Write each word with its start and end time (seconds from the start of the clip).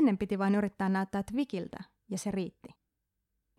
Ennen 0.00 0.18
piti 0.18 0.38
vain 0.38 0.54
yrittää 0.54 0.88
näyttää 0.88 1.22
Twikiltä, 1.22 1.78
ja 2.10 2.18
se 2.18 2.30
riitti. 2.30 2.68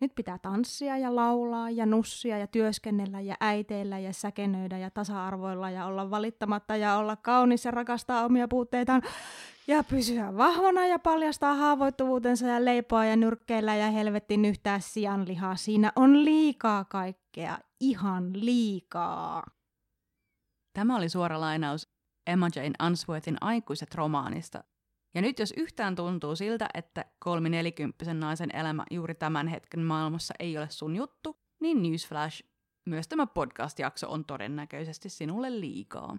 Nyt 0.00 0.14
pitää 0.14 0.38
tanssia 0.38 0.98
ja 0.98 1.16
laulaa 1.16 1.70
ja 1.70 1.86
nussia 1.86 2.38
ja 2.38 2.46
työskennellä 2.46 3.20
ja 3.20 3.36
äiteillä 3.40 3.98
ja 3.98 4.12
säkenöidä 4.12 4.78
ja 4.78 4.90
tasa-arvoilla 4.90 5.70
ja 5.70 5.86
olla 5.86 6.10
valittamatta 6.10 6.76
ja 6.76 6.96
olla 6.96 7.16
kaunis 7.16 7.64
ja 7.64 7.70
rakastaa 7.70 8.24
omia 8.24 8.48
puutteitaan 8.48 9.02
ja 9.66 9.84
pysyä 9.84 10.36
vahvana 10.36 10.86
ja 10.86 10.98
paljastaa 10.98 11.54
haavoittuvuutensa 11.54 12.46
ja 12.46 12.64
leipoa 12.64 13.04
ja 13.04 13.16
nyrkkeillä 13.16 13.76
ja 13.76 13.90
helvetin 13.90 14.44
yhtää 14.44 14.80
sianlihaa. 14.80 15.56
Siinä 15.56 15.92
on 15.96 16.24
liikaa 16.24 16.84
kaikkea, 16.84 17.58
ihan 17.80 18.30
liikaa. 18.32 19.46
Tämä 20.72 20.96
oli 20.96 21.08
suora 21.08 21.40
lainaus 21.40 21.88
Emma 22.26 22.48
Jane 22.56 22.86
Unsworthin 22.86 23.36
aikuiset 23.40 23.94
romaanista. 23.94 24.64
Ja 25.14 25.22
nyt 25.22 25.38
jos 25.38 25.54
yhtään 25.56 25.94
tuntuu 25.94 26.36
siltä, 26.36 26.68
että 26.74 27.04
kolmi 27.18 27.48
nelikymppisen 27.48 28.20
naisen 28.20 28.56
elämä 28.56 28.84
juuri 28.90 29.14
tämän 29.14 29.48
hetken 29.48 29.80
maailmassa 29.80 30.34
ei 30.38 30.58
ole 30.58 30.70
sun 30.70 30.96
juttu, 30.96 31.36
niin 31.60 31.82
Newsflash, 31.82 32.42
myös 32.86 33.08
tämä 33.08 33.26
podcast-jakso 33.26 34.10
on 34.10 34.24
todennäköisesti 34.24 35.08
sinulle 35.08 35.60
liikaa. 35.60 36.16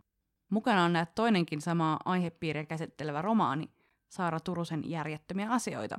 Mukana 0.51 0.83
on 0.83 0.93
näet 0.93 1.15
toinenkin 1.15 1.61
samaa 1.61 1.99
aihepiiriä 2.05 2.65
käsittelevä 2.65 3.21
romaani, 3.21 3.69
Saara 4.09 4.39
Turusen 4.39 4.89
järjettömiä 4.89 5.49
asioita. 5.49 5.97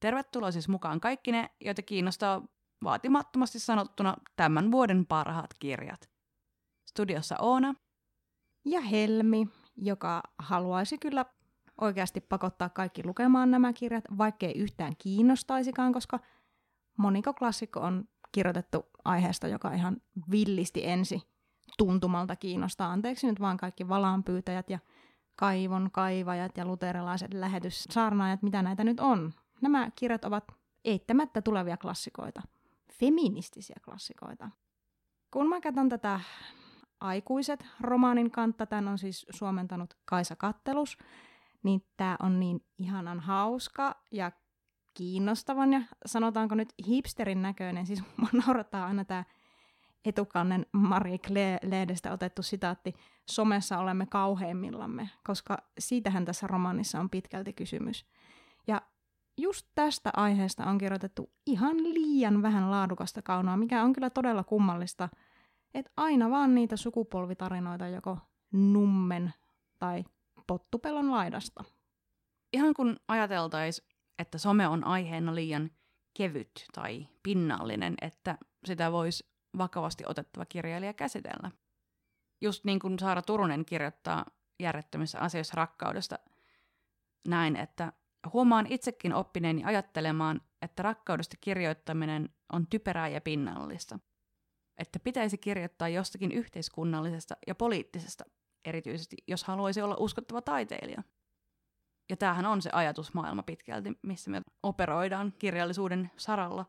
Tervetuloa 0.00 0.50
siis 0.50 0.68
mukaan 0.68 1.00
kaikki 1.00 1.32
ne, 1.32 1.50
joita 1.60 1.82
kiinnostaa 1.82 2.42
vaatimattomasti 2.84 3.58
sanottuna 3.58 4.16
tämän 4.36 4.70
vuoden 4.70 5.06
parhaat 5.06 5.54
kirjat. 5.58 6.10
Studiossa 6.90 7.36
Oona. 7.40 7.74
Ja 8.64 8.80
Helmi, 8.80 9.48
joka 9.76 10.22
haluaisi 10.38 10.98
kyllä 10.98 11.24
oikeasti 11.80 12.20
pakottaa 12.20 12.68
kaikki 12.68 13.06
lukemaan 13.06 13.50
nämä 13.50 13.72
kirjat, 13.72 14.04
vaikkei 14.18 14.52
yhtään 14.52 14.96
kiinnostaisikaan, 14.98 15.92
koska 15.92 16.20
moniko 16.98 17.34
klassikko 17.34 17.80
on 17.80 18.08
kirjoitettu 18.32 18.86
aiheesta, 19.04 19.48
joka 19.48 19.72
ihan 19.72 19.96
villisti 20.30 20.86
ensi 20.86 21.22
tuntumalta 21.78 22.36
kiinnostaa. 22.36 22.92
Anteeksi 22.92 23.26
nyt 23.26 23.40
vaan 23.40 23.56
kaikki 23.56 23.88
valaanpyytäjät 23.88 24.70
ja 24.70 24.78
kaivon 25.36 25.90
kaivajat 25.92 26.56
ja 26.56 26.64
luterilaiset 26.64 27.34
lähetyssaarnaajat, 27.34 28.42
mitä 28.42 28.62
näitä 28.62 28.84
nyt 28.84 29.00
on. 29.00 29.32
Nämä 29.62 29.90
kirjat 29.96 30.24
ovat 30.24 30.44
eittämättä 30.84 31.42
tulevia 31.42 31.76
klassikoita, 31.76 32.42
feministisiä 32.92 33.76
klassikoita. 33.84 34.50
Kun 35.30 35.48
mä 35.48 35.60
katson 35.60 35.88
tätä 35.88 36.20
aikuiset 37.00 37.66
romaanin 37.80 38.30
kantta, 38.30 38.66
tämän 38.66 38.88
on 38.88 38.98
siis 38.98 39.26
suomentanut 39.30 39.94
Kaisa 40.04 40.36
Kattelus, 40.36 40.98
niin 41.66 41.86
tämä 41.96 42.16
on 42.22 42.40
niin 42.40 42.64
ihanan 42.78 43.20
hauska 43.20 44.02
ja 44.12 44.32
kiinnostavan 44.94 45.72
ja 45.72 45.80
sanotaanko 46.06 46.54
nyt 46.54 46.74
hipsterin 46.86 47.42
näköinen. 47.42 47.86
Siis 47.86 48.02
mua 48.16 48.28
naurattaa 48.32 48.86
aina 48.86 49.04
tämä 49.04 49.24
etukannen 50.04 50.66
Marie 50.72 51.18
Claire-lehdestä 51.18 52.12
otettu 52.12 52.42
sitaatti, 52.42 52.94
somessa 53.30 53.78
olemme 53.78 54.06
kauheimmillamme, 54.06 55.10
koska 55.26 55.58
siitähän 55.78 56.24
tässä 56.24 56.46
romaanissa 56.46 57.00
on 57.00 57.10
pitkälti 57.10 57.52
kysymys. 57.52 58.06
Ja 58.66 58.82
just 59.36 59.66
tästä 59.74 60.10
aiheesta 60.16 60.64
on 60.64 60.78
kirjoitettu 60.78 61.30
ihan 61.46 61.76
liian 61.76 62.42
vähän 62.42 62.70
laadukasta 62.70 63.22
kaunoa, 63.22 63.56
mikä 63.56 63.82
on 63.82 63.92
kyllä 63.92 64.10
todella 64.10 64.44
kummallista, 64.44 65.08
että 65.74 65.92
aina 65.96 66.30
vaan 66.30 66.54
niitä 66.54 66.76
sukupolvitarinoita 66.76 67.88
joko 67.88 68.18
nummen 68.52 69.32
tai 69.78 70.04
pottupelon 70.46 71.10
laidasta. 71.10 71.64
Ihan 72.52 72.74
kun 72.74 72.96
ajateltaisiin, 73.08 73.88
että 74.18 74.38
some 74.38 74.68
on 74.68 74.84
aiheena 74.84 75.34
liian 75.34 75.70
kevyt 76.16 76.66
tai 76.74 77.08
pinnallinen, 77.22 77.94
että 78.02 78.38
sitä 78.64 78.92
voisi 78.92 79.30
vakavasti 79.58 80.04
otettava 80.06 80.44
kirjailija 80.44 80.92
käsitellä. 80.92 81.50
Just 82.40 82.64
niin 82.64 82.78
kuin 82.78 82.98
Saara 82.98 83.22
Turunen 83.22 83.64
kirjoittaa 83.64 84.24
järjettömissä 84.60 85.18
asioissa 85.18 85.54
rakkaudesta 85.56 86.18
näin, 87.28 87.56
että 87.56 87.92
huomaan 88.32 88.66
itsekin 88.66 89.14
oppineeni 89.14 89.64
ajattelemaan, 89.64 90.40
että 90.62 90.82
rakkaudesta 90.82 91.36
kirjoittaminen 91.40 92.28
on 92.52 92.66
typerää 92.66 93.08
ja 93.08 93.20
pinnallista. 93.20 93.98
Että 94.78 94.98
pitäisi 94.98 95.38
kirjoittaa 95.38 95.88
jostakin 95.88 96.32
yhteiskunnallisesta 96.32 97.36
ja 97.46 97.54
poliittisesta, 97.54 98.24
erityisesti 98.66 99.16
jos 99.28 99.44
haluaisi 99.44 99.82
olla 99.82 99.96
uskottava 99.98 100.42
taiteilija. 100.42 101.02
Ja 102.10 102.16
tämähän 102.16 102.46
on 102.46 102.62
se 102.62 102.70
ajatusmaailma 102.72 103.42
pitkälti, 103.42 103.92
missä 104.02 104.30
me 104.30 104.40
operoidaan 104.62 105.32
kirjallisuuden 105.38 106.10
saralla. 106.16 106.66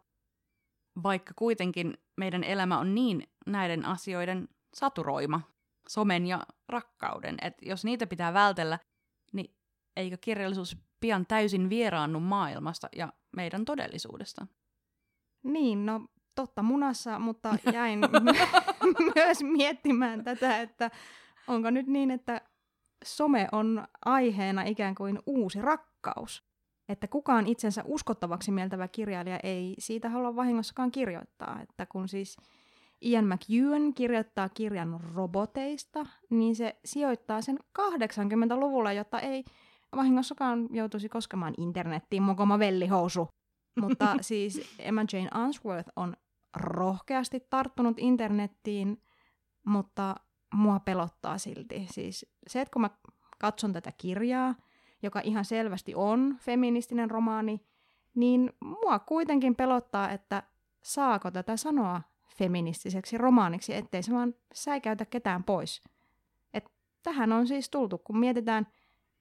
Vaikka 1.04 1.34
kuitenkin 1.36 1.98
meidän 2.18 2.44
elämä 2.44 2.80
on 2.80 2.96
niin 2.96 3.28
näiden 3.46 3.86
asioiden 3.86 4.50
saturoima, 4.74 5.42
somen 5.90 6.28
ja 6.28 6.46
rakkauden, 6.70 7.38
että 7.42 7.70
jos 7.70 7.86
niitä 7.86 8.08
pitää 8.08 8.34
vältellä, 8.34 8.80
niin 9.34 9.56
eikö 9.98 10.18
kirjallisuus 10.22 10.78
pian 11.00 11.26
täysin 11.26 11.70
vieraannu 11.70 12.20
maailmasta 12.20 12.88
ja 12.96 13.14
meidän 13.36 13.66
todellisuudesta? 13.66 14.48
Niin, 15.44 15.86
no 15.86 16.08
totta 16.36 16.64
munassa, 16.64 17.20
mutta 17.20 17.56
jäin 17.74 18.00
myös 19.16 19.44
miettimään 19.44 20.24
tätä, 20.24 20.62
että 20.62 20.92
onko 21.48 21.70
nyt 21.70 21.88
niin, 21.88 22.12
että 22.12 22.42
some 23.06 23.48
on 23.52 23.88
aiheena 24.06 24.64
ikään 24.64 24.96
kuin 24.96 25.20
uusi 25.26 25.62
rakkaus. 25.62 26.48
Että 26.90 27.08
kukaan 27.08 27.48
itsensä 27.48 27.84
uskottavaksi 27.86 28.52
mieltävä 28.52 28.88
kirjailija 28.88 29.40
ei 29.44 29.76
siitä 29.80 30.10
halua 30.10 30.36
vahingossakaan 30.36 30.92
kirjoittaa. 30.92 31.62
Että 31.62 31.86
kun 31.86 32.08
siis 32.08 32.38
Ian 33.02 33.26
McEwan 33.26 33.94
kirjoittaa 33.94 34.50
kirjan 34.50 35.00
roboteista, 35.14 36.06
niin 36.30 36.56
se 36.56 36.76
sijoittaa 36.86 37.42
sen 37.42 37.60
80-luvulla, 37.80 38.94
jotta 38.94 39.20
ei 39.20 39.44
vahingossakaan 39.96 40.68
joutuisi 40.72 41.10
koskemaan 41.10 41.54
internettiin 41.58 42.24
mokoma 42.24 42.60
vellihousu. 42.60 43.28
Mutta 43.82 44.16
siis 44.22 44.76
Emma 44.80 45.02
Jane 45.14 45.46
Unsworth 45.46 45.90
on 45.96 46.16
rohkeasti 46.56 47.40
tarttunut 47.50 48.00
internettiin, 48.00 49.02
mutta 49.66 50.16
mua 50.58 50.80
pelottaa 50.80 51.38
silti. 51.38 51.88
Siis 51.92 52.26
se, 52.48 52.62
että 52.62 52.74
kun 52.74 52.82
mä 52.82 52.90
katson 53.40 53.74
tätä 53.74 53.92
kirjaa, 53.98 54.56
joka 55.04 55.22
ihan 55.24 55.46
selvästi 55.46 55.96
on 55.96 56.38
feministinen 56.40 57.12
romaani, 57.12 57.62
niin 58.16 58.54
mua 58.60 59.00
kuitenkin 59.00 59.56
pelottaa, 59.56 60.12
että 60.12 60.44
saako 60.82 61.32
tätä 61.32 61.58
sanoa 61.58 62.02
feministiseksi 62.38 63.18
romaaniksi, 63.18 63.76
ettei 63.76 64.04
se 64.04 64.14
vaan 64.14 64.36
säikäytä 64.54 65.06
ketään 65.06 65.44
pois. 65.44 65.82
Et 66.54 66.66
tähän 67.04 67.32
on 67.32 67.48
siis 67.48 67.70
tultu, 67.70 67.98
kun 67.98 68.20
mietitään, 68.20 68.68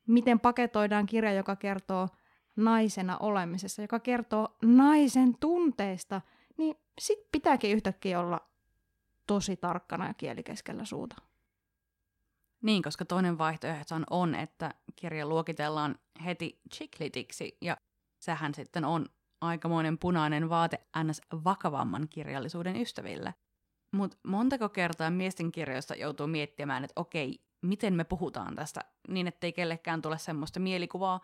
miten 0.06 0.40
paketoidaan 0.40 1.06
kirja, 1.06 1.32
joka 1.32 1.56
kertoo 1.56 2.08
naisena 2.56 3.18
olemisesta, 3.18 3.82
joka 3.82 4.00
kertoo 4.00 4.56
naisen 4.62 5.36
tunteista, 5.40 6.20
niin 6.56 6.76
sit 7.00 7.18
pitääkin 7.32 7.76
yhtäkkiä 7.76 8.20
olla 8.20 8.40
tosi 9.26 9.56
tarkkana 9.56 10.06
ja 10.06 10.14
kieli 10.14 10.42
keskellä 10.42 10.84
suuta. 10.84 11.16
Niin, 12.66 12.82
koska 12.82 13.04
toinen 13.04 13.38
vaihtoehto 13.38 13.94
on, 14.10 14.34
että 14.34 14.74
kirja 14.96 15.26
luokitellaan 15.26 15.98
heti 16.24 16.60
chiklitiksi, 16.74 17.58
ja 17.60 17.76
sehän 18.18 18.54
sitten 18.54 18.84
on 18.84 19.06
aikamoinen 19.40 19.98
punainen 19.98 20.48
vaate 20.48 20.80
ns. 21.04 21.20
vakavamman 21.44 22.08
kirjallisuuden 22.08 22.76
ystäville. 22.76 23.34
Mutta 23.92 24.16
montako 24.26 24.68
kertaa 24.68 25.10
miesten 25.10 25.52
kirjoista 25.52 25.94
joutuu 25.94 26.26
miettimään, 26.26 26.84
että 26.84 27.00
okei, 27.00 27.38
miten 27.62 27.94
me 27.94 28.04
puhutaan 28.04 28.54
tästä, 28.54 28.80
niin 29.08 29.26
ettei 29.26 29.52
kellekään 29.52 30.02
tule 30.02 30.18
semmoista 30.18 30.60
mielikuvaa, 30.60 31.20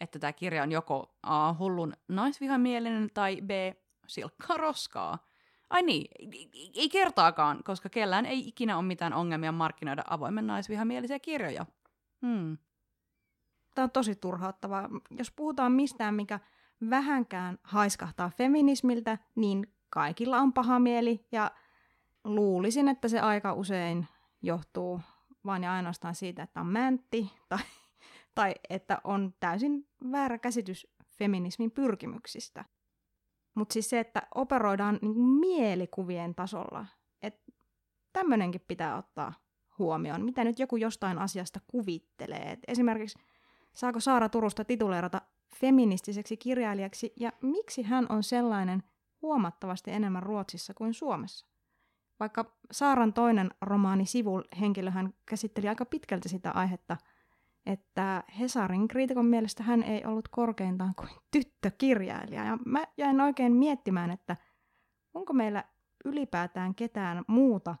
että 0.00 0.18
tämä 0.18 0.32
kirja 0.32 0.62
on 0.62 0.72
joko 0.72 1.16
A. 1.22 1.54
hullun 1.54 1.92
naisvihamielinen 2.08 3.10
tai 3.14 3.40
B. 3.42 3.50
silkkaa 4.06 4.56
roskaa. 4.56 5.31
Ai 5.72 5.82
niin, 5.82 6.06
ei, 6.74 6.88
kertaakaan, 6.88 7.64
koska 7.64 7.88
kellään 7.88 8.26
ei 8.26 8.48
ikinä 8.48 8.76
ole 8.76 8.84
mitään 8.84 9.12
ongelmia 9.12 9.52
markkinoida 9.52 10.02
avoimen 10.06 10.46
naisvihamielisiä 10.46 11.18
kirjoja. 11.18 11.66
Hmm. 12.26 12.58
Tämä 13.74 13.84
on 13.84 13.90
tosi 13.90 14.14
turhauttavaa. 14.14 14.88
Jos 15.10 15.30
puhutaan 15.30 15.72
mistään, 15.72 16.14
mikä 16.14 16.40
vähänkään 16.90 17.58
haiskahtaa 17.62 18.30
feminismiltä, 18.30 19.18
niin 19.34 19.74
kaikilla 19.90 20.38
on 20.38 20.52
paha 20.52 20.78
mieli 20.78 21.26
ja 21.32 21.50
luulisin, 22.24 22.88
että 22.88 23.08
se 23.08 23.20
aika 23.20 23.52
usein 23.52 24.06
johtuu 24.42 25.00
vain 25.44 25.62
ja 25.62 25.72
ainoastaan 25.72 26.14
siitä, 26.14 26.42
että 26.42 26.60
on 26.60 26.66
mäntti 26.66 27.32
tai, 27.48 27.58
tai 28.34 28.54
että 28.70 29.00
on 29.04 29.34
täysin 29.40 29.88
väärä 30.12 30.38
käsitys 30.38 30.86
feminismin 31.18 31.70
pyrkimyksistä. 31.70 32.64
Mutta 33.54 33.72
siis 33.72 33.90
se, 33.90 34.00
että 34.00 34.22
operoidaan 34.34 34.98
niin 35.02 35.18
mielikuvien 35.20 36.34
tasolla, 36.34 36.86
että 37.22 37.52
tämmöinenkin 38.12 38.64
pitää 38.68 38.96
ottaa 38.96 39.32
huomioon. 39.78 40.24
Mitä 40.24 40.44
nyt 40.44 40.58
joku 40.58 40.76
jostain 40.76 41.18
asiasta 41.18 41.60
kuvittelee. 41.66 42.52
Et 42.52 42.60
esimerkiksi 42.68 43.18
saako 43.72 44.00
Saara 44.00 44.28
Turusta 44.28 44.64
tituleerata 44.64 45.20
feministiseksi 45.56 46.36
kirjailijaksi 46.36 47.12
ja 47.20 47.32
miksi 47.40 47.82
hän 47.82 48.06
on 48.08 48.22
sellainen 48.22 48.82
huomattavasti 49.22 49.90
enemmän 49.90 50.22
Ruotsissa 50.22 50.74
kuin 50.74 50.94
Suomessa. 50.94 51.46
Vaikka 52.20 52.56
Saaran 52.70 53.12
toinen 53.12 53.50
romaani 53.60 54.06
Sivul 54.06 54.42
henkilöhän 54.60 55.14
käsitteli 55.26 55.68
aika 55.68 55.84
pitkälti 55.84 56.28
sitä 56.28 56.50
aihetta, 56.50 56.96
että 57.66 58.24
Hesarin 58.38 58.88
kriitikon 58.88 59.26
mielestä 59.26 59.62
hän 59.62 59.82
ei 59.82 60.04
ollut 60.04 60.28
korkeintaan 60.28 60.94
kuin 60.94 61.10
tyttökirjailija. 61.30 62.44
Ja 62.44 62.58
mä 62.66 62.84
jäin 62.96 63.20
oikein 63.20 63.52
miettimään, 63.52 64.10
että 64.10 64.36
onko 65.14 65.32
meillä 65.32 65.64
ylipäätään 66.04 66.74
ketään 66.74 67.24
muuta 67.28 67.76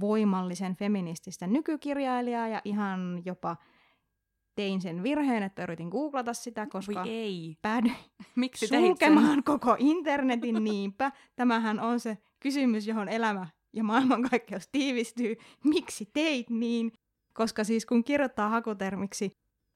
voimallisen 0.00 0.76
feminististä 0.76 1.46
nykykirjailijaa 1.46 2.48
ja 2.48 2.60
ihan 2.64 3.22
jopa 3.24 3.56
tein 4.54 4.80
sen 4.80 5.02
virheen, 5.02 5.42
että 5.42 5.62
yritin 5.62 5.88
googlata 5.88 6.34
sitä, 6.34 6.66
koska 6.66 6.94
Voi 6.94 7.10
ei. 7.10 7.56
päädyin 7.62 7.96
Miksi 8.36 8.66
sulkemaan 8.66 9.44
koko 9.44 9.76
internetin 9.78 10.64
niinpä. 10.64 11.12
Tämähän 11.36 11.80
on 11.80 12.00
se 12.00 12.18
kysymys, 12.40 12.86
johon 12.86 13.08
elämä 13.08 13.46
ja 13.72 13.84
maailmankaikkeus 13.84 14.68
tiivistyy. 14.72 15.36
Miksi 15.64 16.10
teit 16.12 16.50
niin? 16.50 16.92
Koska 17.34 17.64
siis 17.64 17.86
kun 17.86 18.04
kirjoittaa 18.04 18.48
hakutermiksi 18.48 19.30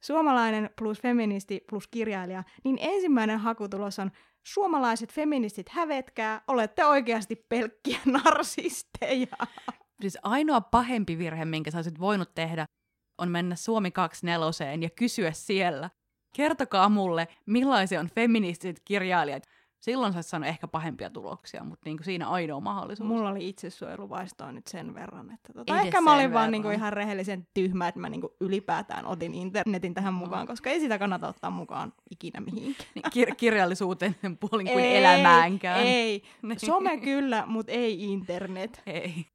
suomalainen 0.04 0.70
plus 0.78 1.00
feministi 1.00 1.60
plus 1.70 1.88
kirjailija, 1.88 2.44
niin 2.64 2.78
ensimmäinen 2.80 3.38
hakutulos 3.38 3.98
on 3.98 4.10
suomalaiset 4.46 5.12
feministit 5.12 5.68
hävetkää, 5.68 6.42
olette 6.48 6.84
oikeasti 6.84 7.36
pelkkiä 7.48 7.98
narsisteja. 8.24 9.36
Siis 10.00 10.18
ainoa 10.22 10.60
pahempi 10.60 11.18
virhe, 11.18 11.44
minkä 11.44 11.70
sä 11.70 11.78
olisit 11.78 12.00
voinut 12.00 12.34
tehdä, 12.34 12.66
on 13.18 13.30
mennä 13.30 13.56
Suomi 13.56 13.90
24 13.90 14.74
ja 14.80 14.90
kysyä 14.90 15.32
siellä. 15.32 15.90
Kertokaa 16.36 16.88
mulle, 16.88 17.28
millaisia 17.46 18.00
on 18.00 18.10
feministiset 18.14 18.80
kirjailijat. 18.84 19.42
Silloin 19.84 20.12
sä 20.12 20.22
saanut 20.22 20.48
ehkä 20.48 20.68
pahempia 20.68 21.10
tuloksia, 21.10 21.64
mutta 21.64 21.82
niin 21.84 21.96
kuin 21.96 22.04
siinä 22.04 22.28
ainoa 22.28 22.60
mahdollisuus. 22.60 23.08
Mulla 23.08 23.28
oli 23.28 23.48
itsesuojeluvaistoa 23.48 24.52
nyt 24.52 24.66
sen 24.66 24.94
verran, 24.94 25.30
että 25.30 25.52
tota, 25.52 25.74
Edes 25.74 25.84
ehkä 25.86 26.00
mä 26.00 26.14
olin 26.14 26.32
vaan 26.32 26.50
niinku 26.50 26.68
verran. 26.68 26.80
ihan 26.80 26.92
rehellisen 26.92 27.46
tyhmä, 27.54 27.88
että 27.88 28.00
mä 28.00 28.08
niinku 28.08 28.36
ylipäätään 28.40 29.06
otin 29.06 29.34
internetin 29.34 29.94
tähän 29.94 30.14
mukaan, 30.14 30.40
No. 30.40 30.46
koska 30.46 30.70
ei 30.70 30.80
sitä 30.80 30.98
kannata 30.98 31.28
ottaa 31.28 31.50
mukaan 31.50 31.92
ikinä 32.10 32.40
mihinkään. 32.40 32.88
Niin 32.94 33.04
kir- 33.28 33.34
kirjallisuuteen 33.34 34.16
sen 34.22 34.38
puolin 34.50 34.66
kuin 34.66 34.84
ei, 34.84 34.96
elämäänkään. 34.96 35.80
Ei, 35.80 36.22
Niin. 36.42 36.60
some 36.60 36.96
kyllä, 36.96 37.44
mutta 37.46 37.72
ei 37.72 38.04
internet. 38.04 38.82
Ei. 38.86 39.26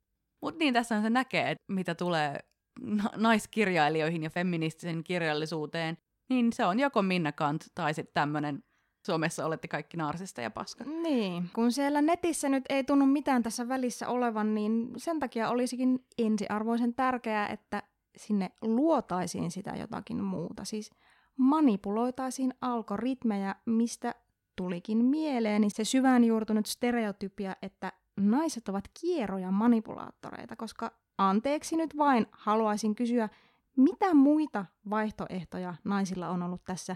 Mutta 0.42 0.60
niin 0.60 0.74
tässä 0.74 1.02
se 1.02 1.10
näkee, 1.10 1.52
että 1.52 1.63
mitä 1.68 1.95
tulee 1.95 2.40
na- 2.81 3.10
naiskirjailijoihin 3.16 4.24
ja 4.24 4.30
feministisen 4.30 5.04
kirjallisuuteen, 5.04 5.98
niin 6.30 6.54
se 6.54 6.66
on 6.66 6.80
joko 6.80 7.02
Minna 7.02 7.31
Kant 7.31 7.66
tai 7.75 7.94
sitten 7.94 8.13
tämmöinen 8.13 8.63
Suomessa 9.09 9.45
olette 9.45 9.67
kaikki 9.67 9.97
narsista 9.97 10.41
ja 10.41 10.51
paska. 10.51 10.83
Niin, 10.83 11.50
kun 11.53 11.71
siellä 11.71 12.01
netissä 12.01 12.50
nyt 12.50 12.63
ei 12.69 12.83
tunnu 12.83 13.06
mitään 13.06 13.44
tässä 13.44 13.67
välissä 13.67 14.07
olevan, 14.07 14.56
niin 14.56 14.94
sen 14.97 15.19
takia 15.19 15.50
olisikin 15.50 16.06
ensiarvoisen 16.17 16.94
tärkeää, 16.94 17.47
että 17.47 17.83
sinne 18.17 18.51
luotaisiin 18.61 19.51
sitä 19.51 19.71
jotakin 19.71 20.23
muuta. 20.23 20.65
Siis 20.65 20.91
manipuloitaisiin 21.38 22.53
algoritmeja, 22.61 23.56
mistä 23.65 24.15
tulikin 24.56 25.06
mieleeni 25.06 25.69
se 25.69 25.83
syvään 25.83 26.23
juurtunut 26.23 26.65
stereotypia, 26.65 27.56
että 27.61 27.91
naiset 28.19 28.69
ovat 28.69 28.83
kieroja 29.01 29.51
manipulaattoreita, 29.51 30.56
koska 30.56 30.91
anteeksi 31.17 31.75
nyt 31.75 31.97
vain 31.97 32.27
haluaisin 32.31 32.95
kysyä, 32.95 33.29
mitä 33.77 34.13
muita 34.13 34.65
vaihtoehtoja 34.89 35.75
naisilla 35.83 36.29
on 36.29 36.44
ollut 36.44 36.63
tässä 36.63 36.95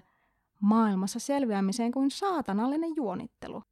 maailmassa 0.64 1.20
selviämiseen 1.20 1.92
kuin 1.92 2.12
saatanallinen 2.12 2.96
juonittelu. 2.96 3.64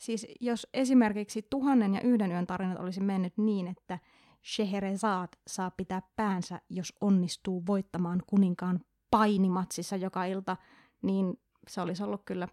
Siis 0.00 0.26
jos 0.40 0.66
esimerkiksi 0.74 1.46
tuhannen 1.50 1.94
ja 1.94 2.00
yhden 2.00 2.32
yön 2.32 2.46
tarinat 2.46 2.78
olisi 2.78 3.00
mennyt 3.00 3.32
niin, 3.36 3.66
että 3.66 3.98
Scheherazade 4.54 5.36
saa 5.46 5.70
pitää 5.70 6.02
päänsä, 6.16 6.60
jos 6.70 6.92
onnistuu 7.00 7.66
voittamaan 7.66 8.22
kuninkaan 8.26 8.80
painimatsissa 9.10 9.96
joka 9.96 10.24
ilta, 10.24 10.56
niin 11.02 11.40
se 11.68 11.80
olisi 11.80 12.02
ollut 12.02 12.22
kyllä 12.24 12.48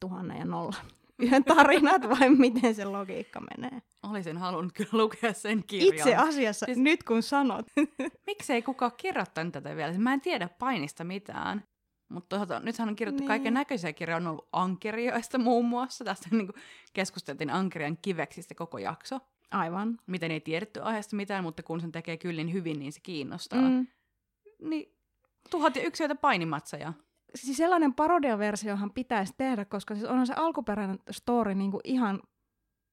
tuhannen 0.00 0.38
ja 0.38 0.44
nolla 0.44 0.76
yön 1.30 1.44
tarinat, 1.44 2.02
vai 2.08 2.30
miten 2.30 2.74
se 2.74 2.84
logiikka 2.84 3.40
menee? 3.40 3.82
Olisin 4.02 4.38
halunnut 4.38 4.72
kyllä 4.72 4.90
lukea 4.92 5.32
sen 5.32 5.64
kirjan. 5.66 5.94
Itse 5.94 6.16
asiassa, 6.16 6.66
Siis- 6.66 6.76
siis... 6.76 6.84
nyt 6.84 7.02
kun 7.02 7.22
sanot, 7.22 7.66
Miksei 8.26 8.62
kukaan 8.62 8.92
kirjoittanut 8.96 9.52
tätä 9.52 9.76
vielä? 9.76 9.98
Mä 9.98 10.12
en 10.12 10.20
tiedä 10.20 10.48
painista 10.58 11.04
mitään. 11.04 11.64
Mutta 12.12 12.28
toisaalta 12.28 12.60
nythän 12.64 12.88
on 12.88 12.96
kirjoittu 12.96 13.20
Niin. 13.20 13.28
kaiken 13.28 13.54
näköisiä 13.54 13.92
kirjoja. 13.92 14.16
On 14.16 14.26
ollut 14.26 14.48
ankirjoista 14.52 15.38
muun 15.38 15.64
muassa. 15.64 16.04
Tästä 16.04 16.28
niin 16.32 16.48
keskusteltiin 16.92 17.50
ankerian 17.50 17.98
kiveksistä 18.02 18.54
koko 18.54 18.78
jakso. 18.78 19.20
aivan. 19.50 19.98
Miten 20.06 20.30
ei 20.30 20.40
tiedetty 20.40 20.80
aiheesta 20.80 21.16
mitään, 21.16 21.44
mutta 21.44 21.62
kun 21.62 21.80
sen 21.80 21.92
tekee 21.92 22.16
kyllin 22.16 22.52
hyvin, 22.52 22.78
niin 22.78 22.92
se 22.92 23.00
kiinnostaa. 23.00 23.60
Mm. 23.68 23.86
Niin 24.62 24.94
tuhat 25.50 25.76
ja 25.76 25.82
yksi 25.82 26.02
yötä 26.02 26.14
painimatseja. 26.14 26.92
siis 27.34 27.56
sellainen 27.56 27.94
parodiaversiohan 27.94 28.90
pitäisi 28.92 29.34
tehdä, 29.36 29.64
koska 29.64 29.94
siis 29.94 30.06
onhan 30.06 30.26
se 30.26 30.32
alkuperäinen 30.36 30.98
story 31.10 31.54
niinku 31.54 31.80
ihan, 31.84 32.22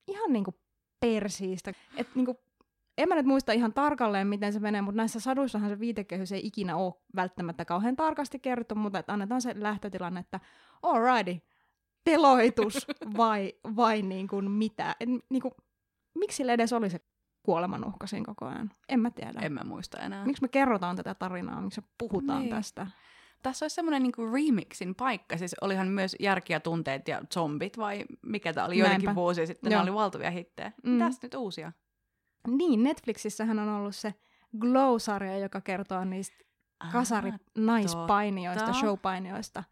ihan 0.08 0.34
niinku 0.34 0.60
persiistä. 1.00 1.74
Et 1.98 2.08
niinku, 2.16 2.40
en 3.00 3.10
mä 3.10 3.16
nyt 3.16 3.26
muista 3.26 3.52
ihan 3.52 3.74
tarkalleen, 3.74 4.28
miten 4.28 4.54
se 4.54 4.60
menee, 4.60 4.82
mutta 4.82 4.98
näissä 4.98 5.20
saduissahan 5.20 5.70
se 5.70 5.80
viitekehys 5.80 6.32
ei 6.32 6.48
ikinä 6.48 6.76
ole 6.78 6.94
välttämättä 7.16 7.66
kauhean 7.66 7.96
tarkasti 7.96 8.40
kerrottu, 8.40 8.76
mutta 8.76 9.00
että 9.00 9.14
annetaan 9.14 9.42
se 9.42 9.54
lähtötilanne, 9.58 10.20
että 10.20 10.40
alrighty, 10.84 11.48
teloitus 12.04 12.88
vai, 13.18 13.54
vai 13.76 14.02
niinku 14.02 14.42
mitä. 14.42 14.96
Et, 15.00 15.10
niinku, 15.30 15.52
miksi 16.16 16.38
sillä 16.38 16.54
edes 16.54 16.74
oli 16.74 16.90
se 16.90 17.00
kuolemanuhka 17.44 18.08
siinä 18.08 18.26
koko 18.26 18.46
ajan? 18.46 18.72
En 18.90 19.00
mä 19.00 19.12
tiedä. 19.12 19.40
En 19.42 19.54
mä 19.54 19.62
muista 19.66 19.98
enää. 20.00 20.26
Miksi 20.26 20.42
me 20.42 20.48
kerrotaan 20.48 20.96
tätä 20.96 21.14
tarinaa, 21.16 21.62
miksi 21.62 21.82
me 21.82 21.88
puhutaan 21.98 22.42
Niin. 22.42 22.50
tästä? 22.50 22.88
Tässä 23.44 23.64
olisi 23.64 23.76
semmoinen 23.76 24.04
niinku 24.04 24.32
remixin 24.34 24.96
paikka. 24.96 25.38
Siis 25.38 25.56
olihan 25.62 25.88
myös 25.88 26.16
Järki 26.20 26.54
ja 26.54 26.60
tunteet 26.60 27.08
ja 27.08 27.22
zombit 27.34 27.78
vai 27.78 28.06
mikä 28.26 28.54
tämä 28.54 28.68
oli 28.68 28.82
Näinpä. 28.82 29.16
vuosia 29.16 29.48
sitten. 29.48 29.72
Joo. 29.72 29.84
Ne 29.84 29.90
oli 29.92 29.98
valtavia 29.98 30.32
hittejä. 30.32 30.72
Mm. 30.84 31.00
Tästä 31.00 31.26
nyt 31.28 31.34
uusia. 31.34 31.72
Niin, 32.58 32.84
Netflixissähän 32.84 33.60
on 33.60 33.70
ollut 33.70 33.96
se 33.96 34.14
Glow-sarja, 34.60 35.38
joka 35.38 35.62
kertoo 35.62 36.06
niistä 36.06 36.36
kasari 36.92 37.32
naispainijoista, 37.58 38.66
totta. 38.66 38.80
showpainijoista. 38.80 39.64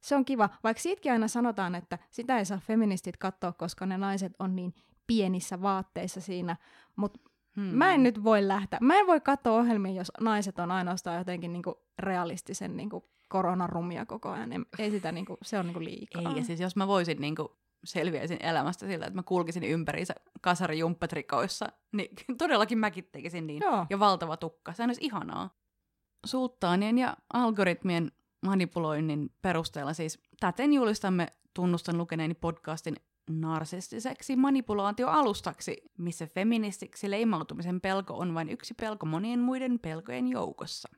Se 0.00 0.16
on 0.16 0.24
kiva, 0.24 0.48
vaikka 0.64 0.82
siitäkin 0.82 1.12
aina 1.12 1.28
sanotaan, 1.28 1.74
että 1.74 1.98
sitä 2.10 2.38
ei 2.38 2.44
saa 2.44 2.58
feministit 2.58 3.16
katsoa, 3.16 3.52
koska 3.52 3.86
ne 3.86 3.98
naiset 3.98 4.32
on 4.38 4.56
niin 4.56 4.74
pienissä 5.06 5.62
vaatteissa 5.62 6.20
siinä. 6.20 6.56
Mutta 6.96 7.20
Hmm. 7.56 7.62
mä 7.64 7.94
en 7.94 8.02
nyt 8.02 8.24
voi 8.24 8.48
lähteä. 8.48 8.78
Mä 8.82 8.98
en 8.98 9.06
voi 9.06 9.20
katsoa 9.20 9.58
ohjelmia, 9.58 9.92
jos 9.92 10.12
naiset 10.20 10.58
on 10.58 10.70
ainoastaan 10.70 11.18
jotenkin 11.18 11.52
niinku 11.52 11.78
realistisen 11.98 12.76
niinku 12.76 13.08
koronarumia 13.28 14.06
koko 14.06 14.28
ajan. 14.30 14.50
Ei 14.78 14.90
sitä 14.90 15.12
niinku, 15.12 15.36
se 15.42 15.58
on 15.58 15.66
niinku 15.66 15.80
liikaa. 15.84 16.22
Ei, 16.32 16.36
ja 16.38 16.44
siis 16.44 16.60
jos 16.60 16.76
mä 16.76 16.86
voisin 16.86 17.20
niinku 17.20 17.56
selviäisin 17.84 18.38
elämästä 18.40 18.86
sillä, 18.86 19.06
että 19.06 19.18
mä 19.18 19.22
kulkisin 19.22 19.64
ympäriinsä 19.64 20.14
kasarijumppatrikoissa, 20.40 21.72
niin 21.92 22.08
todellakin 22.38 22.78
mäkin 22.78 23.08
tekisin 23.12 23.46
niin. 23.46 23.62
Joo. 23.62 23.86
Ja 23.90 23.98
valtava 23.98 24.36
tukka. 24.36 24.72
Se 24.72 24.84
olisi 24.84 25.04
ihanaa. 25.04 25.50
Sulttaanien 26.26 26.98
ja 26.98 27.16
algoritmien 27.32 28.12
manipuloinnin 28.46 29.30
perusteella 29.42 29.92
siis 29.92 30.22
täten 30.40 30.72
julistamme 30.72 31.26
tunnustan 31.54 31.98
lukeneeni 31.98 32.34
podcastin 32.34 32.96
narsistiseksi 33.30 34.36
manipulaatioalustaksi, 34.36 35.82
missä 35.98 36.26
feministiksi 36.26 37.10
leimautumisen 37.10 37.80
pelko 37.80 38.14
on 38.14 38.34
vain 38.34 38.48
yksi 38.48 38.74
pelko 38.74 39.06
monien 39.06 39.40
muiden 39.40 39.78
pelkojen 39.78 40.28
joukossa. 40.28 40.88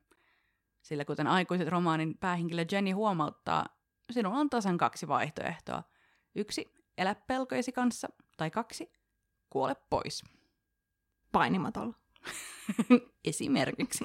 Sillä 0.82 1.04
kuten 1.04 1.26
aikuiset 1.26 1.68
romaanin 1.68 2.18
päähenkilö 2.18 2.64
Jenny 2.72 2.90
huomauttaa, 2.90 3.66
sinulla 4.10 4.36
on 4.38 4.50
tasan 4.50 4.78
kaksi 4.78 5.08
vaihtoehtoa. 5.08 5.82
Yksi, 6.34 6.74
elä 6.98 7.14
pelkojesi 7.14 7.72
kanssa, 7.72 8.08
tai 8.36 8.50
kaksi, 8.50 8.92
kuole 9.50 9.76
pois. 9.90 10.24
Painimatolla. 11.32 11.94
Esimerkiksi. 13.24 14.04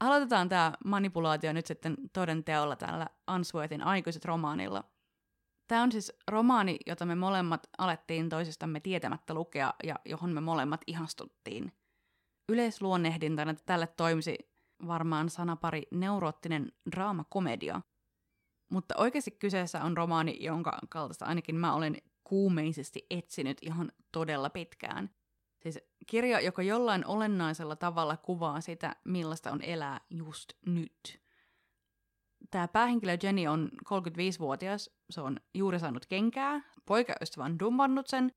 Aloitetaan 0.00 0.48
tämä 0.48 0.72
manipulaatio 0.84 1.52
nyt 1.52 1.66
sitten 1.66 1.96
toden 2.12 2.44
teolla 2.44 2.76
tällä 2.76 3.06
Answorthin 3.26 3.82
aikuiset 3.82 4.24
romaanilla. 4.24 4.84
Tämä 5.68 5.82
on 5.82 5.92
siis 5.92 6.12
romaani, 6.28 6.78
jota 6.86 7.06
me 7.06 7.14
molemmat 7.14 7.66
alettiin 7.78 8.28
toisistamme 8.28 8.80
tietämättä 8.80 9.34
lukea 9.34 9.74
ja 9.84 9.94
johon 10.04 10.30
me 10.30 10.40
molemmat 10.40 10.80
ihastuttiin. 10.86 11.72
Yleisluonnehdintana 12.48 13.54
tälle 13.54 13.86
toimisi 13.86 14.38
varmaan 14.86 15.30
sanapari 15.30 15.82
neuroottinen 15.90 16.72
draamakomedia. 16.90 17.80
Mutta 18.72 18.94
oikeasti 18.96 19.30
kyseessä 19.30 19.84
on 19.84 19.96
romaani, 19.96 20.36
jonka 20.40 20.78
kaltaista 20.88 21.24
ainakin 21.24 21.56
mä 21.56 21.74
olen 21.74 21.96
kuumeisesti 22.24 23.06
etsinyt 23.10 23.58
ihan 23.62 23.92
todella 24.12 24.50
pitkään. 24.50 25.10
Siis 25.62 25.78
kirja, 26.06 26.40
joka 26.40 26.62
jollain 26.62 27.06
olennaisella 27.06 27.76
tavalla 27.76 28.16
kuvaa 28.16 28.60
sitä, 28.60 28.96
millaista 29.04 29.50
on 29.50 29.62
elää 29.62 30.00
just 30.10 30.52
nyt. 30.66 31.22
Tämä 32.50 32.68
päähenkilö 32.68 33.16
Jenny 33.22 33.46
on 33.46 33.70
35-vuotias, 33.84 34.90
se 35.10 35.20
on 35.20 35.36
juuri 35.54 35.78
saanut 35.78 36.06
kenkää, 36.06 36.60
poikaystävä 36.86 37.44
on 37.44 37.58
dummannut 37.58 38.06
sen, 38.06 38.32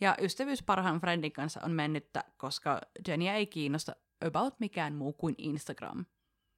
ja 0.00 0.16
ystävyys 0.20 0.62
parhaan 0.62 1.00
friendin 1.00 1.32
kanssa 1.32 1.60
on 1.64 1.72
mennyttä, 1.72 2.24
koska 2.36 2.80
Jenny 3.08 3.28
ei 3.28 3.46
kiinnosta 3.46 3.92
about 4.26 4.60
mikään 4.60 4.94
muu 4.94 5.12
kuin 5.12 5.34
Instagram. 5.38 6.04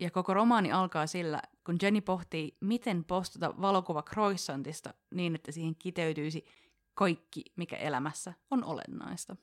Ja 0.03 0.11
koko 0.11 0.35
romaani 0.35 0.73
alkaa 0.73 1.07
sillä, 1.07 1.43
kun 1.67 1.77
Jenny 1.83 2.01
pohtii, 2.01 2.57
miten 2.61 3.05
postata 3.05 3.55
valokuva 3.61 4.03
croissantista 4.03 4.95
niin, 5.15 5.35
että 5.35 5.53
siihen 5.53 5.75
kiteytyisi 5.79 6.45
kaikki, 6.95 7.45
mikä 7.57 7.77
elämässä 7.77 8.33
on 8.51 8.65
olennaista. 8.65 9.37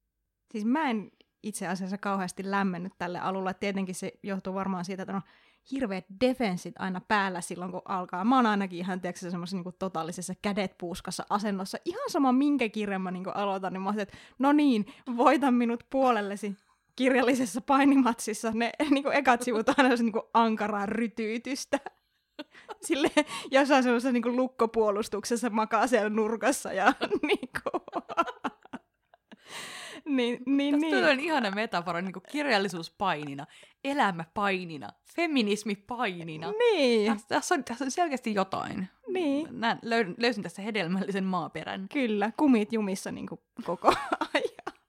Siis 0.51 0.65
mä 0.65 0.89
en 0.89 1.11
itse 1.43 1.67
asiassa 1.67 1.97
kauheasti 1.97 2.51
lämmennyt 2.51 2.93
tälle 2.97 3.19
alulle. 3.19 3.53
Tietenkin 3.53 3.95
se 3.95 4.13
johtuu 4.23 4.53
varmaan 4.53 4.85
siitä, 4.85 5.03
että 5.03 5.15
on 5.15 5.21
hirveät 5.71 6.05
defenssit 6.21 6.75
aina 6.79 7.01
päällä 7.01 7.41
silloin, 7.41 7.71
kun 7.71 7.81
alkaa. 7.85 8.25
Mä 8.25 8.35
oon 8.35 8.45
ainakin 8.45 8.79
ihan, 8.79 9.01
tiedätkö, 9.01 9.31
semmoisessa 9.31 9.57
niin 9.57 9.73
totaalisessa 9.79 10.33
kädet 10.41 10.77
puuskassa 10.77 11.25
asennossa. 11.29 11.77
Ihan 11.85 12.09
sama, 12.09 12.31
minkä 12.31 12.69
kirjan 12.69 13.01
mä 13.01 13.11
niin 13.11 13.35
aloitan, 13.35 13.73
niin 13.73 13.81
mä 13.81 13.89
oon, 13.89 13.99
että 13.99 14.17
no 14.39 14.51
niin, 14.51 14.85
voita 15.17 15.51
minut 15.51 15.83
puolellesi 15.89 16.57
kirjallisessa 17.00 17.62
painimatsissa. 17.62 18.51
Ne 18.53 18.72
niin 18.89 19.03
kuin 19.03 19.15
ekat 19.15 19.41
sivut 19.41 19.70
on 19.70 19.75
aina 19.77 19.96
niin 19.96 20.12
kuin 20.12 20.24
ankaraa 20.34 20.86
rytyytystä. 20.86 21.79
Sille 22.88 23.12
jossain 23.51 23.84
semmoisessa 23.84 24.12
niin 24.12 24.36
lukkopuolustuksessa 24.36 25.50
makaa 25.50 25.88
siellä 25.88 26.10
nurkassa 26.10 26.74
ja 26.74 26.94
niin 27.27 27.50
kuin, 27.62 28.03
niin, 30.06 30.39
niin, 30.46 30.79
Tästä 30.79 30.96
niin. 30.96 31.06
on 31.06 31.20
ihana 31.20 31.51
metafora, 31.51 32.01
niin 32.01 32.13
kuin 32.13 32.24
kirjallisuus 32.32 32.91
painina, 32.91 33.46
elämä 33.84 34.25
painina, 34.34 34.89
feminismi 35.15 35.75
painina. 35.75 36.51
Niin, 36.51 37.12
Tässä, 37.12 37.27
tässä, 37.27 37.56
on, 37.56 37.63
tässä 37.63 37.86
on 37.86 37.91
selkeästi 37.91 38.34
jotain. 38.34 38.88
niin. 39.08 39.48
Näin, 39.51 39.79
löydin, 39.82 40.15
löysin 40.18 40.44
tässä 40.44 40.62
hedelmällisen 40.62 41.24
maaperän. 41.25 41.88
Kyllä, 41.94 42.32
kumit 42.38 42.74
jumissa 42.74 43.12
niin 43.12 43.27
kuin 43.27 43.41
koko 43.65 43.88
ajan. 44.34 44.79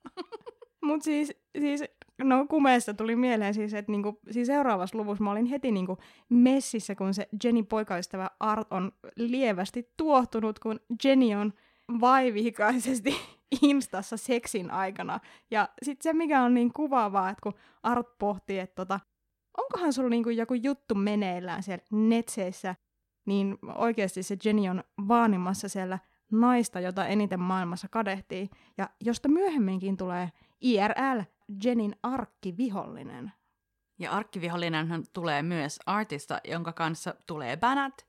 Mutta 0.81 1.03
siis, 1.03 1.33
siis, 1.59 1.83
no 2.23 2.45
kumeesta 2.47 2.93
tuli 2.93 3.15
mieleen 3.15 3.53
siis, 3.53 3.73
että 3.73 3.91
niinku, 3.91 4.19
siis 4.31 4.47
seuraavassa 4.47 4.97
luvussa 4.97 5.23
mä 5.23 5.31
olin 5.31 5.45
heti 5.45 5.71
niinku 5.71 5.97
messissä, 6.29 6.95
kun 6.95 7.13
se 7.13 7.27
Jenny 7.43 7.63
poikaystävä 7.63 8.29
Art 8.39 8.73
on 8.73 8.91
lievästi 9.15 9.93
tuohtunut, 9.97 10.59
kun 10.59 10.79
Jenny 11.03 11.33
on 11.33 11.53
vaivihkaisesti 12.01 13.15
instassa 13.61 14.17
seksin 14.17 14.71
aikana. 14.71 15.19
Ja 15.51 15.69
sitten 15.83 16.03
se, 16.03 16.13
mikä 16.13 16.43
on 16.43 16.53
niin 16.53 16.73
kuvaavaa, 16.73 17.29
että 17.29 17.41
kun 17.41 17.53
Art 17.83 18.17
pohtii, 18.17 18.59
että 18.59 18.75
tota, 18.75 18.99
onkohan 19.57 19.93
sulla 19.93 20.09
niinku 20.09 20.29
joku 20.29 20.53
juttu 20.53 20.95
meneillään 20.95 21.63
siellä 21.63 21.83
netseissä, 21.91 22.75
niin 23.25 23.57
oikeasti 23.75 24.23
se 24.23 24.37
Jenny 24.45 24.69
on 24.69 24.83
vaanimassa 25.07 25.69
siellä 25.69 25.99
naista, 26.31 26.79
jota 26.79 27.05
eniten 27.05 27.39
maailmassa 27.39 27.87
kadehtii, 27.87 28.49
ja 28.77 28.89
josta 29.01 29.29
myöhemminkin 29.29 29.97
tulee 29.97 30.29
IRL, 30.61 31.21
Jenin 31.63 31.95
arkkivihollinen. 32.03 33.31
Ja 33.99 34.11
arkkivihollinenhan 34.11 35.03
tulee 35.13 35.43
myös 35.43 35.79
artista, 35.85 36.41
jonka 36.43 36.73
kanssa 36.73 37.15
tulee 37.27 37.57
bänät, 37.57 38.07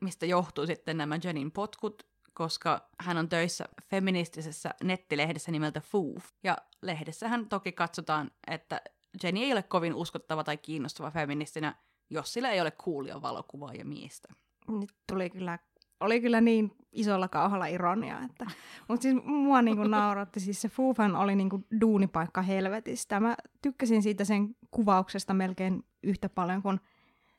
mistä 0.00 0.26
johtuu 0.26 0.66
sitten 0.66 0.96
nämä 0.96 1.18
Jenin 1.24 1.52
potkut, 1.52 2.06
koska 2.34 2.88
hän 3.00 3.16
on 3.16 3.28
töissä 3.28 3.64
feministisessä 3.90 4.70
nettilehdessä 4.82 5.52
nimeltä 5.52 5.80
Foof. 5.80 6.24
Ja 6.42 6.56
lehdessähän 6.82 7.48
toki 7.48 7.72
katsotaan, 7.72 8.30
että 8.46 8.80
Jenny 9.22 9.40
ei 9.40 9.52
ole 9.52 9.62
kovin 9.62 9.94
uskottava 9.94 10.44
tai 10.44 10.56
kiinnostava 10.56 11.10
feministinä, 11.10 11.74
jos 12.10 12.32
sillä 12.32 12.50
ei 12.50 12.60
ole 12.60 12.70
kuulia 12.70 13.22
valokuvaa 13.22 13.74
ja 13.74 13.84
miestä. 13.84 14.28
Nyt 14.68 14.94
tuli 15.08 15.30
kyllä, 15.30 15.58
oli 16.04 16.20
kyllä 16.20 16.40
niin 16.40 16.72
isolla 16.92 17.28
kauhalla 17.28 17.66
ironia, 17.66 18.20
että, 18.24 18.46
mutta 18.88 19.02
siis 19.02 19.16
mua 19.24 19.62
niinku 19.62 19.84
nauratti, 19.84 20.40
siis 20.40 20.62
se 20.62 20.68
Foofan 20.68 21.16
oli 21.16 21.36
niinku 21.36 21.64
duunipaikka 21.80 22.42
helvetistä. 22.42 23.20
Mä 23.20 23.36
tykkäsin 23.62 24.02
siitä 24.02 24.24
sen 24.24 24.56
kuvauksesta 24.70 25.34
melkein 25.34 25.84
yhtä 26.02 26.28
paljon 26.28 26.62
kuin 26.62 26.80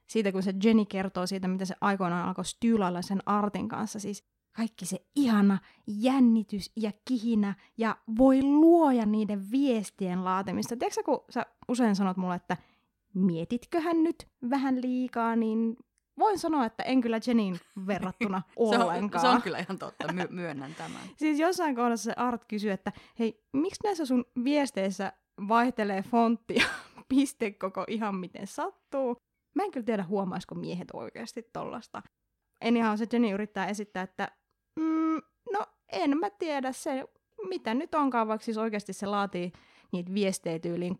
siitä, 0.08 0.32
kun 0.32 0.44
se 0.44 0.54
Jenny 0.64 0.86
kertoo 0.86 1.28
siitä, 1.28 1.48
mitä 1.48 1.66
se 1.66 1.76
aikoinaan 1.82 2.28
alkoi 2.28 2.46
styylailla 2.46 3.02
sen 3.02 3.22
Artin 3.26 3.68
kanssa. 3.68 4.00
Siis 4.00 4.24
kaikki 4.52 4.86
se 4.86 5.06
ihana 5.16 5.58
jännitys 5.88 6.72
ja 6.76 6.92
kihinä 7.06 7.56
ja 7.78 7.98
voi 8.18 8.44
luoja 8.44 9.06
niiden 9.06 9.52
viestien 9.52 10.26
laatimista. 10.26 10.78
Tiedätkö 10.78 11.04
kun 11.04 11.26
sä 11.30 11.46
usein 11.68 11.96
sanot 11.96 12.18
mulle, 12.18 12.36
että 12.36 12.58
mietitköhän 13.14 14.04
nyt 14.04 14.28
vähän 14.50 14.82
liikaa, 14.82 15.36
niin 15.36 15.78
voin 16.20 16.40
sanoa, 16.40 16.66
että 16.66 16.84
en 16.84 17.02
kyllä 17.02 17.20
Jenin 17.28 17.60
verrattuna 17.88 18.42
Se 18.70 18.76
on, 18.78 18.82
ollenkaan. 18.82 19.22
se 19.22 19.28
on 19.36 19.42
kyllä 19.42 19.60
ihan 19.60 19.80
totta, 19.80 20.14
my- 20.14 20.28
myönnän 20.30 20.76
tämän. 20.76 21.02
Siis 21.18 21.40
jossain 21.40 21.76
kohdassa 21.76 22.04
se 22.04 22.14
Art 22.18 22.46
kysyy, 22.48 22.72
että 22.72 22.92
hei, 23.20 23.44
miksi 23.54 23.80
näissä 23.84 24.06
sun 24.06 24.26
viesteissä 24.44 25.14
vaihtelee 25.48 26.02
fontti 26.02 26.56
ja 26.56 26.66
pistekoko 27.10 27.86
ihan 27.88 28.16
miten 28.16 28.48
sattuu? 28.48 29.16
Mä 29.56 29.64
en 29.64 29.72
kyllä 29.72 29.86
tiedä, 29.86 30.04
huomaisiko 30.04 30.56
miehet 30.56 30.88
oikeasti 30.94 31.50
tollasta. 31.54 32.02
Enihan 32.62 32.98
se 32.98 33.06
Jenny 33.14 33.30
yrittää 33.32 33.68
esittää, 33.68 34.04
että 34.04 34.32
mm, 34.80 35.22
no 35.54 35.66
en 35.92 36.18
mä 36.18 36.30
tiedä 36.30 36.72
se, 36.72 37.06
mitä 37.50 37.74
nyt 37.74 37.96
onkaan, 37.96 38.28
vaikka 38.28 38.46
siis 38.46 38.58
oikeasti 38.58 38.94
se 38.94 39.06
laatii 39.06 39.52
niitä 39.92 40.14
viestejä 40.14 40.60
tyyliin 40.60 41.00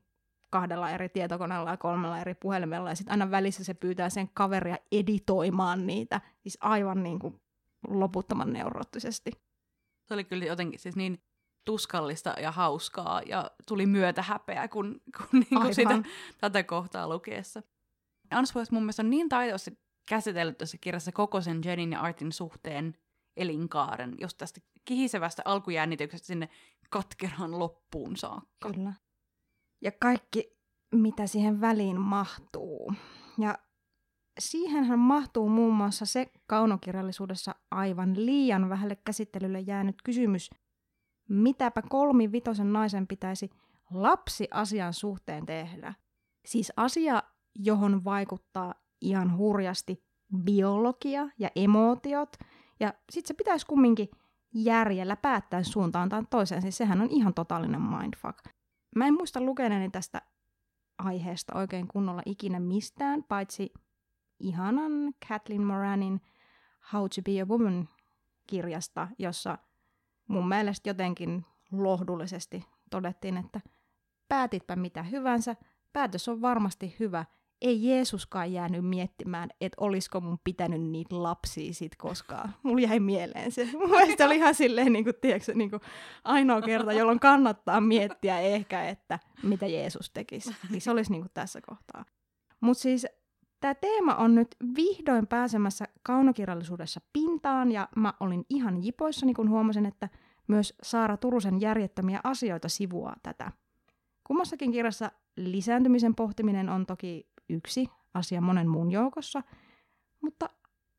kahdella 0.50 0.90
eri 0.90 1.10
tietokoneella 1.10 1.70
ja 1.70 1.78
kolmella 1.78 2.20
eri 2.20 2.36
puhelimella, 2.36 2.90
ja 2.90 2.96
sitten 2.96 3.12
aina 3.12 3.32
välissä 3.32 3.64
se 3.64 3.74
pyytää 3.74 4.10
sen 4.10 4.30
kaveria 4.34 4.78
editoimaan 4.92 5.88
niitä, 5.88 6.22
siis 6.40 6.58
aivan 6.62 7.04
niin 7.04 7.20
kuin 7.20 7.42
loputtoman 7.88 8.54
neuroottisesti. 8.54 9.32
Se 10.06 10.14
oli 10.14 10.24
kyllä 10.24 10.46
jotenkin 10.46 10.80
siis 10.80 10.96
niin 10.96 11.24
tuskallista 11.66 12.36
ja 12.42 12.52
hauskaa 12.52 13.22
ja 13.22 13.52
tuli 13.68 13.86
myötä 13.86 14.22
häpeä, 14.22 14.68
kun, 14.68 15.02
kun 15.18 15.28
niinku 15.32 15.60
Aivan. 15.60 15.74
sitä, 15.74 16.04
tätä 16.38 16.64
kohtaa 16.64 17.10
lukiessa. 17.10 17.64
Answorth 18.32 18.72
mun 18.72 18.84
mielestä 18.84 19.02
on 19.02 19.10
niin 19.10 19.30
taitoisesti 19.30 19.80
käsitellyt 20.10 20.58
tässä 20.58 20.78
kirjassa 20.82 21.12
koko 21.12 21.42
sen 21.42 21.62
Jenin 21.66 21.92
ja 21.92 22.02
Artin 22.02 22.32
suhteen 22.32 22.98
elinkaaren, 23.38 24.16
just 24.22 24.38
tästä 24.38 24.62
kihisevästä 24.86 25.42
alkujännityksestä 25.46 26.28
sinne 26.28 26.50
katkeraan 26.90 27.60
loppuun 27.60 28.18
saakka. 28.18 28.74
Kyllä. 28.74 28.94
Ja 29.86 29.92
kaikki, 30.00 30.58
mitä 30.92 31.28
siihen 31.28 31.62
väliin 31.62 32.02
mahtuu. 32.02 32.94
Ja 33.38 33.58
siihenhän 34.40 35.00
mahtuu 35.00 35.50
muun 35.50 35.74
muassa 35.74 36.06
se 36.06 36.32
kaunokirjallisuudessa 36.48 37.56
aivan 37.72 38.26
liian 38.26 38.70
vähälle 38.70 38.96
käsittelylle 38.96 39.60
jäänyt 39.60 39.96
kysymys, 40.04 40.50
mitäpä 41.30 41.82
kolmivitosen 41.90 42.74
naisen 42.74 43.08
pitäisi 43.08 43.50
lapsiasian 43.92 44.94
suhteen 44.94 45.46
tehdä. 45.46 45.94
Siis 46.46 46.74
asia, 46.78 47.24
johon 47.56 48.04
vaikuttaa 48.04 48.74
ihan 49.02 49.38
hurjasti 49.38 50.04
biologia 50.44 51.30
ja 51.40 51.50
emootiot, 51.56 52.38
ja 52.80 52.94
sitten 53.12 53.28
se 53.28 53.34
pitäisi 53.34 53.66
kumminkin 53.66 54.10
järjellä 54.54 55.16
päättää 55.16 55.64
suuntaan 55.64 56.10
tai 56.10 56.24
toiseen. 56.30 56.62
Siis 56.62 56.78
sehän 56.78 57.02
on 57.02 57.10
ihan 57.10 57.34
totaalinen 57.34 57.82
mindfuck. 57.82 58.55
Mä 58.96 59.08
en 59.08 59.14
muista 59.14 59.42
lukeneeni 59.42 59.90
tästä 59.90 60.22
aiheesta 60.98 61.58
oikein 61.58 61.88
kunnolla 61.88 62.22
ikinä 62.26 62.60
mistään, 62.60 63.24
paitsi 63.24 63.74
ihanan 64.40 64.92
Kathleen 65.28 65.64
Moranin 65.64 66.22
How 66.94 67.02
to 67.02 67.22
be 67.22 67.42
a 67.42 67.46
Woman 67.46 67.90
kirjasta, 68.48 69.08
jossa 69.20 69.58
mun 70.28 70.48
mielestä 70.48 70.90
jotenkin 70.90 71.46
lohdullisesti 71.72 72.66
todettiin, 72.90 73.38
että 73.38 73.62
päätitpä 74.30 74.76
mitä 74.76 75.04
hyvänsä, 75.04 75.56
päätös 75.94 76.28
on 76.28 76.42
varmasti 76.42 76.96
hyvä. 77.00 77.26
Ei 77.62 77.88
Jeesuskaan 77.88 78.54
jäänyt 78.54 78.86
miettimään, 78.86 79.50
että 79.62 79.78
olisiko 79.80 80.22
mun 80.22 80.40
pitänyt 80.44 80.82
niitä 80.82 81.24
lapsia 81.24 81.74
sit 81.74 81.96
koskaan. 81.96 82.56
Mulla 82.64 82.82
jäi 82.82 83.00
mieleen 83.00 83.52
se. 83.52 83.70
Se 84.18 84.26
oli 84.26 84.36
ihan 84.36 84.56
silleen, 84.56 84.94
niin 84.94 85.04
kuin, 85.04 85.16
tiedätkö, 85.22 85.54
niin 85.54 85.70
kuin 85.70 85.82
ainoa 86.24 86.62
kerta, 86.62 86.94
jolloin 86.94 87.20
kannattaa 87.20 87.82
miettiä 87.82 88.40
ehkä, 88.40 88.90
että 88.90 89.20
mitä 89.44 89.68
Jeesus 89.68 90.10
tekisi. 90.10 90.56
Niin 90.70 90.82
se 90.82 90.92
olisi 90.92 91.12
niin 91.12 91.22
kuin 91.22 91.32
tässä 91.34 91.62
kohtaa. 91.62 92.06
Mutta 92.62 92.82
siis 92.82 93.08
tämä 93.60 93.76
teema 93.76 94.16
on 94.16 94.36
nyt 94.36 94.56
vihdoin 94.76 95.28
pääsemässä 95.28 95.86
kaunokirjallisuudessa 96.04 97.02
pintaan, 97.14 97.72
ja 97.72 97.90
mä 97.96 98.14
olin 98.20 98.46
ihan 98.50 98.84
jipoissani, 98.84 99.34
kun 99.34 99.50
huomasin, 99.50 99.86
että 99.86 100.10
myös 100.48 100.74
Saara 100.84 101.18
Turusen 101.18 101.62
järjettömiä 101.62 102.20
asioita 102.24 102.70
sivuaa 102.70 103.16
tätä. 103.24 103.52
Kummassakin 104.24 104.72
kirjassa 104.72 105.12
lisääntymisen 105.38 106.16
pohtiminen 106.16 106.70
on 106.70 106.86
toki 106.86 107.28
yksi 107.50 107.88
asia 108.14 108.42
monen 108.42 108.68
muun 108.68 108.92
joukossa, 108.92 109.44
mutta 110.22 110.50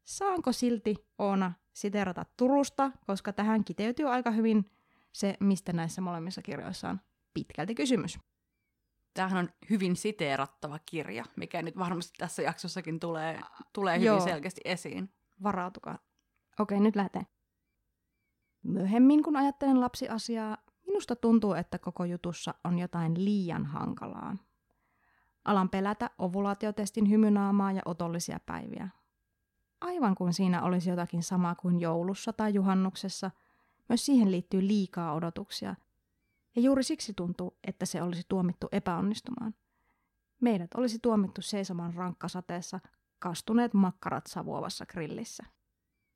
saanko 0.05 0.53
silti 0.53 0.95
Oona 1.19 1.53
siterata 1.73 2.27
Turusta, 2.37 2.91
koska 3.07 3.33
tähän 3.33 3.65
kiteytyy 3.65 4.09
aika 4.09 4.31
hyvin 4.31 4.71
se, 5.13 5.37
mistä 5.41 5.73
näissä 5.73 6.01
molemmissa 6.01 6.43
kirjoissa 6.43 6.89
on 6.89 7.01
pitkälti 7.35 7.75
kysymys. 7.75 8.19
Tämähän 9.15 9.39
on 9.39 9.49
hyvin 9.71 9.97
siteerattava 9.97 10.79
kirja, 10.87 11.25
mikä 11.37 11.63
nyt 11.63 11.79
varmasti 11.79 12.13
tässä 12.19 12.43
jaksossakin 12.43 13.01
tulee, 13.01 13.41
tulee 13.73 13.97
hyvin 13.97 14.07
Joo. 14.07 14.21
selkeästi 14.21 14.61
esiin. 14.65 15.13
Varautukaa. 15.43 15.99
Okei, 16.59 16.81
nyt 16.81 16.97
lähtee. 16.97 17.23
Myöhemmin, 18.63 19.23
kun 19.23 19.37
ajattelen 19.37 19.81
lapsiasiaa, 19.81 20.57
minusta 20.87 21.17
tuntuu, 21.17 21.53
että 21.53 21.79
koko 21.79 22.05
jutussa 22.05 22.55
on 22.65 22.79
jotain 22.79 23.25
liian 23.25 23.67
hankalaa. 23.67 24.37
Alan 25.47 25.69
pelätä 25.69 26.11
ovulaatiotestin 26.19 27.11
hymynaamaa 27.11 27.73
ja 27.73 27.83
otollisia 27.85 28.41
päiviä. 28.47 28.89
Aivan 29.81 30.15
kuin 30.15 30.33
siinä 30.33 30.63
olisi 30.63 30.91
jotakin 30.91 31.23
samaa 31.23 31.55
kuin 31.55 31.81
joulussa 31.81 32.33
tai 32.33 32.55
juhannuksessa, 32.55 33.31
myös 33.89 34.07
siihen 34.07 34.31
liittyy 34.31 34.67
liikaa 34.67 35.15
odotuksia. 35.15 35.75
Ja 36.57 36.63
juuri 36.63 36.83
siksi 36.83 37.15
tuntuu, 37.15 37.59
että 37.67 37.87
se 37.87 38.03
olisi 38.03 38.23
tuomittu 38.29 38.69
epäonnistumaan. 38.73 39.55
Meidät 40.41 40.75
olisi 40.75 40.99
tuomittu 41.03 41.43
seisomaan 41.43 41.95
rankkasateessa, 41.95 42.81
kastuneet 43.19 43.75
makkarat 43.75 44.27
savuavassa 44.27 44.87
grillissä. 44.87 45.45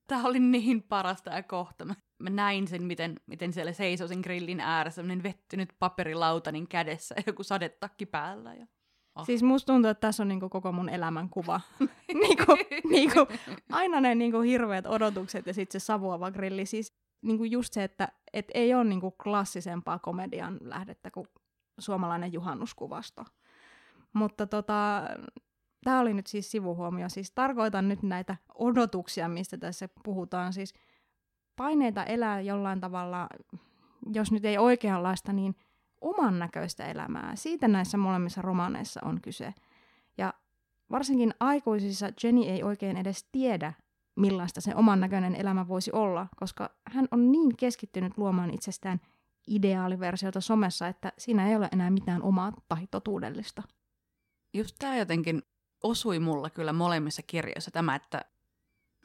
Tämä 0.06 0.24
oli 0.24 0.40
niin 0.40 0.82
parasta 0.82 1.30
ja 1.30 1.42
kohta. 1.42 1.84
Mä, 1.84 1.94
näin 2.30 2.68
sen, 2.68 2.82
miten, 2.82 3.20
miten 3.26 3.52
siellä 3.52 3.72
seisoi 3.72 4.08
sen 4.08 4.20
grillin 4.20 4.60
ääressä, 4.60 4.96
semmoinen 4.96 5.22
vettynyt 5.22 5.72
paperilautanin 5.78 6.68
kädessä 6.68 7.14
ja 7.18 7.22
joku 7.26 7.42
sadetakki 7.42 8.06
päällä. 8.06 8.54
Ja... 8.54 8.66
Oh. 9.14 9.26
Siis 9.26 9.42
musta 9.42 9.72
tuntuu, 9.72 9.90
että 9.90 10.00
tässä 10.00 10.22
on 10.22 10.28
niinku 10.28 10.48
koko 10.48 10.72
mun 10.72 10.88
elämän 10.88 11.28
kuva. 11.28 11.60
niinku, 12.24 12.56
niinku, 12.90 13.26
aina 13.72 14.00
ne 14.00 14.14
niinku 14.14 14.40
hirveät 14.40 14.86
odotukset 14.86 15.46
ja 15.46 15.54
sitten 15.54 15.80
se 15.80 15.84
savuava 15.84 16.30
grilli. 16.30 16.66
Siis 16.66 16.94
niinku 17.22 17.44
just 17.44 17.72
se, 17.72 17.84
että 17.84 18.08
et 18.32 18.46
ei 18.54 18.74
ole 18.74 18.84
niinku 18.84 19.10
klassisempaa 19.10 19.98
komedian 19.98 20.58
lähdettä 20.60 21.10
kuin 21.10 21.26
suomalainen 21.78 22.32
juhannuskuvasto. 22.32 23.24
Mutta 24.12 24.46
tota, 24.46 25.02
tämä 25.84 26.00
oli 26.00 26.14
nyt 26.14 26.26
siis 26.26 26.50
sivuhuomio. 26.50 27.08
Siis 27.08 27.30
tarkoitan 27.30 27.88
nyt 27.88 28.02
näitä 28.02 28.36
odotuksia, 28.54 29.28
mistä 29.28 29.58
tässä 29.58 29.88
puhutaan. 30.04 30.52
Siis 30.52 30.74
paineita 31.56 32.04
elää 32.04 32.40
jollain 32.40 32.80
tavalla, 32.80 33.28
jos 34.14 34.32
nyt 34.32 34.44
ei 34.44 34.58
oikeanlaista, 34.58 35.32
niin 35.32 35.56
oman 36.00 36.38
näköistä 36.38 36.86
elämää. 36.86 37.36
Siitä 37.36 37.68
näissä 37.68 37.98
molemmissa 37.98 38.42
romaaneissa 38.42 39.00
on 39.04 39.20
kyse. 39.20 39.54
Ja 40.18 40.34
varsinkin 40.90 41.34
aikuisissa 41.40 42.08
Jenny 42.22 42.42
ei 42.42 42.62
oikein 42.62 42.96
edes 42.96 43.28
tiedä, 43.32 43.72
millaista 44.16 44.60
se 44.60 44.74
oman 44.74 45.00
näköinen 45.00 45.34
elämä 45.34 45.68
voisi 45.68 45.92
olla, 45.92 46.26
koska 46.36 46.70
hän 46.86 47.08
on 47.10 47.32
niin 47.32 47.56
keskittynyt 47.56 48.18
luomaan 48.18 48.54
itsestään 48.54 49.00
ideaaliversiota 49.48 50.40
somessa, 50.40 50.88
että 50.88 51.12
siinä 51.18 51.48
ei 51.48 51.56
ole 51.56 51.68
enää 51.72 51.90
mitään 51.90 52.22
omaa 52.22 52.52
tai 52.68 52.86
totuudellista. 52.90 53.62
Just 54.54 54.76
tämä 54.78 54.96
jotenkin 54.96 55.42
osui 55.82 56.18
mulla 56.18 56.50
kyllä 56.50 56.72
molemmissa 56.72 57.22
kirjoissa 57.26 57.70
tämä, 57.70 57.94
että 57.94 58.24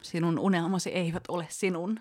sinun 0.01 0.39
unelmasi 0.39 0.89
eivät 0.89 1.23
ole 1.27 1.45
sinun. 1.49 1.99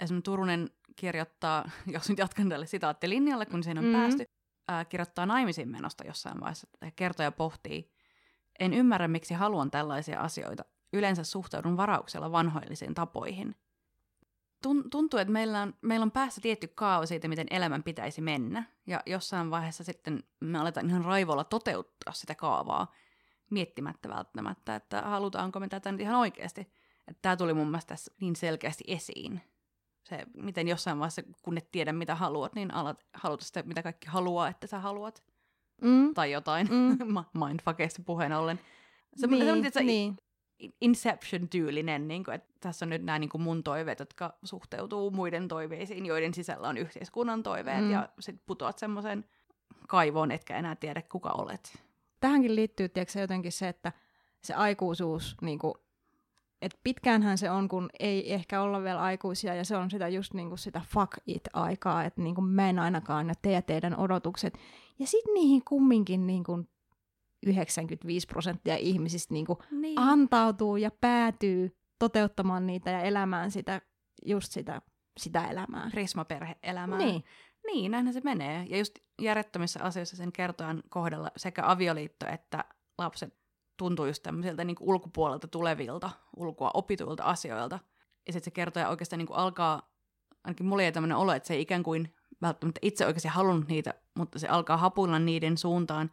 Esimerkiksi 0.00 0.30
Turunen 0.30 0.70
kirjoittaa, 0.96 1.70
jos 1.94 2.08
nyt 2.08 2.18
jatkan 2.18 2.48
tälle 2.48 2.66
sitaattilinjalle, 2.66 3.46
kun 3.46 3.62
siinä 3.62 3.80
on 3.80 3.84
Mm. 3.86 3.92
mm. 3.92 3.98
päästy, 3.98 4.24
ää, 4.68 4.84
kirjoittaa 4.84 5.26
naimisiin 5.26 5.68
menosta 5.68 6.06
jossain 6.06 6.40
vaiheessa. 6.40 6.68
Ja 6.80 6.90
kertoja 6.90 7.32
pohtii, 7.32 7.90
en 8.58 8.74
ymmärrä 8.74 9.08
miksi 9.08 9.34
haluan 9.34 9.70
tällaisia 9.70 10.20
asioita. 10.20 10.64
Yleensä 10.92 11.24
suhtaudun 11.24 11.76
varauksella 11.76 12.32
vanhoillisiin 12.32 12.94
tapoihin. 12.94 13.56
Tun- 14.66 14.88
tuntuu, 14.90 15.20
että 15.20 15.32
meillä 15.32 15.62
on, 15.62 15.74
meillä 15.82 16.04
on 16.04 16.10
päässä 16.10 16.40
tietty 16.40 16.68
kaava 16.68 17.06
siitä, 17.06 17.28
miten 17.28 17.46
elämän 17.50 17.82
pitäisi 17.82 18.20
mennä. 18.20 18.64
Ja 18.86 19.02
jossain 19.06 19.50
vaiheessa 19.50 19.84
sitten 19.84 20.22
me 20.40 20.58
aletaan 20.58 20.88
ihan 20.90 21.04
raivolla 21.04 21.44
toteuttaa 21.44 22.12
sitä 22.12 22.34
kaavaa, 22.34 22.92
miettimättä 23.50 24.08
välttämättä, 24.08 24.74
että 24.74 25.02
halutaanko 25.02 25.60
me 25.60 25.68
tätä 25.68 25.92
nyt 25.92 26.00
ihan 26.00 26.14
oikeasti. 26.14 26.72
Tämä 27.22 27.36
tuli 27.36 27.54
mun 27.54 27.66
mielestä 27.70 27.88
tässä 27.88 28.12
niin 28.20 28.36
selkeästi 28.36 28.84
esiin. 28.86 29.40
Se, 30.08 30.26
miten 30.36 30.68
jossain 30.68 30.98
vaiheessa, 30.98 31.22
kun 31.42 31.58
et 31.58 31.70
tiedä 31.72 31.92
mitä 31.92 32.14
haluat, 32.14 32.54
niin 32.54 32.74
alat 32.74 33.06
haluta 33.14 33.44
sitä, 33.44 33.62
mitä 33.62 33.82
kaikki 33.82 34.06
haluaa, 34.06 34.48
että 34.48 34.66
sä 34.66 34.78
haluat. 34.78 35.22
Mm. 35.82 36.14
Tai 36.14 36.32
jotain. 36.32 36.68
Mm. 36.70 36.98
Mindfuckista 37.46 38.02
puheen 38.06 38.32
ollen. 38.32 38.60
Se, 39.16 39.26
niin, 39.26 39.44
se, 39.44 39.52
on, 39.52 39.72
se, 39.72 39.82
niin. 39.82 40.16
Inception-tyylinen, 40.80 42.08
niin 42.08 42.24
kuin, 42.24 42.34
että 42.34 42.54
tässä 42.60 42.84
on 42.84 42.90
nyt 42.90 43.02
nämä 43.04 43.18
niin 43.18 43.30
kuin 43.30 43.42
mun 43.42 43.62
toiveet, 43.62 43.98
jotka 43.98 44.34
suhteutuu 44.44 45.10
muiden 45.10 45.48
toiveisiin, 45.48 46.06
joiden 46.06 46.34
sisällä 46.34 46.68
on 46.68 46.76
yhteiskunnan 46.78 47.42
toiveet, 47.42 47.84
Mm. 47.84 47.90
ja 47.90 48.08
sitten 48.20 48.42
putoat 48.46 48.78
semmoiseen 48.78 49.24
kaivoon, 49.88 50.30
etkä 50.30 50.56
enää 50.56 50.76
tiedä, 50.76 51.02
kuka 51.02 51.30
olet. 51.30 51.82
Tähänkin 52.20 52.56
liittyy 52.56 52.88
tiedätkö, 52.88 53.20
jotenkin 53.20 53.52
se, 53.52 53.68
että 53.68 53.92
se 54.42 54.54
aikuisuus, 54.54 55.36
niin 55.40 55.58
kuin, 55.58 55.74
että 56.62 56.78
pitkäänhän 56.84 57.38
se 57.38 57.50
on, 57.50 57.68
kun 57.68 57.90
ei 58.00 58.34
ehkä 58.34 58.62
olla 58.62 58.82
vielä 58.82 59.02
aikuisia, 59.02 59.54
ja 59.54 59.64
se 59.64 59.76
on 59.76 59.90
sitä 59.90 60.08
just 60.08 60.34
niin 60.34 60.48
kuin 60.48 60.58
sitä 60.58 60.82
fuck 60.88 61.12
it-aikaa, 61.26 62.04
että 62.04 62.22
niin 62.22 62.34
kuin 62.34 62.44
mä 62.44 62.68
en 62.68 62.78
ainakaan, 62.78 63.28
ja 63.28 63.34
te 63.42 63.52
ja 63.52 63.62
teidän 63.62 63.98
odotukset. 63.98 64.58
Ja 64.98 65.06
sitten 65.06 65.34
niihin 65.34 65.62
kumminkin 65.64 66.26
niin 66.26 66.44
kuin 66.44 66.68
95 67.46 68.26
prosenttia 68.26 68.76
ihmisistä 68.76 69.34
niin 69.34 69.46
kuin 69.46 69.58
Niin. 69.70 69.98
antautuu 69.98 70.76
ja 70.76 70.90
päätyy 71.00 71.76
toteuttamaan 71.98 72.66
niitä 72.66 72.90
ja 72.90 73.00
elämään 73.00 73.50
sitä, 73.50 73.80
just 74.26 74.52
sitä, 74.52 74.82
sitä 75.20 75.46
elämää. 75.48 75.90
Prismaperhe-elämää. 75.90 76.98
Niin. 76.98 77.24
Niin, 77.66 77.90
näinhän 77.90 78.14
se 78.14 78.20
menee. 78.24 78.66
Ja 78.68 78.78
just 78.78 78.98
järjettömissä 79.22 79.80
asioissa 79.82 80.16
sen 80.16 80.32
kertojan 80.32 80.82
kohdalla 80.88 81.30
sekä 81.36 81.62
avioliitto 81.70 82.26
että 82.28 82.64
lapset 82.98 83.34
tuntuu 83.76 84.06
just 84.06 84.22
tämmöisiltä 84.22 84.64
niin 84.64 84.76
kuin 84.76 84.88
ulkopuolelta 84.88 85.48
tulevilta, 85.48 86.10
ulkoa 86.36 86.70
opituilta 86.74 87.24
asioilta. 87.24 87.78
Ja 88.26 88.32
sitten 88.32 88.44
se 88.44 88.50
kertoja 88.50 88.88
oikeastaan 88.88 89.18
niin 89.18 89.26
kuin 89.26 89.36
alkaa, 89.36 89.90
ainakin 90.44 90.66
mulla 90.66 90.82
ei 90.82 90.92
tämmöinen 90.92 91.16
olo, 91.16 91.32
että 91.32 91.46
se 91.46 91.54
ei 91.54 91.60
ikään 91.60 91.82
kuin 91.82 92.14
välttämättä 92.42 92.78
itse 92.82 93.06
oikeasti 93.06 93.28
halunnut 93.28 93.68
niitä, 93.68 93.94
mutta 94.14 94.38
se 94.38 94.48
alkaa 94.48 94.76
hapuilla 94.76 95.18
niiden 95.18 95.58
suuntaan. 95.58 96.10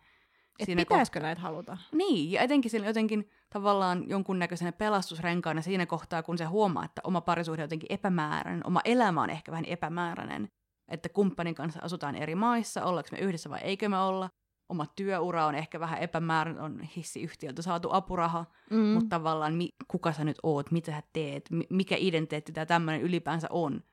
Et 0.59 0.65
Siinä 0.65 0.81
pitäisikö 0.81 1.19
näitä 1.19 1.41
haluta? 1.41 1.77
Niin, 1.91 2.31
ja 2.31 2.41
etenkin 2.41 2.71
sillä 2.71 2.87
jotenkin 2.87 3.29
tavallaan 3.49 4.09
jonkunnäköisenä 4.09 4.71
pelastusrenkaana 4.71 5.61
siinä 5.61 5.85
kohtaa, 5.85 6.23
kun 6.23 6.37
se 6.37 6.45
huomaa, 6.45 6.85
että 6.85 7.01
oma 7.03 7.21
parisuhde 7.21 7.61
on 7.61 7.63
jotenkin 7.63 7.93
epämääräinen, 7.93 8.67
oma 8.67 8.81
elämä 8.85 9.21
on 9.21 9.29
ehkä 9.29 9.51
vähän 9.51 9.65
epämääräinen, 9.65 10.49
että 10.87 11.09
kumppanin 11.09 11.55
kanssa 11.55 11.79
asutaan 11.83 12.15
eri 12.15 12.35
maissa, 12.35 12.85
ollaanko 12.85 13.09
me 13.11 13.17
yhdessä 13.17 13.49
vai 13.49 13.59
eikö 13.59 13.89
me 13.89 13.97
olla, 13.97 14.29
oma 14.73 14.85
työura 14.95 15.45
on 15.45 15.55
ehkä 15.55 15.79
vähän 15.79 15.99
epämääräinen, 15.99 16.63
on 16.63 16.81
hissiyhtiöltä 16.81 17.61
saatu 17.61 17.89
apuraha, 17.91 18.45
Mm. 18.69 18.77
mutta 18.85 19.09
tavallaan 19.09 19.53
mi- 19.53 19.75
kuka 19.87 20.13
sä 20.13 20.23
nyt 20.23 20.37
oot, 20.43 20.71
mitä 20.71 20.91
sä 20.91 21.03
teet, 21.13 21.49
mi- 21.51 21.67
mikä 21.69 21.95
identiteetti 21.99 22.51
tämä 22.51 22.65
tämmöinen 22.65 23.01
ylipäänsä 23.01 23.47
on. 23.49 23.83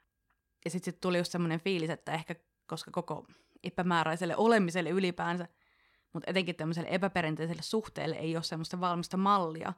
Ja 0.65 0.71
sitten 0.71 0.93
sit 0.93 1.01
tuli 1.01 1.19
just 1.19 1.33
semmoinen 1.33 1.61
fiilis, 1.61 1.91
että 1.91 2.13
ehkä 2.13 2.35
koska 2.67 2.91
koko 2.91 3.27
epämääräiselle 3.65 4.37
olemiselle 4.37 4.91
ylipäänsä, 4.91 5.49
mutta 6.13 6.31
etenkin 6.31 6.57
tämmöiselle 6.57 6.89
epäperinteiselle 6.91 7.63
suhteelle 7.63 8.17
ei 8.17 8.37
ole 8.37 8.43
semmoista 8.43 8.81
valmista 8.81 9.17
mallia, 9.17 9.73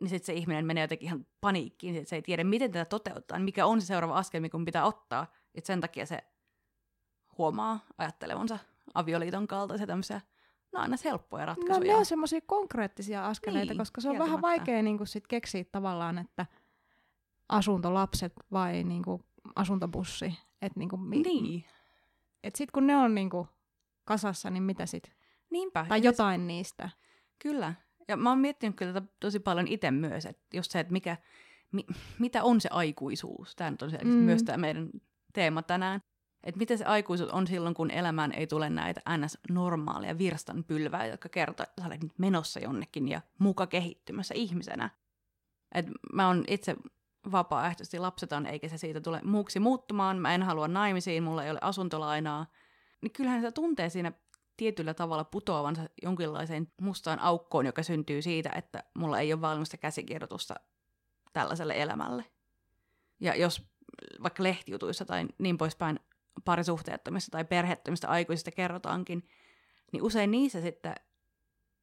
niin 0.00 0.08
sitten 0.10 0.26
se 0.26 0.32
ihminen 0.32 0.66
menee 0.66 0.84
jotenkin 0.84 1.06
ihan 1.06 1.26
paniikkiin, 1.40 1.96
että 1.96 2.08
se 2.08 2.16
ei 2.16 2.22
tiedä, 2.22 2.44
miten 2.44 2.70
tätä 2.72 2.84
toteuttaa, 2.84 3.38
niin 3.38 3.44
mikä 3.44 3.66
on 3.66 3.80
se 3.80 3.86
seuraava 3.86 4.16
askel, 4.18 4.40
mikä 4.40 4.58
pitää 4.64 4.84
ottaa. 4.84 5.26
Et 5.54 5.64
sen 5.66 5.80
takia 5.80 6.06
se 6.06 6.18
huomaa 7.38 7.80
ajattelevansa 7.98 8.58
avioliiton 8.94 9.48
kaltaisia 9.48 9.86
tämmöisiä, 9.86 10.20
no 10.72 10.80
aina 10.80 10.96
helppoja 11.04 11.46
No 11.46 11.54
ratkaisuja. 11.54 11.92
ne 11.92 11.98
on 11.98 12.06
semmoisia 12.06 12.40
konkreettisia 12.46 13.26
askeleita, 13.26 13.72
Niin, 13.72 13.78
koska 13.78 14.00
se 14.00 14.10
on 14.10 14.18
vähän 14.18 14.42
vaikea 14.42 14.82
niin 14.82 15.06
sit 15.06 15.26
keksiä 15.26 15.64
tavallaan, 15.72 16.18
että 16.18 16.46
asuntolapset 17.48 18.32
vai 18.52 18.84
niin 18.84 19.02
kuin, 19.02 19.24
asuntobussi. 19.56 20.38
Et, 20.62 20.76
niin 20.76 20.88
kuin, 20.88 21.02
mi- 21.02 21.22
Niin, 21.22 21.64
et 22.44 22.56
sit 22.56 22.70
kun 22.70 22.86
ne 22.86 22.96
on 22.96 23.14
niin 23.14 23.30
kuin, 23.30 23.48
kasassa, 24.04 24.50
niin 24.50 24.62
mitä 24.62 24.86
sit? 24.86 25.12
niinpä. 25.50 25.86
Tai 25.88 26.02
jotain 26.02 26.46
niistä. 26.46 26.90
Kyllä. 27.38 27.74
Ja 28.08 28.16
mä 28.16 28.28
oon 28.30 28.38
miettinyt 28.38 28.76
kyllä 28.76 28.92
tätä 28.92 29.06
tosi 29.20 29.40
paljon 29.40 29.68
itse 29.68 29.90
myös, 29.90 30.26
että 30.26 30.56
just 30.56 30.70
se, 30.70 30.80
että 30.80 30.92
mikä, 30.92 31.16
mi, 31.72 31.86
mitä 32.18 32.42
on 32.44 32.60
se 32.60 32.68
aikuisuus. 32.72 33.56
Tämä 33.56 33.70
nyt 33.70 33.82
on 33.82 33.90
mm. 34.04 34.08
myös 34.10 34.42
tämä 34.42 34.58
meidän 34.58 34.90
teema 35.32 35.62
tänään. 35.62 36.02
Että 36.44 36.58
mitä 36.58 36.76
se 36.76 36.84
aikuisuus 36.84 37.30
on 37.30 37.46
silloin, 37.46 37.74
kun 37.74 37.90
elämään 37.90 38.32
ei 38.32 38.46
tule 38.46 38.70
näitä 38.70 39.00
ns-normaalia 39.18 40.18
virstanpylvää, 40.18 41.06
jotka 41.06 41.28
kertoo, 41.28 41.64
että 41.64 41.82
sä 41.82 41.86
olet 41.86 42.02
nyt 42.02 42.18
menossa 42.18 42.60
jonnekin 42.60 43.08
ja 43.08 43.20
muka 43.38 43.66
kehittymässä 43.66 44.34
ihmisenä. 44.34 44.90
Et 45.74 45.86
mä 46.12 46.26
oon 46.26 46.44
itse 46.48 46.76
vapaaehtoisesti 47.32 47.98
lapseton, 47.98 48.46
eikä 48.46 48.68
se 48.68 48.78
siitä 48.78 49.00
tule 49.00 49.20
muuksi 49.24 49.60
muuttumaan. 49.60 50.18
Mä 50.18 50.34
en 50.34 50.42
halua 50.42 50.68
naimisiin, 50.68 51.22
mulla 51.22 51.44
ei 51.44 51.50
ole 51.50 51.58
asuntolainaa. 51.62 52.46
Niin 53.00 53.12
kyllähän 53.12 53.40
se 53.40 53.52
tuntee 53.52 53.88
siinä 53.88 54.12
tietyllä 54.56 54.94
tavalla 54.94 55.24
putoavansa 55.24 55.82
jonkinlaiseen 56.02 56.72
mustaan 56.80 57.18
aukkoon, 57.18 57.66
joka 57.66 57.82
syntyy 57.82 58.22
siitä, 58.22 58.50
että 58.54 58.84
mulla 58.94 59.20
ei 59.20 59.32
ole 59.32 59.40
valmista 59.40 59.76
käsikirjoitusta 59.76 60.54
tällaiselle 61.32 61.74
elämälle. 61.76 62.24
Ja 63.20 63.36
jos 63.36 63.70
vaikka 64.22 64.42
lehtijutuissa 64.42 65.04
tai 65.04 65.26
niin 65.38 65.58
poispäin 65.58 66.00
parisuhteettomista 66.44 67.30
tai 67.30 67.44
perheettömistä 67.44 68.08
aikuisista 68.08 68.50
kerrotaankin, 68.50 69.28
niin 69.92 70.02
usein 70.02 70.30
niissä 70.30 70.60
sitten 70.60 70.94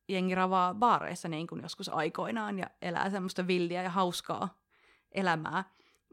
jengi 0.10 0.36
ravaa 0.36 0.74
baareissa 0.74 1.28
niin 1.28 1.48
kuin 1.48 1.62
joskus 1.62 1.90
aikoinaan 1.90 2.60
ja 2.60 2.68
elää 2.82 3.10
semmoista 3.10 3.48
villiä 3.48 3.84
ja 3.84 3.90
hauskaa 3.90 4.58
elämää. 5.12 5.64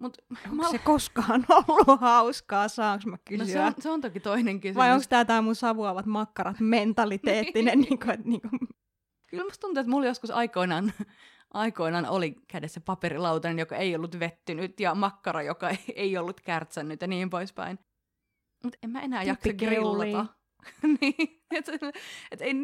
Mut 0.01 0.17
onko 0.45 0.57
mä... 0.63 0.71
se 0.71 0.79
koskaan 0.79 1.47
ollut 1.69 2.01
hauskaa, 2.01 2.69
saanko 2.69 3.11
mä 3.11 3.19
kysyä? 3.25 3.45
No 3.45 3.53
se, 3.53 3.61
on, 3.61 3.83
se 3.83 3.91
on 3.91 4.01
toki 4.01 4.21
toinen 4.21 4.61
kysymys. 4.61 4.77
Vai 4.77 4.93
onko 4.93 5.05
tämä 5.09 5.43
mun 5.43 5.55
savuavat 5.55 6.07
makkarat 6.07 6.61
mentaliteettinen? 6.77 7.81
niin 7.81 7.99
kuin, 7.99 8.11
että, 8.11 8.29
niin 8.29 8.41
kuin... 8.41 8.69
Kyllä 9.27 9.45
musta 9.45 9.61
tuntuu, 9.61 9.81
että 9.81 9.91
mulla 9.91 10.07
joskus 10.07 10.31
aikoinaan, 10.31 10.93
aikoinaan 11.51 12.07
oli 12.07 12.37
kädessä 12.49 12.81
paperilautanen, 12.81 13.59
joka 13.59 13.77
ei 13.77 13.97
ollut 13.97 14.19
vettynyt, 14.21 14.81
ja 14.81 14.95
makkara, 14.95 15.43
joka 15.43 15.71
ei 15.95 16.17
ollut 16.17 16.41
kärtsännyt 16.41 17.01
ja 17.01 17.07
niin 17.09 17.31
poispäin. 17.31 17.79
Mutta 18.65 18.79
en 18.83 18.91
mä 18.91 19.01
enää 19.01 19.23
jaksa 19.23 19.53
grillata. 19.53 20.27
niin, 21.01 21.43
et, 21.51 21.69
et 22.31 22.43
ei, 22.43 22.55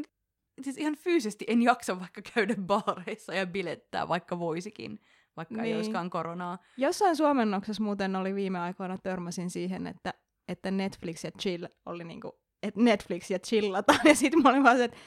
siis 0.62 0.78
ihan 0.78 0.96
fyysisesti 0.96 1.44
en 1.48 1.62
jaksa 1.62 2.00
vaikka 2.00 2.22
käydä 2.34 2.54
baareissa 2.60 3.34
ja 3.34 3.46
bilettää, 3.46 4.08
vaikka 4.08 4.38
voisikin, 4.38 5.00
vaikka 5.36 5.54
niin. 5.54 5.64
ei 5.64 5.74
olisikaan 5.74 6.10
koronaa. 6.10 6.58
Jossain 6.76 7.16
suomennoksessa 7.16 7.82
muuten 7.82 8.16
oli 8.16 8.34
viime 8.34 8.58
aikoina 8.58 8.98
törmäsin 8.98 9.50
siihen, 9.50 9.86
että, 9.86 10.14
että 10.48 10.70
Netflix 10.70 11.24
ja 11.24 11.30
chill 11.30 11.66
oli 11.86 12.04
niinku, 12.04 12.40
että 12.62 12.80
Netflix 12.80 13.30
ja 13.30 13.38
chillataan, 13.38 14.00
ja 14.08 14.14
sitten 14.14 14.42
mä 14.42 14.48
olin 14.48 14.64
vaan 14.64 14.76
se, 14.76 14.84
että 14.84 14.98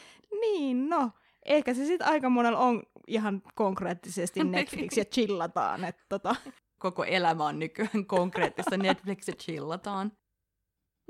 niin 0.42 0.90
no, 0.90 1.12
ehkä 1.46 1.74
se 1.74 1.86
sitten 1.86 2.08
aika 2.08 2.30
monella 2.30 2.60
on 2.60 2.84
ihan 3.08 3.42
konkreettisesti 3.56 4.44
Netflix 4.44 4.98
ja 4.98 5.06
chillataan, 5.06 5.84
että 5.84 6.04
tota. 6.10 6.36
Koko 6.80 7.04
elämä 7.04 7.46
on 7.46 7.60
nykyään 7.60 8.06
konkreettista 8.08 8.78
Netflix 8.78 9.28
ja 9.28 9.34
chillataan. 9.34 10.12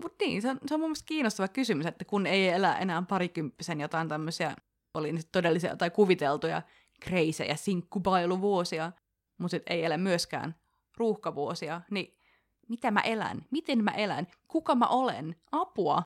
Mutta 0.01 0.25
niin, 0.25 0.41
se 0.41 0.49
on, 0.49 0.59
se 0.65 0.73
on 0.73 0.79
mun 0.79 0.89
mielestä 0.89 1.07
kiinnostava 1.07 1.47
kysymys, 1.47 1.85
että 1.85 2.05
kun 2.05 2.25
ei 2.25 2.49
elä 2.49 2.77
enää 2.77 3.01
parikymppisen 3.01 3.81
jotain 3.81 4.07
tämmöisiä, 4.07 4.55
oli 4.93 5.11
niitä 5.11 5.29
todellisia 5.31 5.77
tai 5.77 5.89
kuviteltuja 5.89 6.61
kreisejä 6.99 7.55
sinkkubailuvuosia, 7.55 8.91
mutta 9.37 9.57
ei 9.67 9.85
elä 9.85 9.97
myöskään 9.97 10.55
ruuhkavuosia, 10.97 11.81
niin 11.91 12.17
mitä 12.67 12.91
mä 12.91 13.01
elän? 13.01 13.45
Miten 13.51 13.83
mä 13.83 13.91
elän? 13.91 14.27
Kuka 14.47 14.75
mä 14.75 14.87
olen? 14.87 15.35
Apua! 15.51 16.03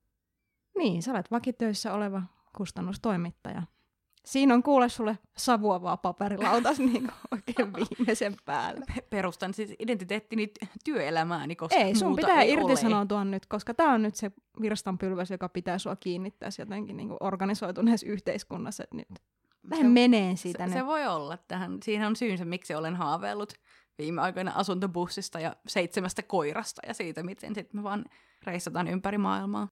Niin, 0.77 1.03
sä 1.03 1.11
olet 1.11 1.31
vakitöissä 1.31 1.93
oleva 1.93 2.23
kustannustoimittaja 2.57 3.63
siinä 4.27 4.53
on 4.53 4.63
kuule 4.63 4.89
sulle 4.89 5.17
savuavaa 5.37 5.97
paperilautas 5.97 6.79
niin 6.91 7.11
oikein 7.31 7.73
viimeisen 7.73 8.35
päälle. 8.45 8.85
Perustan 9.09 9.53
siis 9.53 9.73
identiteettini 9.79 10.51
työelämääni, 10.83 11.55
koska 11.55 11.75
Ei, 11.75 11.95
sun 11.95 12.15
pitää 12.15 12.41
ei 12.41 12.53
irtisanoutua 12.53 13.25
nyt, 13.25 13.45
koska 13.45 13.73
tämä 13.73 13.93
on 13.93 14.01
nyt 14.01 14.15
se 14.15 14.31
virstanpylväs, 14.61 15.31
joka 15.31 15.49
pitää 15.49 15.77
sua 15.77 15.95
kiinnittää 15.95 16.49
jotenkin 16.59 16.97
niin 16.97 17.09
organisoituneessa 17.19 18.07
yhteiskunnassa. 18.07 18.83
Että 18.83 18.95
nyt 18.95 19.07
lähden 19.71 19.85
se, 19.85 19.93
menee 19.93 20.35
siitä 20.35 20.57
se, 20.57 20.65
nyt. 20.65 20.73
Se 20.73 20.85
voi 20.85 21.07
olla. 21.07 21.37
Tähän. 21.47 21.77
Siinä 21.83 22.07
on 22.07 22.15
syynsä, 22.15 22.45
miksi 22.45 22.75
olen 22.75 22.95
haaveillut 22.95 23.53
viime 23.97 24.21
aikoina 24.21 24.51
asuntobussista 24.55 25.39
ja 25.39 25.55
seitsemästä 25.67 26.23
koirasta 26.23 26.81
ja 26.87 26.93
siitä, 26.93 27.23
miten 27.23 27.55
sitten 27.55 27.79
me 27.79 27.83
vaan 27.83 28.05
reissataan 28.45 28.87
ympäri 28.87 29.17
maailmaa. 29.17 29.67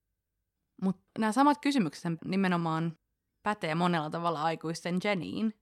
Mutta 0.82 1.02
nämä 1.18 1.32
samat 1.32 1.58
kysymykset 1.58 2.12
nimenomaan 2.24 2.96
pätee 3.46 3.74
monella 3.74 4.10
tavalla 4.10 4.42
aikuisten 4.42 4.98
Jennyin. 5.04 5.54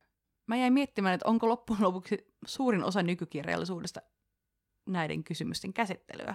Mä 0.47 0.57
jäin 0.57 0.73
miettimään, 0.73 1.15
että 1.15 1.29
onko 1.29 1.49
loppujen 1.49 1.83
lopuksi 1.83 2.35
suurin 2.47 2.85
osa 2.85 3.03
nykykirjallisuudesta 3.03 4.01
näiden 4.87 5.25
kysymysten 5.25 5.73
käsittelyä. 5.73 6.35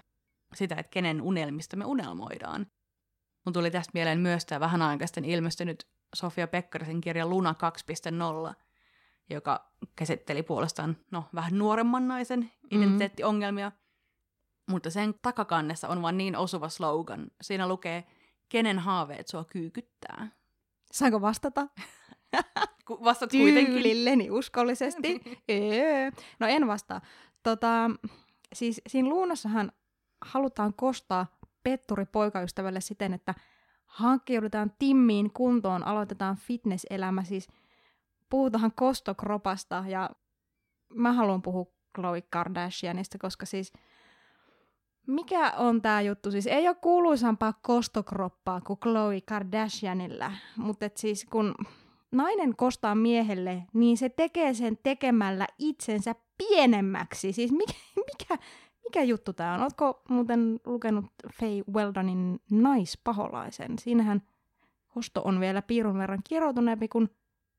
Sitä, 0.55 0.75
että 0.75 0.89
kenen 0.89 1.21
unelmista 1.21 1.77
me 1.77 1.85
unelmoidaan. 1.85 2.67
Mun 3.45 3.53
tuli 3.53 3.71
tästä 3.71 3.91
mieleen 3.93 4.19
myös 4.19 4.45
tämä 4.45 4.59
vähän 4.59 4.81
aikaisten 4.81 5.25
ilmestynyt 5.25 5.87
Sofia 6.15 6.47
Pekkarisen 6.47 7.01
kirja 7.01 7.27
Luna 7.27 7.55
2.0, 8.49 8.55
joka 9.29 9.71
käsitteli 9.95 10.43
puolestaan 10.43 10.97
no, 11.11 11.23
vähän 11.35 11.57
nuoremman 11.57 12.07
naisen 12.07 12.39
mm-hmm. 12.39 12.77
identiteettiongelmia. 12.77 13.69
Mm-hmm. 13.69 14.73
Mutta 14.73 14.89
sen 14.89 15.13
takakannessa 15.21 15.87
on 15.87 16.01
vain 16.01 16.17
niin 16.17 16.35
osuva 16.35 16.69
slogan. 16.69 17.31
Siinä 17.41 17.67
lukee, 17.67 18.03
kenen 18.49 18.79
haaveet 18.79 19.27
sua 19.27 19.43
kyykyttää. 19.43 20.38
Saanko 20.91 21.21
vastata? 21.21 21.67
Vastat 22.89 23.31
kuitenkin. 23.31 23.73
Tyylilleni 23.73 24.31
uskollisesti. 24.31 25.21
öö. 25.51 26.11
No 26.39 26.47
en 26.47 26.67
vastaa. 26.67 27.01
Tota, 27.43 27.91
siis 28.53 28.81
siinä 28.87 29.09
luunassahan 29.09 29.71
halutaan 30.21 30.73
kostaa 30.73 31.39
petturi 31.63 32.05
poikaystävälle 32.05 32.81
siten, 32.81 33.13
että 33.13 33.35
hankkiudutaan 33.85 34.71
timmiin 34.79 35.31
kuntoon, 35.31 35.83
aloitetaan 35.83 36.35
fitnesselämä, 36.35 37.23
siis 37.23 37.47
puhutaan 38.29 38.71
kostokropasta 38.75 39.83
ja 39.87 40.09
mä 40.93 41.13
haluan 41.13 41.41
puhua 41.41 41.65
Khloe 41.95 42.21
Kardashianista, 42.21 43.17
koska 43.17 43.45
siis– 43.45 43.73
mikä 45.09 45.51
on 45.57 45.81
tämä 45.81 46.01
juttu? 46.01 46.31
Siis 46.31 46.47
ei 46.47 46.67
ole 46.67 46.75
kuuluisampaa 46.75 47.53
kostokroppaa 47.61 48.61
kuin 48.61 48.79
Khloe 48.79 49.21
Kardashianilla, 49.21 50.31
mutta 50.57 50.89
siis 50.95 51.25
kun 51.25 51.55
nainen 52.11 52.55
kostaa 52.55 52.95
miehelle, 52.95 53.63
niin 53.73 53.97
se 53.97 54.09
tekee 54.09 54.53
sen 54.53 54.77
tekemällä 54.83 55.47
itsensä 55.59 56.15
pienemmäksi. 56.37 57.33
Siis 57.33 57.51
mikä, 57.51 57.73
mikä, 58.11 58.43
mikä 58.83 59.03
juttu 59.03 59.33
tämä 59.33 59.53
on? 59.53 59.61
Oletko 59.61 60.01
muuten 60.09 60.59
lukenut 60.65 61.05
Faye 61.33 61.63
Weldonin 61.73 62.39
naispaholaisen? 62.51 63.79
Siinähän 63.79 64.21
kosto 64.87 65.21
on 65.25 65.39
vielä 65.39 65.61
piirun 65.61 65.97
verran 65.97 66.21
kieroutuneempi, 66.29 66.87
kun 66.87 67.09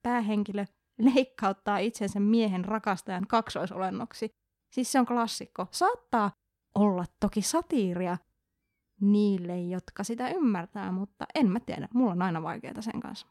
päähenkilö 0.03 0.65
leikkauttaa 0.99 1.79
itsensä 1.79 2.21
miehen 2.21 2.65
rakastajan 2.65 3.27
kaksoisolennoksi. 3.27 4.31
Siis 4.71 4.93
se 4.93 5.01
on 5.01 5.07
klassikko. 5.07 5.67
Saattaa 5.71 6.31
olla 6.75 7.05
toki 7.21 7.43
satiiria 7.43 8.19
niille, 9.01 9.61
jotka 9.61 10.05
sitä 10.05 10.29
ymmärtää, 10.29 10.93
mutta 10.93 11.27
en 11.35 11.51
mä 11.51 11.61
tiedä. 11.61 11.89
Mulla 11.95 12.13
on 12.13 12.23
aina 12.23 12.43
vaikeaa 12.43 12.83
sen 12.83 13.01
kanssa. 13.01 13.27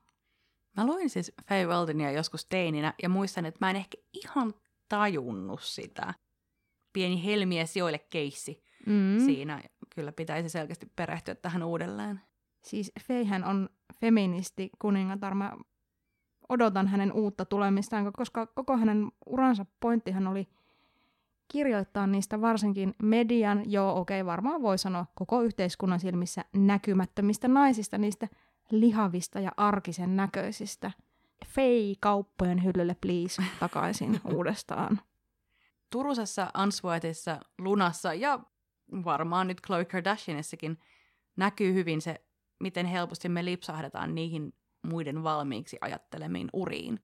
Mä 0.77 0.85
luin 0.85 1.09
siis 1.09 1.31
Faye 1.49 1.65
Weldonia 1.67 2.11
joskus 2.11 2.45
teininä 2.45 2.93
ja 3.03 3.09
muistan, 3.09 3.45
että 3.45 3.65
mä 3.65 3.69
en 3.69 3.75
ehkä 3.75 3.97
ihan 4.13 4.53
tajunnut 4.89 5.61
sitä. 5.61 6.13
Pieni 6.93 7.25
helmiä 7.25 7.65
sijoille 7.65 7.99
keissi 7.99 8.63
mm. 8.85 9.25
siinä. 9.25 9.63
Kyllä 9.95 10.11
pitäisi 10.11 10.49
selkeästi 10.49 10.91
perehtyä 10.95 11.35
tähän 11.35 11.63
uudelleen. 11.63 12.21
Siis 12.63 12.91
Feihän 13.01 13.43
on 13.43 13.69
feministi 14.01 14.69
kuningatar. 14.79 15.35
Mä 15.35 15.57
odotan 16.49 16.87
hänen 16.87 17.13
uutta 17.13 17.45
tulemistaan, 17.45 18.13
koska 18.13 18.47
koko 18.47 18.77
hänen 18.77 19.11
uransa 19.25 19.65
pointtihan 19.79 20.27
oli– 20.27 20.47
kirjoittaa 21.51 22.07
niistä 22.07 22.41
varsinkin 22.41 22.95
median, 23.03 23.71
joo 23.71 23.99
okei, 23.99 24.21
okay, 24.21 24.25
varmaan 24.25 24.61
voi 24.61 24.77
sanoa 24.77 25.05
koko 25.15 25.41
yhteiskunnan 25.41 25.99
silmissä 25.99 26.45
näkymättömistä 26.55 27.47
naisista, 27.47 27.97
niistä 27.97 28.27
lihavista 28.71 29.39
ja 29.39 29.51
arkisen 29.57 30.15
näköisistä. 30.15 30.91
Fei 31.45 31.95
kauppojen 31.99 32.63
hyllylle 32.63 32.95
please 33.01 33.43
takaisin 33.59 34.21
uudestaan. 34.35 35.01
Turusessa, 35.89 36.47
Ansvoetissa, 36.53 37.39
Lunassa 37.57 38.13
ja 38.13 38.39
varmaan 39.05 39.47
nyt 39.47 39.61
Khloe 39.61 39.85
Kardashianissakin 39.85 40.79
näkyy 41.37 41.73
hyvin 41.73 42.01
se, 42.01 42.25
miten 42.59 42.85
helposti 42.85 43.29
me 43.29 43.45
lipsahdetaan 43.45 44.15
niihin 44.15 44.53
muiden 44.87 45.23
valmiiksi 45.23 45.77
ajattelemiin 45.81 46.49
uriin 46.53 46.99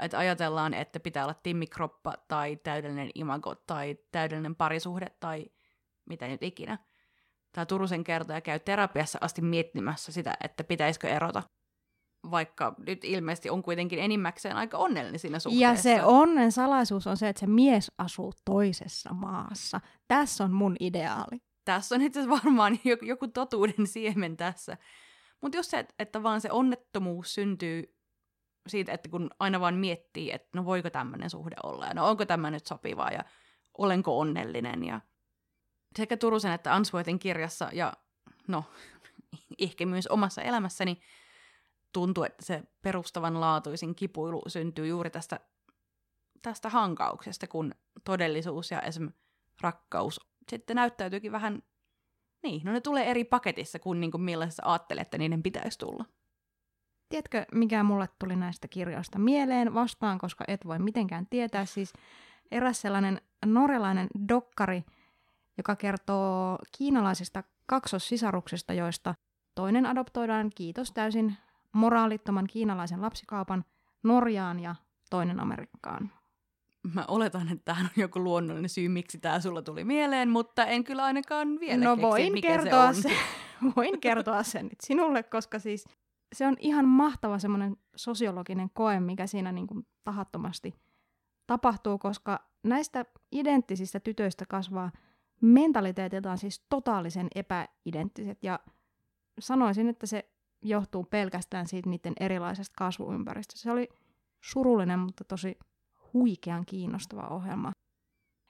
että 0.00 0.18
ajatellaan, 0.18 0.74
että 0.74 1.00
pitää 1.00 1.24
olla 1.24 1.34
timmikroppa 1.42 2.14
tai 2.28 2.56
täydellinen 2.56 3.10
imago 3.14 3.54
tai 3.54 3.96
täydellinen 4.12 4.56
parisuhde 4.56 5.06
tai 5.20 5.46
mitä 6.08 6.28
nyt 6.28 6.42
ikinä. 6.42 6.78
Tämä 7.52 7.66
Turusen 7.66 8.04
kertoja 8.04 8.40
käy 8.40 8.58
terapiassa 8.58 9.18
asti 9.20 9.42
miettimässä 9.42 10.12
sitä, 10.12 10.36
että 10.44 10.64
pitäisikö 10.64 11.08
erota. 11.08 11.42
Vaikka 12.30 12.74
nyt 12.86 13.04
ilmeisesti 13.04 13.50
on 13.50 13.62
kuitenkin 13.62 13.98
enimmäkseen 13.98 14.56
aika 14.56 14.78
onnellinen 14.78 15.18
siinä 15.18 15.38
suhteessa. 15.38 15.62
Ja 15.62 15.76
se 15.76 16.04
onnen 16.04 16.52
salaisuus 16.52 17.06
on 17.06 17.16
se, 17.16 17.28
että 17.28 17.40
se 17.40 17.46
mies 17.46 17.92
asuu 17.98 18.32
toisessa 18.44 19.14
maassa. 19.14 19.80
Tässä 20.08 20.44
on 20.44 20.52
mun 20.52 20.76
ideaali. 20.80 21.42
Tässä 21.64 21.94
on 21.94 22.02
itse 22.02 22.20
asiassa 22.20 22.44
varmaan 22.44 22.78
joku, 23.02 23.28
totuuden 23.28 23.86
siemen 23.86 24.36
tässä. 24.36 24.76
Mutta 25.42 25.58
jos 25.58 25.70
se, 25.70 25.86
että 25.98 26.22
vaan 26.22 26.40
se 26.40 26.50
onnettomuus 26.52 27.34
syntyy 27.34 27.95
siitä, 28.66 28.92
että 28.92 29.08
kun 29.08 29.30
aina 29.38 29.60
vaan 29.60 29.74
miettii, 29.74 30.32
että 30.32 30.48
no 30.52 30.64
voiko 30.64 30.90
tämmöinen 30.90 31.30
suhde 31.30 31.56
olla 31.62 31.86
ja 31.86 31.94
no 31.94 32.08
onko 32.08 32.26
tämä 32.26 32.50
nyt 32.50 32.66
sopivaa 32.66 33.10
ja 33.10 33.24
olenko 33.78 34.18
onnellinen 34.18 34.84
ja 34.84 35.00
sekä 35.96 36.16
Turusen 36.16 36.52
että 36.52 36.74
Ansvoitin 36.74 37.18
kirjassa 37.18 37.68
ja 37.72 37.92
no 38.48 38.64
ehkä 39.58 39.86
myös 39.86 40.06
omassa 40.06 40.42
elämässäni 40.42 41.00
tuntuu, 41.92 42.24
että 42.24 42.44
se 42.44 42.62
perustavanlaatuisin 42.82 43.94
kipuilu 43.94 44.42
syntyy 44.46 44.86
juuri 44.86 45.10
tästä, 45.10 45.40
tästä 46.42 46.68
hankauksesta, 46.68 47.46
kun 47.46 47.74
todellisuus 48.04 48.70
ja 48.70 48.80
esimerkiksi 48.80 49.22
rakkaus 49.60 50.20
sitten 50.50 50.76
näyttäytyykin 50.76 51.32
vähän, 51.32 51.62
niin, 52.42 52.62
no 52.64 52.72
ne 52.72 52.80
tulee 52.80 53.10
eri 53.10 53.24
paketissa 53.24 53.78
kuin, 53.78 54.00
niin 54.00 54.10
kuin 54.10 54.22
millaisessa 54.22 54.62
ajattelee, 54.66 55.02
että 55.02 55.18
niiden 55.18 55.42
pitäisi 55.42 55.78
tulla. 55.78 56.04
Tiedätkö, 57.08 57.44
mikä 57.52 57.82
mulle 57.82 58.08
tuli 58.18 58.36
näistä 58.36 58.68
kirjoista 58.68 59.18
mieleen 59.18 59.74
vastaan, 59.74 60.18
koska 60.18 60.44
et 60.48 60.66
voi 60.66 60.78
mitenkään 60.78 61.26
tietää. 61.26 61.64
Siis 61.64 61.92
eräs 62.50 62.80
sellainen 62.80 63.20
norjalainen 63.46 64.08
dokkari, 64.28 64.84
joka 65.58 65.76
kertoo 65.76 66.58
kiinalaisista 66.78 67.44
kaksossisaruksista, 67.66 68.72
joista 68.72 69.14
toinen 69.54 69.86
adoptoidaan, 69.86 70.50
kiitos 70.54 70.92
täysin 70.92 71.36
moraalittoman 71.72 72.46
kiinalaisen 72.46 73.02
lapsikaupan, 73.02 73.64
Norjaan 74.02 74.60
ja 74.60 74.74
toinen 75.10 75.40
Amerikkaan. 75.40 76.12
Mä 76.94 77.04
oletan, 77.08 77.48
että 77.48 77.64
tämähän 77.64 77.86
on 77.86 78.02
joku 78.02 78.24
luonnollinen 78.24 78.68
syy, 78.68 78.88
miksi 78.88 79.18
tämä 79.18 79.40
sulla 79.40 79.62
tuli 79.62 79.84
mieleen, 79.84 80.28
mutta 80.30 80.64
en 80.64 80.84
kyllä 80.84 81.04
ainakaan 81.04 81.60
vielä 81.60 81.84
No 81.84 81.96
keksi, 81.96 82.02
voin 82.02 82.32
mikä 82.32 82.48
kertoa, 82.48 82.92
se 82.92 82.98
on. 82.98 83.02
se, 83.02 83.10
voin 83.76 84.00
kertoa 84.00 84.42
sen 84.42 84.64
nyt 84.64 84.80
sinulle, 84.80 85.22
koska 85.22 85.58
siis 85.58 85.84
se 86.34 86.46
on 86.46 86.56
ihan 86.60 86.88
mahtava 86.88 87.38
semmoinen 87.38 87.76
sosiologinen 87.96 88.70
koe, 88.70 89.00
mikä 89.00 89.26
siinä 89.26 89.52
niin 89.52 89.66
kuin 89.66 89.86
tahattomasti 90.04 90.74
tapahtuu, 91.46 91.98
koska 91.98 92.48
näistä 92.62 93.04
identtisistä 93.32 94.00
tytöistä 94.00 94.44
kasvaa 94.46 94.90
mentaliteetiltaan 95.40 96.38
siis 96.38 96.66
totaalisen 96.68 97.28
epäidenttiset 97.34 98.44
ja 98.44 98.60
sanoisin, 99.38 99.88
että 99.88 100.06
se 100.06 100.30
johtuu 100.62 101.04
pelkästään 101.04 101.66
siitä 101.66 101.90
niiden 101.90 102.12
erilaisesta 102.20 102.74
kasvuympäristöstä. 102.78 103.62
Se 103.62 103.70
oli 103.70 103.88
surullinen, 104.40 104.98
mutta 104.98 105.24
tosi 105.24 105.58
huikean 106.12 106.66
kiinnostava 106.66 107.28
ohjelma. 107.28 107.72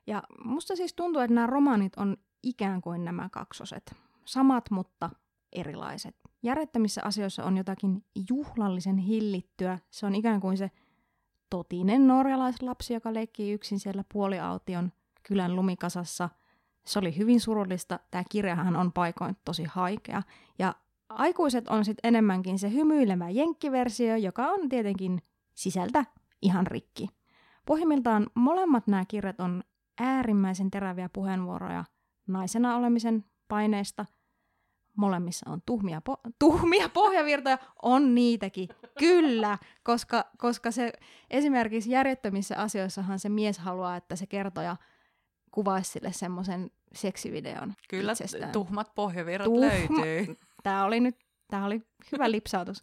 Ja 0.06 0.22
musta 0.44 0.76
siis 0.76 0.94
tuntuu, 0.94 1.22
että 1.22 1.34
nämä 1.34 1.46
romaanit 1.46 1.96
on 1.96 2.16
ikään 2.42 2.80
kuin 2.80 3.04
nämä 3.04 3.28
kaksoset. 3.32 3.94
Samat, 4.24 4.70
mutta 4.70 5.10
erilaiset. 5.52 6.16
Järjettömissä 6.46 7.00
asioissa 7.04 7.44
on 7.44 7.56
jotakin 7.56 8.04
juhlallisen 8.30 8.98
hillittyä. 8.98 9.78
Se 9.90 10.06
on 10.06 10.14
ikään 10.14 10.40
kuin 10.40 10.56
se 10.56 10.70
totinen 11.50 12.06
norjalaislapsi, 12.06 12.94
joka 12.94 13.14
leikkii 13.14 13.52
yksin 13.52 13.80
siellä 13.80 14.04
puoliaution 14.12 14.92
kylän 15.22 15.56
lumikasassa. 15.56 16.28
Se 16.86 16.98
oli 16.98 17.16
hyvin 17.16 17.40
surullista. 17.40 18.00
Tämä 18.10 18.24
kirjahan 18.30 18.76
on 18.76 18.92
paikoin 18.92 19.36
tosi 19.44 19.64
haikea. 19.64 20.22
Ja 20.58 20.74
aikuiset 21.08 21.68
on 21.68 21.84
sitten 21.84 22.08
enemmänkin 22.08 22.58
se 22.58 22.72
hymyilevä 22.72 23.30
jenkkiversio, 23.30 24.16
joka 24.16 24.46
on 24.46 24.68
tietenkin 24.68 25.22
sisältä 25.54 26.04
ihan 26.42 26.66
rikki. 26.66 27.08
Pohjimmiltaan 27.66 28.26
molemmat 28.34 28.86
nämä 28.86 29.04
kirjat 29.08 29.40
on 29.40 29.62
äärimmäisen 30.00 30.70
teräviä 30.70 31.08
puheenvuoroja 31.12 31.84
naisena 32.26 32.76
olemisen 32.76 33.24
paineista. 33.48 34.06
Molemmissa 34.96 35.50
on 35.50 35.62
tuhmia, 35.66 36.02
po- 36.10 36.30
tuhmia 36.38 36.88
pohjavirtoja, 36.88 37.58
on 37.82 38.14
niitäkin, 38.14 38.68
kyllä, 38.98 39.58
koska, 39.82 40.24
koska 40.38 40.70
se 40.70 40.92
esimerkiksi 41.30 41.90
järjettömissä 41.90 42.56
asioissahan 42.58 43.18
se 43.18 43.28
mies 43.28 43.58
haluaa, 43.58 43.96
että 43.96 44.16
se 44.16 44.26
kertoja 44.26 44.76
kuvaisi 45.50 45.90
sille 45.90 46.12
semmoisen 46.12 46.70
seksivideon 46.92 47.74
Kyllä 47.88 48.12
itsestään. 48.12 48.52
tuhmat 48.52 48.94
pohjavirrat 48.94 49.46
Tuhma- 49.48 49.60
löytyy. 49.60 50.36
Tämä 50.62 50.84
oli 50.84 51.00
nyt, 51.00 51.16
tämä 51.50 51.66
oli 51.66 51.82
hyvä 52.12 52.30
lipsautus. 52.30 52.82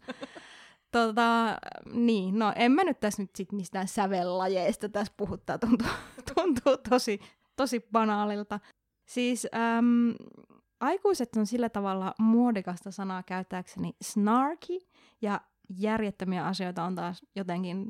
Tota, 0.90 1.58
niin, 1.92 2.38
no 2.38 2.52
en 2.56 2.72
mä 2.72 2.84
nyt 2.84 3.00
tässä 3.00 3.22
nyt 3.22 3.30
sit 3.36 3.52
mistään 3.52 3.88
sävellajeista 3.88 4.88
tässä 4.88 5.12
puhuttaa, 5.16 5.58
tuntuu, 5.58 5.88
tuntuu 6.34 6.76
tosi, 6.88 7.20
tosi 7.56 7.80
banaalilta. 7.92 8.60
Siis 9.08 9.46
äm, 9.54 10.14
aikuiset 10.84 11.36
on 11.36 11.46
sillä 11.46 11.68
tavalla 11.68 12.14
muodikasta 12.18 12.90
sanaa 12.90 13.22
käyttääkseni 13.22 13.96
snarky, 14.02 14.78
ja 15.22 15.40
järjettömiä 15.78 16.46
asioita 16.46 16.84
on 16.84 16.94
taas 16.94 17.22
jotenkin 17.34 17.86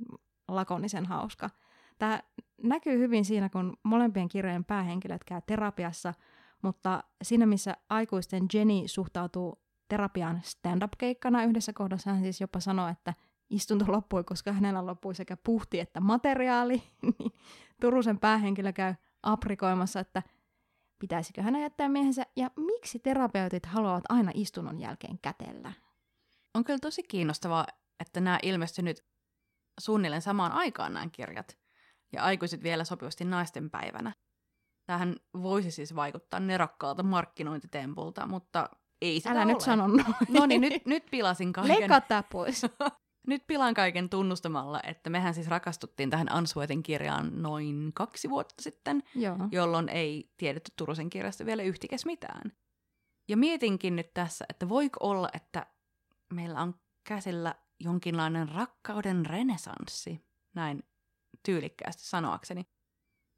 lakonisen 0.48 1.06
hauska. 1.06 1.50
Tämä 1.98 2.20
näkyy 2.62 2.98
hyvin 2.98 3.24
siinä, 3.24 3.48
kun 3.48 3.76
molempien 3.82 4.28
kirjojen 4.28 4.64
päähenkilöt 4.64 5.24
käy 5.24 5.40
terapiassa, 5.46 6.14
mutta 6.62 7.04
siinä 7.22 7.46
missä 7.46 7.76
aikuisten 7.90 8.46
Jenny 8.54 8.88
suhtautuu 8.88 9.62
terapiaan 9.88 10.40
stand-up-keikkana 10.44 11.44
yhdessä 11.44 11.72
kohdassa 11.72 12.10
hän 12.10 12.22
siis 12.22 12.40
jopa 12.40 12.60
sanoi, 12.60 12.90
että 12.90 13.14
istunto 13.50 13.84
loppui, 13.88 14.24
koska 14.24 14.52
hänellä 14.52 14.86
loppui 14.86 15.14
sekä 15.14 15.36
puhti 15.36 15.80
että 15.80 16.00
materiaali, 16.00 16.82
niin 17.02 17.32
Turusen 17.80 18.18
päähenkilö 18.18 18.72
käy 18.72 18.94
aprikoimassa, 19.22 20.00
että 20.00 20.22
pitäisikö 20.98 21.42
hän 21.42 21.60
jättää 21.60 21.88
miehensä 21.88 22.22
ja 22.36 22.50
miksi 22.56 22.98
terapeutit 22.98 23.66
haluavat 23.66 24.04
aina 24.08 24.30
istunnon 24.34 24.80
jälkeen 24.80 25.18
kätellä. 25.22 25.72
On 26.54 26.64
kyllä 26.64 26.78
tosi 26.78 27.02
kiinnostavaa, 27.02 27.66
että 28.00 28.20
nämä 28.20 28.38
ilmestyi 28.42 28.84
nyt 28.84 29.04
suunnilleen 29.80 30.22
samaan 30.22 30.52
aikaan 30.52 30.94
nämä 30.94 31.08
kirjat. 31.12 31.58
Ja 32.12 32.22
aikuiset 32.22 32.62
vielä 32.62 32.84
sopivasti 32.84 33.24
naisten 33.24 33.70
päivänä. 33.70 34.12
Tähän 34.86 35.16
voisi 35.42 35.70
siis 35.70 35.94
vaikuttaa 35.94 36.40
nerokkaalta 36.40 37.02
markkinointitempulta, 37.02 38.26
mutta 38.26 38.68
ei 39.02 39.20
sitä 39.20 39.30
Älä 39.30 39.42
ole. 39.42 39.52
nyt 39.52 39.60
sano 39.60 39.86
noin. 39.86 40.04
No 40.28 40.46
niin, 40.46 40.60
nyt, 40.60 40.86
nyt 40.86 41.06
pilasin 41.10 41.52
kaiken. 41.52 41.90
Leikkaa 41.90 42.22
pois. 42.22 42.62
Nyt 43.26 43.46
pilan 43.46 43.74
kaiken 43.74 44.08
tunnustamalla, 44.08 44.80
että 44.82 45.10
mehän 45.10 45.34
siis 45.34 45.48
rakastuttiin 45.48 46.10
tähän 46.10 46.32
Answetin 46.32 46.82
kirjaan 46.82 47.42
noin 47.42 47.90
kaksi 47.94 48.30
vuotta 48.30 48.62
sitten, 48.62 49.02
Joo. 49.14 49.36
jolloin 49.50 49.88
ei 49.88 50.30
tiedetty 50.36 50.72
Turusen 50.76 51.10
kirjasta 51.10 51.46
vielä 51.46 51.62
yhtikäs 51.62 52.06
mitään. 52.06 52.52
Ja 53.28 53.36
mietinkin 53.36 53.96
nyt 53.96 54.14
tässä, 54.14 54.44
että 54.48 54.68
voiko 54.68 54.96
olla, 55.00 55.28
että 55.32 55.66
meillä 56.32 56.60
on 56.62 56.74
käsillä 57.04 57.54
jonkinlainen 57.80 58.48
rakkauden 58.48 59.26
renesanssi, 59.26 60.20
näin 60.54 60.82
tyylikkäästi 61.42 62.06
sanoakseni. 62.06 62.66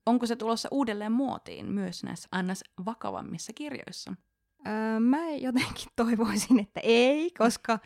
Onko 0.06 0.26
se 0.26 0.36
tulossa 0.36 0.68
uudelleen 0.72 1.12
muotiin 1.12 1.66
myös 1.72 2.04
näissä 2.04 2.28
ns. 2.42 2.64
vakavammissa 2.84 3.52
kirjoissa? 3.52 4.14
Öö, 4.66 5.00
mä 5.00 5.30
jotenkin 5.30 5.88
toivoisin, 5.96 6.60
että 6.60 6.80
ei, 6.82 7.30
koska 7.30 7.78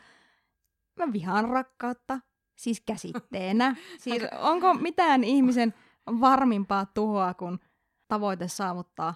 mä 0.97 1.13
vihaan 1.13 1.49
rakkautta, 1.49 2.21
siis 2.57 2.81
käsitteenä. 2.81 3.77
Siis 3.99 4.23
onko 4.39 4.75
mitään 4.75 5.25
ihmisen 5.25 5.75
varmimpaa 6.07 6.87
tuhoa 6.87 7.35
kuin 7.35 7.59
tavoite 8.09 8.49
saavuttaa 8.49 9.15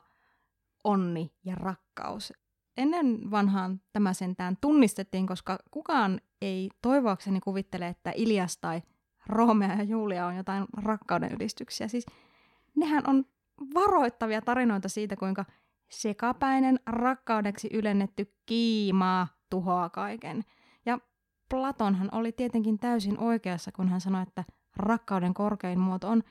onni 0.85 1.35
ja 1.45 1.55
rakkaus? 1.55 2.33
Ennen 2.77 3.31
vanhaan 3.31 3.81
tämä 3.93 4.13
sentään 4.13 4.57
tunnistettiin, 4.61 5.27
koska 5.27 5.59
kukaan 5.71 6.21
ei 6.43 6.71
toivoakseni 6.83 7.41
kuvittele, 7.41 7.89
että 7.89 8.13
Ilias 8.17 8.59
tai 8.59 8.83
Romeo 9.27 9.69
ja 9.69 9.83
Julia 9.83 10.27
on 10.27 10.37
jotain 10.37 10.65
rakkauden 10.77 11.33
ylistyksiä. 11.33 11.89
Siis 11.89 12.07
nehän 12.77 13.03
on 13.07 13.25
varoittavia 13.75 14.43
tarinoita 14.43 14.89
siitä, 14.89 15.17
kuinka 15.17 15.45
sekapäinen 15.91 16.81
rakkaudeksi 16.87 17.69
ylennetty 17.73 18.35
kiimaa 18.47 19.29
tuhoaa 19.51 19.91
kaiken. 19.91 20.45
Platonhan 21.49 22.09
oli 22.13 22.33
tietenkin 22.33 22.79
täysin 22.79 23.19
oikeassa, 23.19 23.73
kun 23.73 23.89
hän 23.89 24.01
sanoi, 24.01 24.23
että 24.23 24.45
rakkauden 24.77 25.35
korkein 25.35 25.79
muoto 25.79 26.09
on 26.09 26.23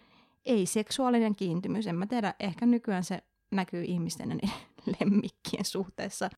ei-seksuaalinen 0.45 1.35
kiintymys. 1.35 1.87
En 1.87 1.95
mä 1.95 2.07
tiedä, 2.07 2.33
ehkä 2.39 2.65
nykyään 2.65 3.03
se 3.03 3.23
näkyy 3.51 3.83
ihmisten 3.83 4.29
ja 4.29 4.49
lemmikkien 4.99 5.65
suhteessa. 5.65 6.29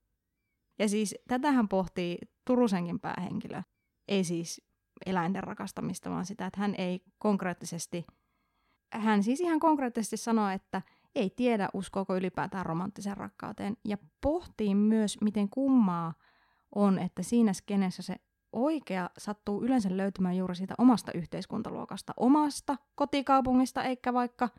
Ja 0.80 0.90
siis 0.90 1.16
tätähän 1.28 1.68
pohtii 1.68 2.18
Turusenkin 2.46 3.00
päähenkilö. 3.00 3.62
Ei 4.08 4.24
siis 4.24 4.62
eläinten 5.06 5.44
rakastamista, 5.44 6.10
vaan 6.10 6.26
sitä, 6.26 6.46
että 6.46 6.60
hän 6.60 6.76
ei 6.78 7.04
konkreettisesti, 7.18 8.06
hän 8.94 9.24
siis 9.24 9.42
ihan 9.42 9.60
konkreettisesti 9.60 10.18
sanoo, 10.18 10.50
että 10.50 10.82
ei 11.16 11.30
tiedä, 11.30 11.70
uskooko 11.74 12.16
ylipäätään 12.16 12.66
romanttiseen 12.66 13.18
rakkauteen. 13.18 13.78
Ja 13.86 13.98
pohtii 14.22 14.76
myös, 14.76 15.18
miten 15.22 15.50
kummaa 15.50 16.14
on, 16.76 17.00
että 17.00 17.24
siinä 17.24 17.54
skenessä 17.54 18.02
se 18.02 18.16
oikea 18.56 19.10
sattuu 19.18 19.64
yleensä 19.64 19.98
löytymään 19.98 20.38
juuri 20.38 20.56
siitä 20.56 20.74
omasta 20.78 21.12
yhteiskuntaluokasta, 21.12 22.14
omasta 22.18 22.78
kotikaupungista, 22.96 23.84
eikä 23.84 24.14
vaikka 24.14 24.50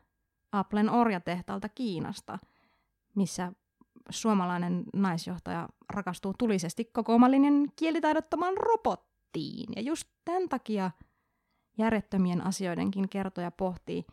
Applen 0.52 0.90
orjatehtaalta 0.90 1.68
Kiinasta, 1.68 2.38
missä 3.14 3.52
suomalainen 4.10 4.84
naisjohtaja 4.94 5.68
rakastuu 5.92 6.34
tulisesti 6.38 6.84
kokoomallinen 6.84 7.72
kielitaidottoman 7.76 8.56
robottiin. 8.56 9.72
Ja 9.76 9.82
just 9.82 10.08
tämän 10.24 10.48
takia 10.48 10.90
järjettömien 11.78 12.46
asioidenkin 12.46 13.08
kertoja 13.08 13.50
pohtii, 13.50 14.04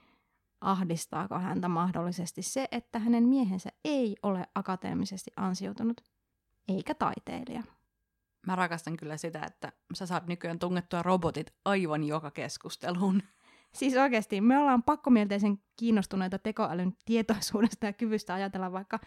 ahdistaako 0.61 1.39
häntä 1.39 1.67
mahdollisesti 1.67 2.41
se, 2.41 2.67
että 2.71 2.99
hänen 2.99 3.23
miehensä 3.23 3.69
ei 3.85 4.15
ole 4.23 4.47
akateemisesti 4.55 5.31
ansiutunut, 5.35 6.01
eikä 6.67 6.95
taiteilija. 6.95 7.63
Mä 8.47 8.55
rakastan 8.55 8.97
kyllä 8.97 9.17
sitä, 9.17 9.43
että 9.45 9.71
sä 9.93 10.05
saat 10.05 10.27
nykyään 10.27 10.59
tungettua 10.59 11.03
robotit 11.03 11.53
aivan 11.65 12.03
joka 12.03 12.31
keskusteluun. 12.31 13.23
Siis 13.73 13.97
oikeasti, 13.97 14.41
me 14.41 14.57
ollaan 14.57 14.83
pakkomielteisen 14.83 15.57
kiinnostuneita 15.75 16.39
tekoälyn 16.39 16.93
tietoisuudesta 17.05 17.85
ja 17.85 17.93
kyvystä 17.93 18.33
ajatella, 18.33 18.71
vaikka 18.71 18.99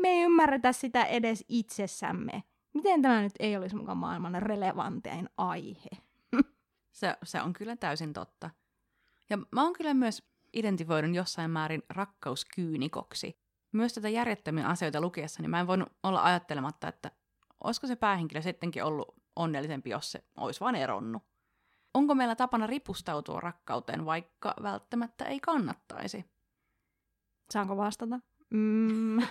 me 0.00 0.08
ei 0.08 0.22
ymmärretä 0.22 0.72
sitä 0.72 1.04
edes 1.04 1.44
itsessämme. 1.48 2.42
Miten 2.74 3.02
tämä 3.02 3.22
nyt 3.22 3.32
ei 3.38 3.56
olisi 3.56 3.76
mukaan 3.76 3.98
maailman 3.98 4.42
relevantein 4.42 5.28
aihe? 5.36 5.88
Se, 6.92 7.16
se 7.22 7.42
on 7.42 7.52
kyllä 7.52 7.76
täysin 7.76 8.12
totta. 8.12 8.50
Ja 9.30 9.38
mä 9.50 9.62
oon 9.62 9.72
kyllä 9.72 9.94
myös 9.94 10.22
identifioidun 10.52 11.14
jossain 11.14 11.50
määrin 11.50 11.82
rakkauskyynikoksi. 11.88 13.40
Myös 13.72 13.92
tätä 13.92 14.08
järjettömiä 14.08 14.66
asioita 14.66 15.00
lukiessa, 15.00 15.42
niin 15.42 15.50
mä 15.50 15.60
en 15.60 15.66
voinut 15.66 15.92
olla 16.02 16.22
ajattelematta, 16.22 16.88
että 16.88 17.10
olisiko 17.64 17.86
se 17.86 17.96
päähenkilö 17.96 18.42
sittenkin 18.42 18.84
ollut 18.84 19.14
onnellisempi, 19.36 19.90
jos 19.90 20.12
se 20.12 20.24
olisi 20.36 20.60
vain 20.60 20.74
eronnut. 20.74 21.22
Onko 21.94 22.14
meillä 22.14 22.36
tapana 22.36 22.66
ripustautua 22.66 23.40
rakkauteen, 23.40 24.04
vaikka 24.04 24.54
välttämättä 24.62 25.24
ei 25.24 25.40
kannattaisi? 25.40 26.24
Saanko 27.50 27.76
vastata? 27.76 28.20
Mm. 28.50 29.22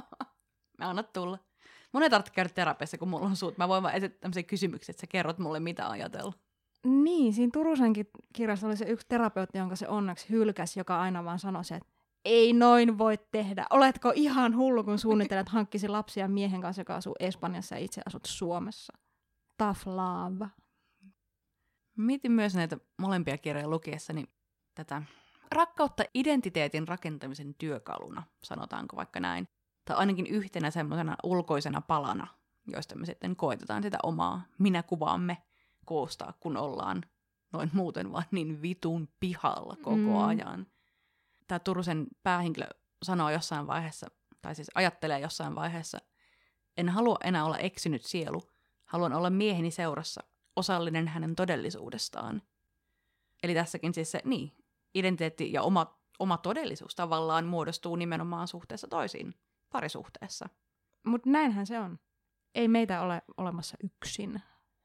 mä 0.78 0.90
annat 0.90 1.12
tulla. 1.12 1.38
Mun 1.92 2.02
ei 2.02 2.10
tarvitse 2.10 2.32
käydä 2.32 2.48
terapiassa, 2.48 2.98
kun 2.98 3.08
mulla 3.08 3.26
on 3.26 3.36
suut. 3.36 3.58
Mä 3.58 3.68
voin 3.68 3.82
vaan 3.82 3.94
esittää 3.94 4.20
tämmöisiä 4.20 4.42
kysymyksiä, 4.42 4.92
että 4.92 5.00
sä 5.00 5.06
kerrot 5.06 5.38
mulle, 5.38 5.60
mitä 5.60 5.90
ajatella. 5.90 6.32
Niin, 6.84 7.32
siinä 7.32 7.50
Turusenkin 7.52 8.10
kirjassa 8.32 8.66
oli 8.66 8.76
se 8.76 8.84
yksi 8.84 9.06
terapeutti, 9.08 9.58
jonka 9.58 9.76
se 9.76 9.88
onneksi 9.88 10.28
hylkäsi, 10.30 10.80
joka 10.80 11.00
aina 11.00 11.24
vaan 11.24 11.38
sanoi 11.38 11.64
se, 11.64 11.74
että 11.74 11.92
ei 12.24 12.52
noin 12.52 12.98
voi 12.98 13.18
tehdä. 13.32 13.66
Oletko 13.70 14.12
ihan 14.14 14.56
hullu, 14.56 14.84
kun 14.84 14.98
suunnittelet 14.98 15.48
hankkisi 15.48 15.88
lapsia 15.88 16.28
miehen 16.28 16.60
kanssa, 16.60 16.80
joka 16.80 16.94
asuu 16.94 17.16
Espanjassa 17.20 17.74
ja 17.74 17.84
itse 17.84 18.02
asut 18.06 18.24
Suomessa? 18.26 18.92
Tough 19.58 19.86
love. 19.86 20.46
Mietin 21.96 22.32
myös 22.32 22.54
näitä 22.54 22.78
molempia 22.98 23.38
kirjoja 23.38 23.68
lukiessani 23.68 24.24
tätä 24.74 25.02
rakkautta 25.54 26.04
identiteetin 26.14 26.88
rakentamisen 26.88 27.54
työkaluna, 27.54 28.22
sanotaanko 28.44 28.96
vaikka 28.96 29.20
näin. 29.20 29.48
Tai 29.84 29.96
ainakin 29.96 30.26
yhtenä 30.26 30.70
semmoisena 30.70 31.16
ulkoisena 31.24 31.80
palana, 31.80 32.26
joista 32.66 32.96
me 32.96 33.06
sitten 33.06 33.36
koetetaan 33.36 33.82
sitä 33.82 33.98
omaa 34.02 34.42
minäkuvaamme 34.58 35.36
koostaa, 35.84 36.32
kun 36.40 36.56
ollaan 36.56 37.02
noin 37.52 37.70
muuten 37.72 38.12
vaan 38.12 38.24
niin 38.30 38.62
vitun 38.62 39.08
pihalla 39.20 39.76
koko 39.76 39.96
mm. 39.96 40.24
ajan. 40.24 40.66
Tämä 41.50 41.58
Turusen 41.58 42.06
päähenkilö 42.22 42.66
sanoo 43.02 43.30
jossain 43.30 43.66
vaiheessa, 43.66 44.06
tai 44.42 44.54
siis 44.54 44.70
ajattelee 44.74 45.18
jossain 45.18 45.54
vaiheessa, 45.54 45.98
en 46.76 46.88
halua 46.88 47.16
enää 47.24 47.44
olla 47.44 47.58
eksynyt 47.58 48.04
sielu, 48.04 48.42
haluan 48.84 49.12
olla 49.12 49.30
mieheni 49.30 49.70
seurassa, 49.70 50.24
osallinen 50.56 51.08
hänen 51.08 51.36
todellisuudestaan. 51.36 52.42
Eli 53.42 53.54
tässäkin 53.54 53.94
siis 53.94 54.10
se, 54.10 54.20
niin, 54.24 54.52
identiteetti 54.94 55.52
ja 55.52 55.62
oma, 55.62 55.98
oma 56.18 56.36
todellisuus 56.38 56.94
tavallaan 56.94 57.46
muodostuu 57.46 57.96
nimenomaan 57.96 58.48
suhteessa 58.48 58.88
toisiin, 58.88 59.34
parisuhteessa. 59.72 60.48
Mutta 61.06 61.30
näinhän 61.30 61.66
se 61.66 61.78
on. 61.78 61.98
Ei 62.54 62.68
meitä 62.68 63.00
ole 63.00 63.22
olemassa 63.36 63.76
yksin. 63.84 64.42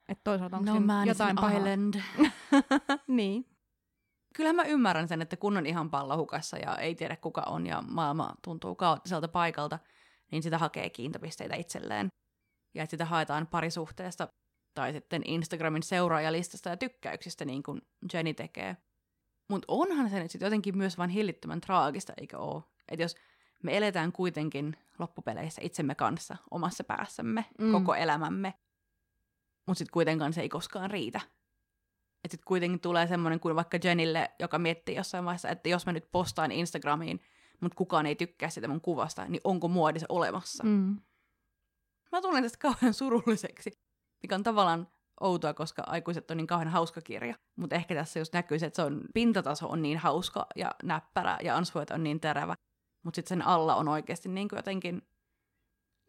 Et 0.10 0.20
toisaalta 0.24 0.58
onko 0.58 0.80
no 0.80 1.04
jotain 1.06 1.36
pahaa? 1.36 1.58
island. 1.58 1.94
niin. 3.08 3.55
Kyllähän 4.36 4.56
mä 4.56 4.64
ymmärrän 4.64 5.08
sen, 5.08 5.22
että 5.22 5.38
kun 5.38 5.58
on 5.58 5.66
ihan 5.66 5.90
pallohukassa 5.90 6.58
ja 6.58 6.78
ei 6.78 6.96
tiedä 6.96 7.16
kuka 7.16 7.42
on 7.42 7.68
ja 7.68 7.82
maailma 7.82 8.36
tuntuu 8.42 8.76
kaoottiselta 8.76 9.28
paikalta, 9.28 9.80
niin 10.32 10.44
sitä 10.44 10.58
hakee 10.58 10.90
kiintopisteitä 10.90 11.56
itselleen. 11.56 12.08
Ja 12.74 12.84
että 12.84 12.92
sitä 12.92 13.06
haetaan 13.06 13.48
parisuhteesta 13.48 14.28
tai 14.74 14.94
sitten 14.94 15.22
Instagramin 15.26 15.84
seuraajalistasta 15.84 16.70
ja 16.70 16.78
tykkäyksistä, 16.78 17.46
niin 17.46 17.64
kuin 17.64 17.82
Jenny 18.14 18.34
tekee. 18.34 18.78
Mutta 19.50 19.66
onhan 19.68 20.10
se 20.10 20.20
nyt 20.20 20.32
sitten 20.32 20.46
jotenkin 20.46 20.78
myös 20.78 20.98
vain 20.98 21.10
hillittömän 21.10 21.62
traagista, 21.62 22.14
eikö 22.18 22.38
oo? 22.38 22.64
Että 22.92 23.04
jos 23.04 23.16
me 23.64 23.78
eletään 23.78 24.12
kuitenkin 24.12 24.78
loppupeleissä 25.00 25.62
itsemme 25.64 25.96
kanssa 25.96 26.38
omassa 26.52 26.84
päässämme 26.84 27.46
mm. 27.60 27.72
koko 27.72 27.96
elämämme, 27.96 28.54
mutta 29.68 29.78
sitten 29.78 29.94
kuitenkaan 29.94 30.34
se 30.34 30.42
ei 30.42 30.50
koskaan 30.50 30.92
riitä. 30.92 31.22
Että 32.26 32.34
sitten 32.34 32.48
kuitenkin 32.48 32.80
tulee 32.80 33.08
semmoinen 33.08 33.40
kuin 33.40 33.56
vaikka 33.56 33.80
Jenille, 33.84 34.32
joka 34.40 34.60
miettii 34.60 34.96
jossain 34.96 35.26
vaiheessa, 35.26 35.50
että 35.50 35.70
jos 35.70 35.86
mä 35.86 35.92
nyt 35.92 36.12
postaan 36.12 36.52
Instagramiin, 36.52 37.22
mutta 37.60 37.76
kukaan 37.76 38.06
ei 38.06 38.16
tykkää 38.16 38.50
sitä 38.50 38.68
mun 38.68 38.82
kuvasta, 38.82 39.26
niin 39.26 39.42
onko 39.44 39.68
muodissa 39.68 40.06
olemassa? 40.10 40.64
Mm. 40.64 41.02
Mä 42.12 42.22
tulen 42.22 42.44
tästä 42.44 42.58
kauhean 42.58 42.94
surulliseksi, 42.94 43.72
mikä 44.24 44.36
on 44.36 44.44
tavallaan 44.44 44.88
outoa, 45.22 45.54
koska 45.54 45.84
aikuiset 45.86 46.32
on 46.32 46.38
niin 46.38 46.48
kauhean 46.48 46.72
hauska 46.72 47.02
kirja. 47.02 47.36
Mutta 47.56 47.76
ehkä 47.76 47.96
tässä 47.96 48.20
just 48.20 48.34
näkyy 48.34 48.60
se, 48.60 48.66
että 48.66 48.76
se 48.76 48.82
on, 48.82 49.02
pintataso 49.14 49.68
on 49.68 49.82
niin 49.82 49.98
hauska 49.98 50.48
ja 50.56 50.72
näppärä 50.84 51.38
ja 51.44 51.58
ansvoit 51.58 51.92
on 51.92 52.04
niin 52.04 52.20
terävä. 52.20 52.56
Mutta 53.04 53.16
sitten 53.16 53.38
sen 53.38 53.48
alla 53.48 53.76
on 53.76 53.88
oikeasti 53.88 54.30
niin 54.30 54.50
kuin 54.50 54.58
jotenkin, 54.58 55.02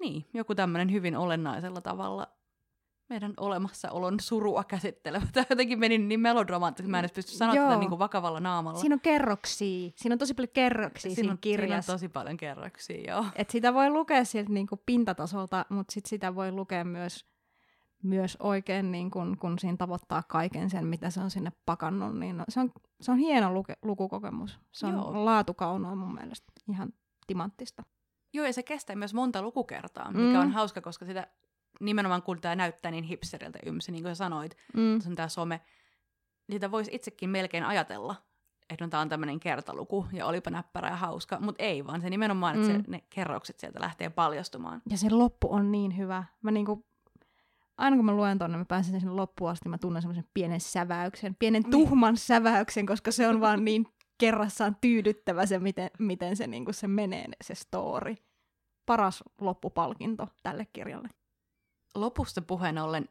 niin, 0.00 0.26
joku 0.34 0.54
tämmöinen 0.54 0.92
hyvin 0.92 1.16
olennaisella 1.16 1.80
tavalla 1.80 2.26
meidän 3.08 3.34
olemassaolon 3.36 4.20
surua 4.20 4.64
käsittelevä. 4.64 5.26
Tämä 5.32 5.46
jotenkin 5.50 5.78
meni 5.78 5.98
niin 5.98 6.20
melodramaattisesti, 6.20 6.90
mä 6.90 6.98
en 6.98 7.04
edes 7.04 7.12
pysty 7.12 7.32
sanoa 7.32 7.54
tätä 7.54 7.76
niin 7.76 7.88
kuin 7.88 7.98
vakavalla 7.98 8.40
naamalla. 8.40 8.80
Siinä 8.80 8.94
on 8.94 9.00
kerroksia. 9.00 9.90
Siinä 9.96 10.14
on 10.14 10.18
tosi 10.18 10.34
paljon 10.34 10.52
kerroksia 10.54 11.02
siinä, 11.02 11.14
siinä 11.14 11.32
on, 11.32 11.38
kirjassa. 11.40 11.82
Siinä 11.82 11.94
on 11.94 11.98
tosi 11.98 12.08
paljon 12.08 12.36
kerroksia, 12.36 13.12
joo. 13.12 13.24
Et 13.34 13.50
sitä 13.50 13.74
voi 13.74 13.90
lukea 13.90 14.24
sieltä 14.24 14.52
niin 14.52 14.66
kuin 14.66 14.80
pintatasolta, 14.86 15.66
mutta 15.68 15.92
sit 15.92 16.06
sitä 16.06 16.34
voi 16.34 16.52
lukea 16.52 16.84
myös, 16.84 17.26
myös 18.02 18.36
oikein, 18.40 18.92
niin 18.92 19.10
kuin, 19.10 19.38
kun 19.38 19.58
siinä 19.58 19.76
tavoittaa 19.76 20.22
kaiken 20.22 20.70
sen, 20.70 20.86
mitä 20.86 21.10
se 21.10 21.20
on 21.20 21.30
sinne 21.30 21.52
pakannut. 21.66 22.18
Niin 22.18 22.42
se, 22.48 22.60
on, 22.60 22.72
se 23.00 23.10
on 23.12 23.18
hieno 23.18 23.52
luke, 23.52 23.76
lukukokemus. 23.82 24.58
Se 24.72 24.86
on 24.86 24.92
joo. 24.92 25.24
laatukaunoa 25.24 25.94
mun 25.94 26.14
mielestä 26.14 26.52
ihan 26.68 26.92
timanttista. 27.26 27.82
Joo, 28.32 28.46
ja 28.46 28.52
se 28.52 28.62
kestää 28.62 28.96
myös 28.96 29.14
monta 29.14 29.42
lukukertaa, 29.42 30.12
mikä 30.12 30.38
mm. 30.38 30.40
on 30.40 30.52
hauska, 30.52 30.80
koska 30.80 31.04
sitä 31.06 31.26
nimenomaan 31.80 32.22
kun 32.22 32.40
tämä 32.40 32.56
näyttää 32.56 32.90
niin 32.90 33.04
hipsteriltä 33.04 33.58
ymsi, 33.66 33.92
niin 33.92 34.02
kuin 34.02 34.16
sä 34.16 34.18
sanoit, 34.18 34.56
mm. 34.76 35.00
se 35.00 35.08
on 35.08 35.16
tämä 35.16 35.28
some, 35.28 35.60
niitä 36.48 36.70
voisi 36.70 36.90
itsekin 36.94 37.30
melkein 37.30 37.64
ajatella, 37.64 38.14
että 38.70 38.84
no, 38.84 38.88
tämä 38.88 39.00
on 39.00 39.08
tämmöinen 39.08 39.40
kertaluku 39.40 40.06
ja 40.12 40.26
olipa 40.26 40.50
näppärä 40.50 40.88
ja 40.88 40.96
hauska, 40.96 41.40
mutta 41.40 41.62
ei, 41.62 41.86
vaan 41.86 42.00
se 42.00 42.10
nimenomaan, 42.10 42.56
että 42.56 42.72
mm. 42.72 42.82
se, 42.84 42.90
ne 42.90 43.02
kerrokset 43.10 43.60
sieltä 43.60 43.80
lähtee 43.80 44.10
paljastumaan. 44.10 44.82
Ja 44.90 44.98
se 44.98 45.10
loppu 45.10 45.52
on 45.52 45.72
niin 45.72 45.96
hyvä. 45.96 46.24
Mä 46.42 46.50
niinku, 46.50 46.86
aina 47.78 47.96
kun 47.96 48.04
mä 48.04 48.12
luen 48.12 48.38
tonne, 48.38 48.58
mä 48.58 48.64
pääsen 48.64 49.00
sinne 49.00 49.14
loppuun 49.14 49.50
asti, 49.50 49.68
mä 49.68 49.78
tunnen 49.78 50.02
semmoisen 50.02 50.28
pienen 50.34 50.60
säväyksen, 50.60 51.34
pienen 51.34 51.62
niin. 51.62 51.70
tuhman 51.70 52.16
säväyksen, 52.16 52.86
koska 52.86 53.12
se 53.12 53.28
on 53.28 53.40
vaan 53.40 53.64
niin 53.64 53.86
kerrassaan 54.18 54.76
tyydyttävä 54.80 55.46
se, 55.46 55.58
miten, 55.58 55.90
miten 55.98 56.36
se, 56.36 56.46
niinku, 56.46 56.72
se 56.72 56.88
menee, 56.88 57.26
se 57.44 57.54
story. 57.54 58.14
Paras 58.86 59.24
loppupalkinto 59.40 60.28
tälle 60.42 60.66
kirjalle 60.72 61.08
lopusta 62.00 62.42
puheen 62.42 62.78
ollen, 62.78 63.08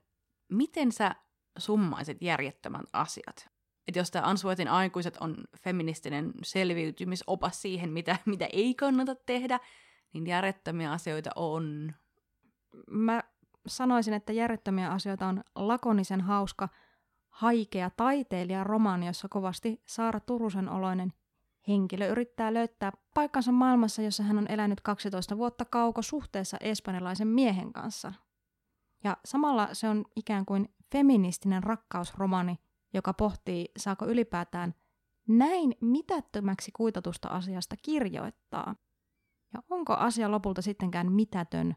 miten 0.50 0.91
sä 0.91 1.15
summaisit 1.58 2.17
järjettömän 2.21 2.84
asiat? 2.93 3.50
Että 3.88 4.00
jos 4.00 4.12
tämä 4.12 4.28
Ansuetin 4.28 4.67
aikuiset 4.67 5.17
on 5.17 5.36
feministinen 5.62 6.34
selviytymisopas 6.43 7.62
siihen, 7.62 7.89
mitä, 7.89 8.17
mitä 8.26 8.48
ei 8.54 8.76
kannata 8.76 9.15
tehdä, 9.15 9.60
niin 10.13 10.28
järjettömiä 10.28 10.91
asioita 10.91 11.30
on. 11.36 11.93
Mä 12.89 13.24
sanoisin, 13.67 14.13
että 14.13 14.34
järjettömiä 14.34 14.91
asioita 14.91 15.28
on 15.28 15.43
lakonisen 15.56 16.21
hauska, 16.21 16.69
haikea 17.30 17.89
taiteilija 17.89 18.63
romaani, 18.63 19.08
jossa 19.08 19.28
kovasti 19.30 19.82
Saara 19.86 20.19
Turusen 20.19 20.69
oloinen 20.69 21.13
henkilö 21.67 22.08
yrittää 22.08 22.54
löytää 22.54 22.91
paikkansa 23.13 23.52
maailmassa, 23.52 24.02
jossa 24.02 24.24
hän 24.24 24.38
on 24.38 24.52
elänyt 24.52 24.82
12 24.82 25.38
vuotta 25.38 25.65
kauko 25.65 26.02
suhteessa 26.02 26.58
espanjalaisen 26.60 27.28
miehen 27.28 27.74
kanssa, 27.74 28.13
ja 29.05 29.17
samalla 29.25 29.69
se 29.73 29.89
on 29.89 30.05
ikään 30.15 30.45
kuin 30.45 30.75
feministinen 30.91 31.63
rakkausromani, 31.63 32.59
joka 32.93 33.13
pohtii, 33.13 33.71
saako 33.77 34.05
ylipäätään 34.05 34.73
näin 35.27 35.75
mitättömäksi 35.81 36.71
kuitatusta 36.71 37.27
asiasta 37.27 37.75
kirjoittaa. 37.81 38.75
Ja 39.53 39.63
onko 39.69 39.93
asia 39.93 40.31
lopulta 40.31 40.61
sittenkään 40.61 41.11
mitätön 41.11 41.75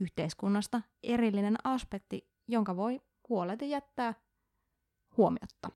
yhteiskunnasta 0.00 0.82
erillinen 1.02 1.56
aspekti, 1.64 2.30
jonka 2.48 2.76
voi 2.76 3.00
huoleti 3.28 3.70
jättää 3.70 4.14
huomiotta. 5.16 5.70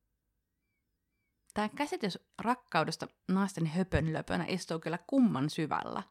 Tämä 1.55 1.69
käsitys 1.69 2.19
rakkaudesta 2.39 3.09
naisten 3.29 3.67
höpönlöpönä 3.67 4.45
istuu 4.49 4.79
kyllä 4.79 4.99
kumman 5.07 5.51
syvällä 5.51 6.03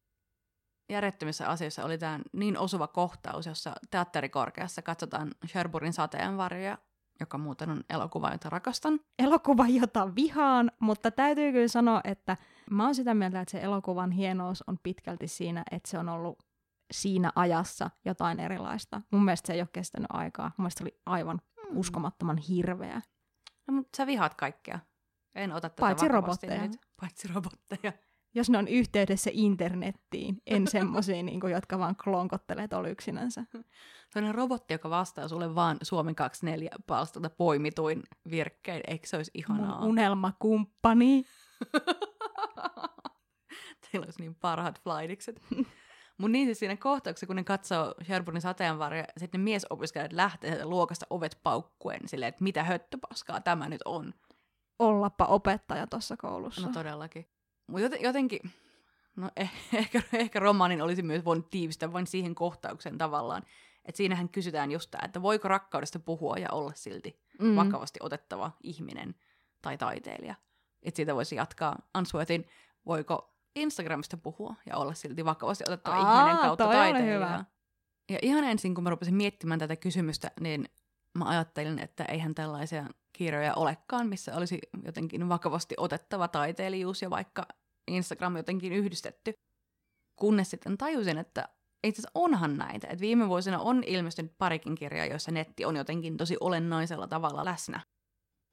järjettömissä 0.91 1.47
asioissa 1.47 1.85
oli 1.85 1.97
tämä 1.97 2.19
niin 2.33 2.57
osuva 2.57 2.87
kohtaus, 2.87 3.45
jossa 3.45 3.73
teatterikorkeassa 3.91 4.81
katsotaan 4.81 5.31
Sherburin 5.47 5.93
sateenvarjoja, 5.93 6.77
joka 7.19 7.37
muuten 7.37 7.69
on 7.69 7.83
elokuva, 7.89 8.31
jota 8.31 8.49
rakastan. 8.49 8.99
Elokuva, 9.19 9.67
jota 9.67 10.15
vihaan, 10.15 10.71
mutta 10.79 11.11
täytyy 11.11 11.51
kyllä 11.51 11.67
sanoa, 11.67 12.01
että 12.03 12.37
mä 12.71 12.85
oon 12.85 12.95
sitä 12.95 13.13
mieltä, 13.13 13.41
että 13.41 13.51
se 13.51 13.61
elokuvan 13.61 14.11
hienous 14.11 14.63
on 14.67 14.77
pitkälti 14.83 15.27
siinä, 15.27 15.63
että 15.71 15.89
se 15.89 15.97
on 15.97 16.09
ollut 16.09 16.43
siinä 16.91 17.31
ajassa 17.35 17.89
jotain 18.05 18.39
erilaista. 18.39 19.01
Mun 19.11 19.25
mielestä 19.25 19.47
se 19.47 19.53
ei 19.53 19.61
ole 19.61 19.69
kestänyt 19.73 20.07
aikaa. 20.09 20.51
Mun 20.57 20.63
mielestä 20.63 20.77
se 20.77 20.83
oli 20.83 21.01
aivan 21.05 21.41
mm. 21.57 21.77
uskomattoman 21.77 22.37
hirveä. 22.37 23.01
No, 23.67 23.73
mutta 23.73 23.97
sä 23.97 24.07
vihaat 24.07 24.33
kaikkea. 24.33 24.79
En 25.35 25.51
ota 25.51 25.69
tätä 25.69 25.79
Paitsi 25.79 26.07
robotteja. 26.07 26.61
Nyt. 26.61 26.81
Paitsi 27.01 27.27
robotteja. 27.27 27.93
Jos 28.33 28.49
ne 28.49 28.57
on 28.57 28.67
yhteydessä 28.67 29.29
internettiin, 29.33 30.41
en 30.45 30.67
semmoisia, 30.67 31.23
niin 31.23 31.39
jotka 31.51 31.79
vaan 31.79 31.95
klonkottelee 31.95 32.67
tuolla 32.67 32.89
yksinänsä. 32.89 33.45
Sellainen 34.09 34.35
robotti, 34.35 34.73
joka 34.73 34.89
vastaa 34.89 35.27
sulle 35.27 35.55
vaan 35.55 35.77
Suomen 35.81 36.15
24 36.15 36.69
palstalta 36.87 37.29
poimituin 37.29 38.03
virkkein, 38.29 38.81
eikö 38.87 39.07
se 39.07 39.17
olisi 39.17 39.31
ihanaa? 39.33 39.79
Mun 39.79 39.89
unelmakumppani. 39.89 41.23
Teillä 43.91 44.05
olisi 44.05 44.21
niin 44.21 44.35
parhaat 44.35 44.81
flightикset. 44.83 45.41
Mun 46.17 46.31
niin 46.31 46.47
siis 46.47 46.59
siinä 46.59 46.77
kohtauksessa, 46.77 47.27
kun 47.27 47.35
ne 47.35 47.43
katsoo 47.43 47.95
Sherburnin 48.03 48.41
sateenvarjoja, 48.41 49.07
sitten 49.17 49.41
ne 49.41 49.43
miesopiskelijat 49.43 50.13
lähtee 50.13 50.65
luokasta 50.65 51.05
ovet 51.09 51.39
paukkuen 51.43 52.07
silleen, 52.07 52.29
että 52.29 52.43
mitä 52.43 52.63
höttöpaskaa 52.63 53.41
tämä 53.41 53.69
nyt 53.69 53.81
on. 53.85 54.13
Ollappa 54.79 55.25
opettaja 55.25 55.87
tuossa 55.87 56.17
koulussa. 56.17 56.67
No 56.67 56.73
todellakin. 56.73 57.30
Mutta 57.71 57.97
jotenkin, 57.97 58.39
no 59.15 59.29
eh, 59.35 59.51
ehkä, 59.73 60.01
ehkä 60.13 60.39
romaanin 60.39 60.81
olisi 60.81 61.01
myös 61.01 61.25
voinut 61.25 61.49
tiivistää 61.49 61.93
vain 61.93 62.07
siihen 62.07 62.35
kohtaukseen 62.35 62.97
tavallaan. 62.97 63.43
Että 63.85 63.97
siinähän 63.97 64.29
kysytään 64.29 64.71
just 64.71 64.91
tämä, 64.91 65.05
että 65.05 65.21
voiko 65.21 65.47
rakkaudesta 65.47 65.99
puhua 65.99 66.37
ja 66.37 66.47
olla 66.51 66.71
silti 66.75 67.19
mm. 67.39 67.55
vakavasti 67.55 67.99
otettava 68.03 68.51
ihminen 68.63 69.15
tai 69.61 69.77
taiteilija. 69.77 70.35
Että 70.83 70.95
siitä 70.95 71.15
voisi 71.15 71.35
jatkaa 71.35 71.75
Answorthin, 71.93 72.47
voiko 72.85 73.35
Instagramista 73.55 74.17
puhua 74.17 74.55
ja 74.65 74.77
olla 74.77 74.93
silti 74.93 75.25
vakavasti 75.25 75.63
otettava 75.67 75.95
Aa, 75.95 76.19
ihminen 76.19 76.37
kautta 76.41 76.65
taiteilija. 76.65 77.13
Hyvä. 77.13 77.45
Ja 78.09 78.19
ihan 78.21 78.43
ensin, 78.43 78.75
kun 78.75 78.83
mä 78.83 78.89
rupesin 78.89 79.15
miettimään 79.15 79.59
tätä 79.59 79.75
kysymystä, 79.75 80.31
niin 80.39 80.69
mä 81.17 81.25
ajattelin, 81.25 81.79
että 81.79 82.05
eihän 82.05 82.35
tällaisia 82.35 82.85
kirjoja 83.13 83.53
olekaan, 83.55 84.07
missä 84.07 84.35
olisi 84.35 84.59
jotenkin 84.85 85.29
vakavasti 85.29 85.75
otettava 85.77 86.27
taiteilijuus 86.27 87.01
ja 87.01 87.09
vaikka 87.09 87.47
Instagram 87.87 88.37
jotenkin 88.37 88.73
yhdistetty. 88.73 89.33
Kunnes 90.15 90.49
sitten 90.49 90.77
tajusin, 90.77 91.17
että 91.17 91.49
itse 91.83 91.99
asiassa 91.99 92.11
onhan 92.15 92.57
näitä. 92.57 92.87
että 92.87 93.01
viime 93.01 93.27
vuosina 93.27 93.59
on 93.59 93.83
ilmestynyt 93.83 94.37
parikin 94.37 94.75
kirjaa, 94.75 95.05
joissa 95.05 95.31
netti 95.31 95.65
on 95.65 95.75
jotenkin 95.75 96.17
tosi 96.17 96.37
olennaisella 96.39 97.07
tavalla 97.07 97.45
läsnä. 97.45 97.81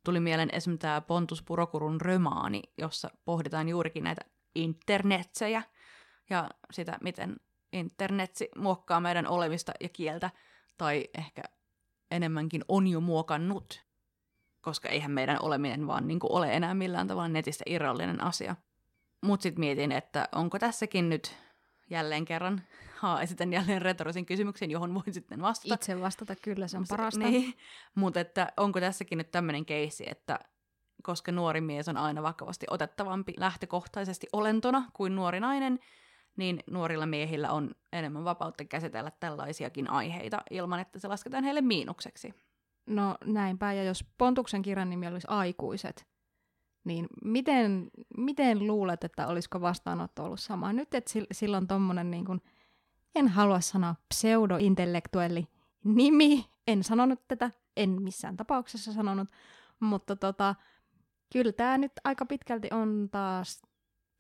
Tuli 0.05 0.21
mieleen 0.21 0.51
esimerkiksi 0.53 0.83
tämä 0.83 1.01
Pontus 1.01 1.43
Purokurun 1.43 2.01
römaani, 2.01 2.63
jossa 2.79 3.11
pohditaan 3.25 3.69
juurikin 3.69 4.05
näitä 4.05 4.21
internetsejä 4.55 5.63
ja 6.31 6.49
sitä, 6.71 6.99
miten 7.03 7.37
internetsi 7.73 8.49
muokkaa 8.57 9.01
meidän 9.01 9.27
olemista 9.27 9.73
ja 9.81 9.89
kieltä, 9.89 10.31
tai 10.79 11.09
ehkä 11.19 11.43
enemmänkin 12.11 12.65
on 12.69 12.87
jo 12.87 13.01
muokannut, 13.01 13.85
koska 14.61 14.89
eihän 14.89 15.11
meidän 15.11 15.39
oleminen 15.43 15.87
vaan 15.87 16.09
niin 16.09 16.19
ole 16.23 16.55
enää 16.57 16.75
millään 16.75 17.09
tavalla 17.09 17.29
netistä 17.29 17.65
irrallinen 17.67 18.25
asia. 18.25 18.57
Mutta 19.21 19.43
sitten 19.43 19.61
mietin, 19.61 19.93
että 19.93 20.29
onko 20.33 20.59
tässäkin 20.59 21.09
nyt 21.09 21.37
jälleen 21.91 22.25
kerran, 22.25 22.63
haa, 23.01 23.23
esitän 23.23 23.53
jälleen 23.53 23.83
retorisen 23.83 24.27
kysymyksen, 24.27 24.71
johon 24.71 24.95
voin 24.95 25.15
sitten 25.15 25.41
vastata. 25.43 25.75
Itse 25.75 26.01
vastata, 26.01 26.37
kyllä, 26.37 26.69
se 26.69 26.79
on 26.79 26.85
parasta. 26.89 27.21
Niin, 27.21 27.55
mutta 27.95 28.21
että 28.21 28.53
onko 28.57 28.81
tässäkin 28.81 29.19
nyt 29.19 29.31
tämmöinen 29.31 29.67
keissi, 29.67 30.05
että 30.07 30.39
koska 31.03 31.33
nuori 31.33 31.61
mies 31.61 31.89
on 31.89 31.97
aina 31.97 32.23
vakavasti 32.23 32.67
otettavampi 32.71 33.35
lähtökohtaisesti 33.37 34.27
olentona 34.33 34.91
kuin 34.93 35.17
nuori 35.17 35.41
nainen, 35.41 35.79
niin 36.37 36.63
nuorilla 36.71 37.07
miehillä 37.07 37.53
on 37.53 37.75
enemmän 37.93 38.25
vapautta 38.25 38.65
käsitellä 38.65 39.11
tällaisiakin 39.21 39.91
aiheita 39.91 40.43
ilman, 40.51 40.81
että 40.81 40.99
se 40.99 41.09
lasketaan 41.09 41.45
heille 41.45 41.61
miinukseksi. 41.61 42.35
No 42.87 43.17
näinpä, 43.25 43.73
ja 43.73 43.85
jos 43.85 44.05
Pontuksen 44.19 44.63
kirjan 44.63 44.91
nimi 44.91 45.07
olisi 45.07 45.27
Aikuiset, 45.31 46.08
niin 46.89 47.07
miten, 47.25 47.91
miten 48.17 48.67
luulet, 48.67 49.05
että 49.05 49.27
olisiko 49.27 49.61
vastaanotto 49.61 50.25
ollut 50.25 50.41
sama? 50.41 50.73
Nyt, 50.73 50.95
että 50.95 51.13
silloin 51.33 51.69
tuommoinen, 51.69 52.11
niin 52.11 52.25
kuin, 52.25 52.41
en 53.15 53.29
halua 53.29 53.61
sanoa 53.61 53.95
pseudointellektuelli 54.09 55.49
nimi, 55.85 56.47
en 56.67 56.85
sanonut 56.85 57.29
tätä, 57.29 57.51
en 57.77 58.03
missään 58.03 58.37
tapauksessa 58.37 58.93
sanonut, 58.93 59.29
mutta 59.81 60.17
tota, 60.17 60.55
kyllä 61.33 61.53
tämä 61.53 61.79
nyt 61.79 61.93
aika 62.05 62.27
pitkälti 62.27 62.69
on 62.73 63.09
taas, 63.11 63.63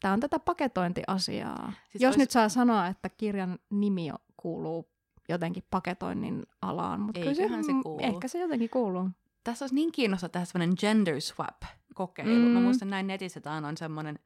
tämä 0.00 0.14
on 0.14 0.20
tätä 0.20 0.38
paketointiasiaa. 0.38 1.72
Siis 1.88 2.02
Jos 2.02 2.08
olisi... 2.08 2.18
nyt 2.18 2.30
saa 2.30 2.48
sanoa, 2.48 2.86
että 2.86 3.08
kirjan 3.08 3.58
nimi 3.70 4.10
kuuluu 4.36 4.90
jotenkin 5.28 5.64
paketoinnin 5.70 6.46
alaan, 6.62 7.00
mutta 7.00 7.20
kyllä 7.20 7.34
se, 7.34 7.48
se 7.48 7.72
kuuluu. 7.82 8.00
ehkä 8.02 8.28
se 8.28 8.38
jotenkin 8.38 8.70
kuuluu. 8.70 9.10
Tässä 9.44 9.64
olisi 9.64 9.74
niin 9.74 9.92
kiinnostava 9.92 10.28
tehdä 10.28 10.44
semmoinen 10.44 10.76
gender 10.80 11.20
swap 11.20 11.62
kokeilu. 11.98 12.30
Mm. 12.30 12.40
Mä 12.40 12.60
muistan 12.60 12.90
näin 12.90 13.06
netissä, 13.06 13.38
että 13.38 13.52
on 13.52 13.76
semmoinen, 13.76 14.18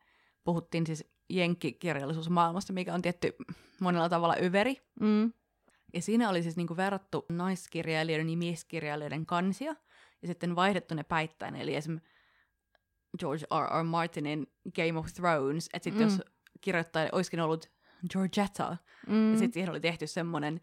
puhuttiin 0.44 0.86
siis 0.86 1.04
jenkkikirjallisuusmaailmasta, 1.30 2.72
mikä 2.72 2.94
on 2.94 3.02
tietty 3.02 3.36
monella 3.80 4.08
tavalla 4.08 4.36
yveri. 4.36 4.76
Mm. 5.00 5.32
Ja 5.94 6.02
siinä 6.02 6.28
oli 6.28 6.42
siis 6.42 6.56
niinku 6.56 6.76
verrattu 6.76 7.26
naiskirjailijoiden 7.28 8.30
ja 8.30 8.36
mieskirjailijoiden 8.36 9.26
kansia, 9.26 9.74
ja 10.22 10.28
sitten 10.28 10.56
vaihdettu 10.56 10.94
ne 10.94 11.02
päittäin. 11.02 11.56
Eli 11.56 11.74
esimerkiksi 11.74 12.10
George 13.18 13.44
R. 13.44 13.80
R. 13.80 13.84
Martinin 13.84 14.46
Game 14.76 14.98
of 14.98 15.06
Thrones, 15.14 15.70
että 15.72 15.84
sitten 15.84 16.06
mm. 16.06 16.12
jos 16.12 16.22
kirjoittaja 16.60 17.08
olisikin 17.12 17.40
ollut 17.40 17.70
Georgetta, 18.10 18.76
mm. 19.06 19.32
ja 19.32 19.38
sitten 19.38 19.52
siihen 19.52 19.70
oli 19.70 19.80
tehty 19.80 20.06
semmoinen 20.06 20.60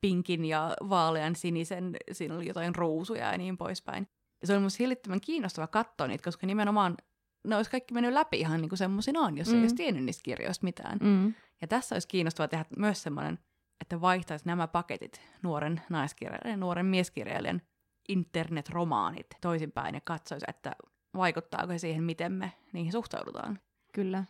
pinkin 0.00 0.44
ja 0.44 0.76
vaalean 0.88 1.36
sinisen, 1.36 1.96
siinä 2.12 2.34
oli 2.34 2.46
jotain 2.46 2.74
ruusuja 2.74 3.32
ja 3.32 3.38
niin 3.38 3.56
poispäin. 3.56 4.08
Ja 4.40 4.46
se 4.46 4.52
oli 4.52 4.60
mun 4.60 4.70
hillittömän 4.78 5.20
kiinnostava 5.20 5.66
katsoa 5.66 6.06
niitä, 6.06 6.24
koska 6.24 6.46
nimenomaan 6.46 6.96
ne 7.44 7.56
olisi 7.56 7.70
kaikki 7.70 7.94
mennyt 7.94 8.12
läpi 8.12 8.40
ihan 8.40 8.60
niin 8.60 8.68
kuin 8.68 8.78
semmoisinaan, 8.78 9.38
jos 9.38 9.48
mm. 9.48 9.54
ei 9.54 9.60
olisi 9.60 9.74
tiennyt 9.74 10.04
niistä 10.04 10.22
kirjoista 10.22 10.64
mitään. 10.64 10.98
Mm. 11.02 11.34
Ja 11.60 11.68
tässä 11.68 11.94
olisi 11.94 12.08
kiinnostavaa 12.08 12.48
tehdä 12.48 12.64
myös 12.76 13.02
semmoinen, 13.02 13.38
että 13.80 14.00
vaihtaisi 14.00 14.46
nämä 14.46 14.68
paketit, 14.68 15.20
nuoren 15.42 15.82
naiskirjailijan 15.88 16.50
ja 16.50 16.56
nuoren 16.56 16.86
mieskirjailijan 16.86 17.62
internetromaanit 18.08 19.26
toisinpäin 19.40 19.94
ja 19.94 20.00
katsoisi, 20.04 20.46
että 20.48 20.72
vaikuttaako 21.16 21.72
se 21.72 21.78
siihen, 21.78 22.04
miten 22.04 22.32
me 22.32 22.52
niihin 22.72 22.92
suhtaudutaan. 22.92 23.58
Kyllä. 23.94 24.24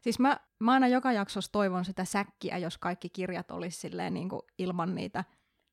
Siis 0.00 0.18
mä, 0.18 0.40
mä 0.60 0.72
aina 0.72 0.88
joka 0.88 1.12
jaksossa 1.12 1.52
toivon 1.52 1.84
sitä 1.84 2.04
säkkiä, 2.04 2.58
jos 2.58 2.78
kaikki 2.78 3.08
kirjat 3.08 3.50
olisi 3.50 3.80
silleen 3.80 4.14
niin 4.14 4.28
kuin 4.28 4.42
ilman 4.58 4.94
niitä 4.94 5.24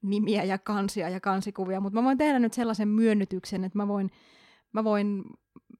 nimiä 0.03 0.43
ja 0.43 0.57
kansia 0.57 1.09
ja 1.09 1.19
kansikuvia, 1.19 1.79
mutta 1.79 1.99
mä 1.99 2.05
voin 2.05 2.17
tehdä 2.17 2.39
nyt 2.39 2.53
sellaisen 2.53 2.87
myönnytyksen, 2.87 3.63
että 3.63 3.77
mä 3.77 3.87
voin, 3.87 4.11
mä 4.73 4.83
voin 4.83 5.23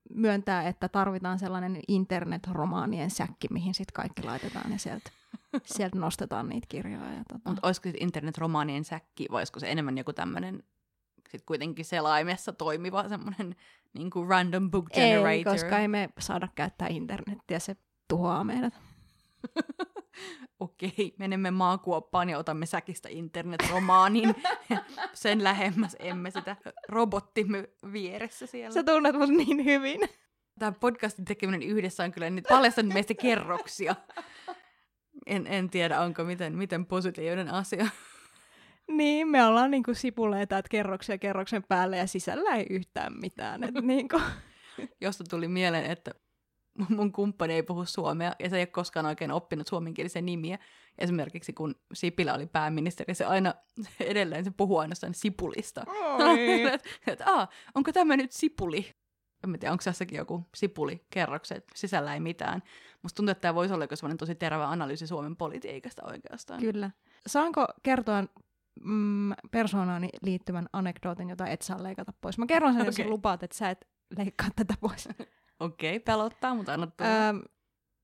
myöntää, 0.10 0.68
että 0.68 0.90
tarvitaan 0.90 1.40
sellainen 1.40 1.80
internet-romaanien 1.88 3.10
säkki, 3.10 3.48
mihin 3.52 3.74
sitten 3.74 3.94
kaikki 3.94 4.24
laitetaan 4.24 4.72
ja 4.72 4.80
sieltä, 4.80 5.12
sieltä 5.76 6.00
nostetaan 6.00 6.50
niitä 6.50 6.68
kirjoja. 6.70 7.14
Ja 7.14 7.24
tota. 7.28 7.50
Mutta 7.50 7.68
olisiko 7.68 7.90
internet-romaanien 8.00 8.84
säkki, 8.84 9.28
vai 9.32 9.40
olisiko 9.40 9.60
se 9.60 9.72
enemmän 9.72 9.98
joku 9.98 10.14
tämmöinen 10.14 10.64
sitten 11.38 11.46
kuitenkin 11.46 11.86
selaimessa 11.86 12.54
toimiva 12.54 13.10
semmoinen 13.10 13.56
niin 13.94 14.10
kuin 14.10 14.30
random 14.30 14.72
book 14.72 14.90
generator. 14.94 15.28
Ei, 15.28 15.44
koska 15.44 15.80
ei 15.80 15.88
me 15.88 16.10
saada 16.20 16.48
käyttää 16.56 16.88
internettiä, 16.88 17.60
se 17.60 17.76
tuhoaa 18.08 18.44
meidät. 18.44 18.74
Okei, 20.88 21.16
menemme 21.20 21.52
maakuoppaan 21.52 22.30
ja 22.30 22.38
otamme 22.38 22.66
säkistä 22.66 23.10
internetromaanin. 23.12 24.36
Sen 25.14 25.44
lähemmäs 25.44 25.96
emme 26.00 26.32
sitä 26.32 26.56
robottimme 26.90 27.70
vieressä 27.94 28.48
siellä. 28.48 28.74
Sä 28.74 28.84
tunnet 28.84 29.16
mut 29.16 29.30
niin 29.30 29.66
hyvin. 29.66 30.02
Tämä 30.60 30.72
podcastin 30.72 31.26
tekeminen 31.26 31.64
yhdessä 31.64 32.04
on 32.04 32.12
kyllä 32.12 32.30
nyt 32.30 32.46
paljastanut 32.50 32.94
meistä 32.94 33.14
kerroksia. 33.14 33.96
En, 35.26 35.48
en 35.48 35.70
tiedä, 35.70 36.02
onko 36.02 36.24
miten, 36.24 36.58
miten 36.58 36.86
positiivinen 36.86 37.50
asia. 37.50 37.88
Niin, 38.88 39.28
me 39.28 39.46
ollaan 39.46 39.72
niinku 39.72 39.94
sipuleita, 39.94 40.58
että 40.58 40.70
kerroksia 40.70 41.18
kerroksen 41.18 41.64
päälle 41.64 41.98
ja 41.98 42.08
sisällä 42.08 42.56
ei 42.56 42.66
yhtään 42.70 43.14
mitään. 43.22 43.64
Et 43.64 43.76
niinku. 43.82 44.22
Josta 45.02 45.24
tuli 45.30 45.48
mieleen, 45.48 45.92
että 45.92 46.12
mun 46.90 47.12
kumppani 47.12 47.54
ei 47.54 47.64
puhu 47.64 47.86
suomea 47.86 48.34
ja 48.40 48.50
se 48.50 48.56
ei 48.56 48.62
ole 48.62 48.68
koskaan 48.68 49.06
oikein 49.06 49.32
oppinut 49.32 49.68
suomenkielisiä 49.68 50.22
nimiä. 50.22 50.60
Esimerkiksi 50.98 51.54
kun 51.54 51.76
Sipilä 51.94 52.34
oli 52.34 52.46
pääministeri, 52.46 53.16
se 53.16 53.26
aina 53.26 53.54
edelleen 54.00 54.44
se 54.44 54.52
puhuu 54.58 54.78
ainoastaan 54.78 55.14
sipulista. 55.14 55.86
että, 56.74 56.90
että, 57.08 57.48
onko 57.76 57.92
tämä 57.92 58.18
nyt 58.18 58.32
sipuli? 58.32 58.92
En 59.44 59.60
tiedä, 59.60 59.72
onko 59.72 59.82
tässäkin 59.84 60.18
joku 60.18 60.46
sipuli 60.56 61.06
kerrokset, 61.10 61.66
sisällä 61.76 62.14
ei 62.14 62.20
mitään. 62.20 62.64
Musta 63.02 63.16
tuntuu, 63.16 63.32
että 63.32 63.42
tämä 63.42 63.56
voisi 63.56 63.74
olla 63.74 63.88
sellainen 63.94 64.18
tosi 64.18 64.36
terävä 64.36 64.70
analyysi 64.70 65.08
Suomen 65.08 65.36
politiikasta 65.36 66.02
oikeastaan. 66.06 66.60
Kyllä. 66.60 66.92
Saanko 67.28 67.68
kertoa 67.84 68.24
mm, 68.84 69.34
persoonaani 69.52 70.10
liittyvän 70.22 70.70
anekdootin, 70.74 71.30
jota 71.30 71.48
et 71.48 71.62
saa 71.62 71.84
leikata 71.84 72.14
pois. 72.22 72.38
Mä 72.38 72.46
kerron 72.46 72.74
sen, 72.74 72.82
okay. 72.82 72.94
jos 72.98 73.10
lupaat, 73.10 73.44
että 73.44 73.58
sä 73.58 73.70
et 73.70 73.88
leikkaa 74.18 74.48
tätä 74.56 74.74
pois. 74.82 75.10
Okei, 75.60 75.96
okay, 75.96 76.04
pelottaa, 76.04 76.56
mutta 76.56 76.74
anna 76.74 76.88
öö, 77.02 77.08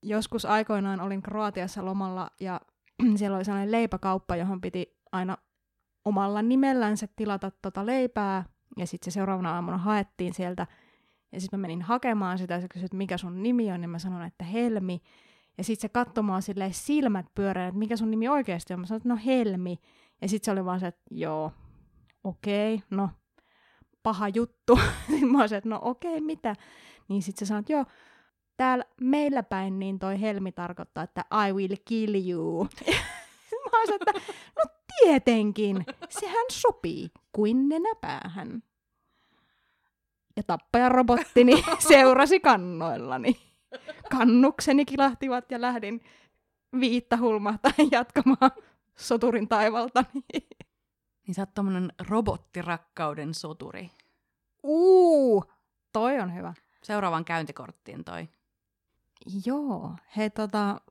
Joskus 0.03 0.45
aikoinaan 0.45 1.01
olin 1.01 1.21
Kroatiassa 1.21 1.85
lomalla 1.85 2.29
ja 2.39 2.61
siellä 3.17 3.37
oli 3.37 3.45
sellainen 3.45 3.71
leipäkauppa, 3.71 4.35
johon 4.35 4.61
piti 4.61 4.99
aina 5.11 5.37
omalla 6.05 6.41
nimellänsä 6.41 7.07
tilata 7.15 7.51
tota 7.61 7.85
leipää. 7.85 8.45
Ja 8.77 8.87
sitten 8.87 9.11
se 9.11 9.13
seuraavana 9.13 9.55
aamuna 9.55 9.77
haettiin 9.77 10.33
sieltä. 10.33 10.67
Ja 11.31 11.41
sitten 11.41 11.59
mä 11.59 11.61
menin 11.61 11.81
hakemaan 11.81 12.37
sitä 12.37 12.53
ja 12.53 12.61
se 12.61 12.67
kysyi, 12.67 12.85
että 12.85 12.97
mikä 12.97 13.17
sun 13.17 13.43
nimi 13.43 13.71
on. 13.71 13.81
Ja 13.81 13.87
mä 13.87 13.99
sanoin, 13.99 14.27
että 14.27 14.43
Helmi. 14.43 15.01
Ja 15.57 15.63
sitten 15.63 15.81
se 15.81 15.89
katsoi 15.89 16.23
mua 16.23 16.41
silleen 16.41 16.73
silmät 16.73 17.25
pyöreän, 17.35 17.67
että 17.67 17.79
mikä 17.79 17.97
sun 17.97 18.11
nimi 18.11 18.29
oikeasti 18.29 18.73
on. 18.73 18.79
Mä 18.79 18.85
sanoin, 18.85 18.99
että 18.99 19.09
no 19.09 19.19
Helmi. 19.25 19.79
Ja 20.21 20.27
sitten 20.29 20.45
se 20.45 20.51
oli 20.51 20.65
vaan 20.65 20.79
se, 20.79 20.87
että 20.87 21.01
joo, 21.11 21.51
okei, 22.23 22.75
okay, 22.75 22.87
no 22.89 23.09
paha 24.03 24.27
juttu. 24.27 24.79
sitten 25.09 25.31
mä 25.31 25.39
olisin, 25.39 25.57
että 25.57 25.69
no 25.69 25.79
okei, 25.83 26.11
okay, 26.11 26.25
mitä? 26.25 26.55
Niin 27.09 27.23
sitten 27.23 27.45
se 27.45 27.49
sanoi, 27.49 27.59
että 27.59 27.73
joo, 27.73 27.85
täällä 28.57 28.85
meillä 29.01 29.43
päin 29.43 29.79
niin 29.79 29.99
toi 29.99 30.21
Helmi 30.21 30.51
tarkoittaa, 30.51 31.03
että 31.03 31.25
I 31.47 31.53
will 31.53 31.75
kill 31.85 32.29
you. 32.29 32.63
mä 33.71 33.79
olisin, 33.79 33.95
että 33.95 34.11
no 34.57 34.63
tietenkin, 34.99 35.85
sehän 36.09 36.45
sopii 36.51 37.11
kuin 37.31 37.69
nenäpäähän. 37.69 38.63
Ja 40.35 40.43
tappajarobottini 40.43 41.63
seurasi 41.89 42.39
kannoillani. 42.39 43.41
Kannukseni 44.11 44.85
kilahtivat 44.85 45.51
ja 45.51 45.61
lähdin 45.61 46.01
viitta 46.79 47.17
hulmahtaen 47.17 47.91
jatkamaan 47.91 48.51
soturin 48.97 49.47
taivaltani. 49.47 50.23
Niin 51.27 51.35
sä 51.35 51.41
oot 51.41 51.53
tommonen 51.53 51.93
robottirakkauden 52.09 53.33
soturi. 53.33 53.89
Uu, 54.63 55.43
toi 55.93 56.19
on 56.19 56.35
hyvä. 56.35 56.53
Seuraavan 56.83 57.25
käyntikorttiin 57.25 58.03
toi. 58.03 58.29
Joo, 59.45 59.95
hei 60.17 60.29
tota, 60.29 60.81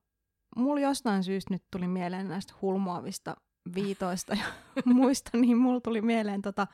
mulla 0.57 0.81
jostain 0.81 1.25
syystä 1.25 1.55
nyt 1.55 1.65
tuli 1.71 1.87
mieleen 1.87 2.29
näistä 2.29 2.55
hulmoavista 2.63 3.37
viitoista 3.75 4.35
ja 4.35 4.45
muista, 4.95 5.31
niin 5.39 5.57
mulla 5.57 5.81
tuli 5.81 6.01
mieleen 6.01 6.43
tota 6.43 6.67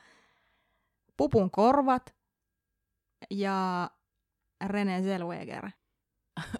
Pupun 1.17 1.51
korvat 1.51 2.15
ja 3.31 3.89
René 4.65 5.01
Zellweger. 5.01 5.69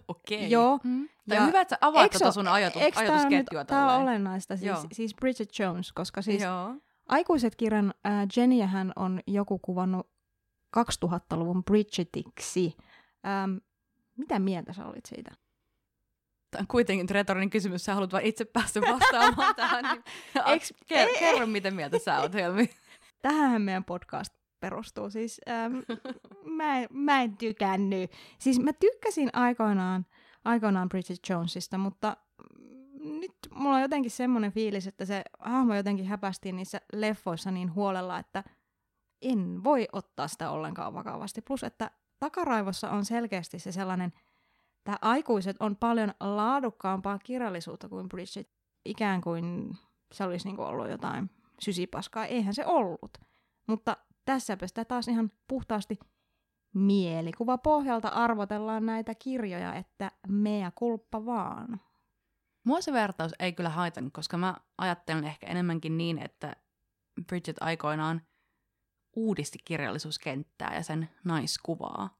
Okei. 0.08 0.50
Joo. 0.50 0.78
Mm. 0.84 1.08
Tai 1.28 1.46
hyvä, 1.46 1.60
että 1.60 1.74
sä 1.74 1.78
avaat 1.80 2.10
tota 2.10 2.32
sun 2.32 2.48
ajatus, 2.48 2.82
ajatusketjua 2.82 3.64
Tämä 3.64 3.94
on 3.94 4.02
olennaista, 4.02 4.56
siis, 4.56 4.78
siis 4.92 5.14
Bridget 5.14 5.58
Jones, 5.58 5.92
koska 5.92 6.22
siis 6.22 6.42
Joo. 6.42 6.74
aikuiset 7.08 7.56
kirjan 7.56 7.94
äh, 8.06 8.26
Jennyhän 8.36 8.92
on 8.96 9.20
joku 9.26 9.58
kuvannut 9.58 10.10
2000-luvun 10.76 11.64
Bridgetiksi. 11.64 12.76
Ähm, 13.26 13.56
mitä 14.16 14.38
mieltä 14.38 14.72
sä 14.72 14.86
olit 14.86 15.06
siitä? 15.06 15.30
Tämä 16.50 16.60
on 16.60 16.66
kuitenkin 16.66 17.10
retorinen 17.10 17.50
kysymys, 17.50 17.84
sä 17.84 17.94
haluat 17.94 18.12
vain 18.12 18.26
itse 18.26 18.44
päästä 18.44 18.80
vastaamaan 18.80 19.54
tähän. 19.56 19.84
Niin... 19.84 20.02
Eks, 20.46 20.74
kerro, 20.86 21.14
kerro, 21.18 21.46
mitä 21.46 21.70
mieltä 21.70 21.98
sä 21.98 22.20
oot, 22.20 22.34
Helmi. 22.34 22.70
Tähän 23.22 23.62
meidän 23.62 23.84
podcast 23.84 24.34
perustuu. 24.60 25.10
Siis, 25.10 25.40
ähm, 25.48 25.74
mä, 26.58 26.86
mä 26.90 27.22
en 27.22 27.36
tykännyt. 27.36 28.10
Siis 28.38 28.60
mä 28.60 28.72
tykkäsin 28.72 29.30
aikoinaan, 29.32 30.06
aikoinaan 30.44 30.88
Bridget 30.88 31.28
Jonesista, 31.30 31.78
mutta 31.78 32.16
nyt 33.00 33.32
mulla 33.50 33.76
on 33.76 33.82
jotenkin 33.82 34.10
semmoinen 34.10 34.52
fiilis, 34.52 34.86
että 34.86 35.04
se 35.04 35.22
hahmo 35.38 35.74
jotenkin 35.74 36.06
häpästi 36.06 36.52
niissä 36.52 36.80
leffoissa 36.92 37.50
niin 37.50 37.74
huolella, 37.74 38.18
että 38.18 38.44
en 39.32 39.64
voi 39.64 39.88
ottaa 39.92 40.28
sitä 40.28 40.50
ollenkaan 40.50 40.94
vakavasti. 40.94 41.42
Plus, 41.42 41.64
että 41.64 41.90
takaraivossa 42.18 42.90
on 42.90 43.04
selkeästi 43.04 43.58
se 43.58 43.72
sellainen, 43.72 44.12
että 44.78 44.98
aikuiset 45.02 45.56
on 45.60 45.76
paljon 45.76 46.14
laadukkaampaa 46.20 47.18
kirjallisuutta 47.18 47.88
kuin 47.88 48.08
Bridget. 48.08 48.50
Ikään 48.84 49.20
kuin 49.20 49.76
se 50.12 50.24
olisi 50.24 50.48
niinku 50.48 50.62
ollut 50.62 50.90
jotain 50.90 51.30
sysipaskaa. 51.60 52.26
Eihän 52.26 52.54
se 52.54 52.66
ollut. 52.66 53.18
Mutta 53.66 53.96
tässäpä 54.24 54.66
sitä 54.66 54.84
taas 54.84 55.08
ihan 55.08 55.32
puhtaasti 55.48 55.98
mielikuva 56.74 57.58
pohjalta 57.58 58.08
arvotellaan 58.08 58.86
näitä 58.86 59.14
kirjoja, 59.14 59.74
että 59.74 60.10
mea 60.28 60.70
kulppa 60.70 61.26
vaan. 61.26 61.80
Mua 62.64 62.80
se 62.80 62.92
vertaus 62.92 63.32
ei 63.38 63.52
kyllä 63.52 63.70
haitannut, 63.70 64.12
koska 64.12 64.36
mä 64.36 64.56
ajattelen 64.78 65.24
ehkä 65.24 65.46
enemmänkin 65.46 65.98
niin, 65.98 66.18
että 66.18 66.56
Bridget 67.26 67.56
aikoinaan 67.60 68.22
uudisti 69.16 69.58
kirjallisuuskenttää 69.64 70.74
ja 70.74 70.82
sen 70.82 71.08
naiskuvaa. 71.24 72.18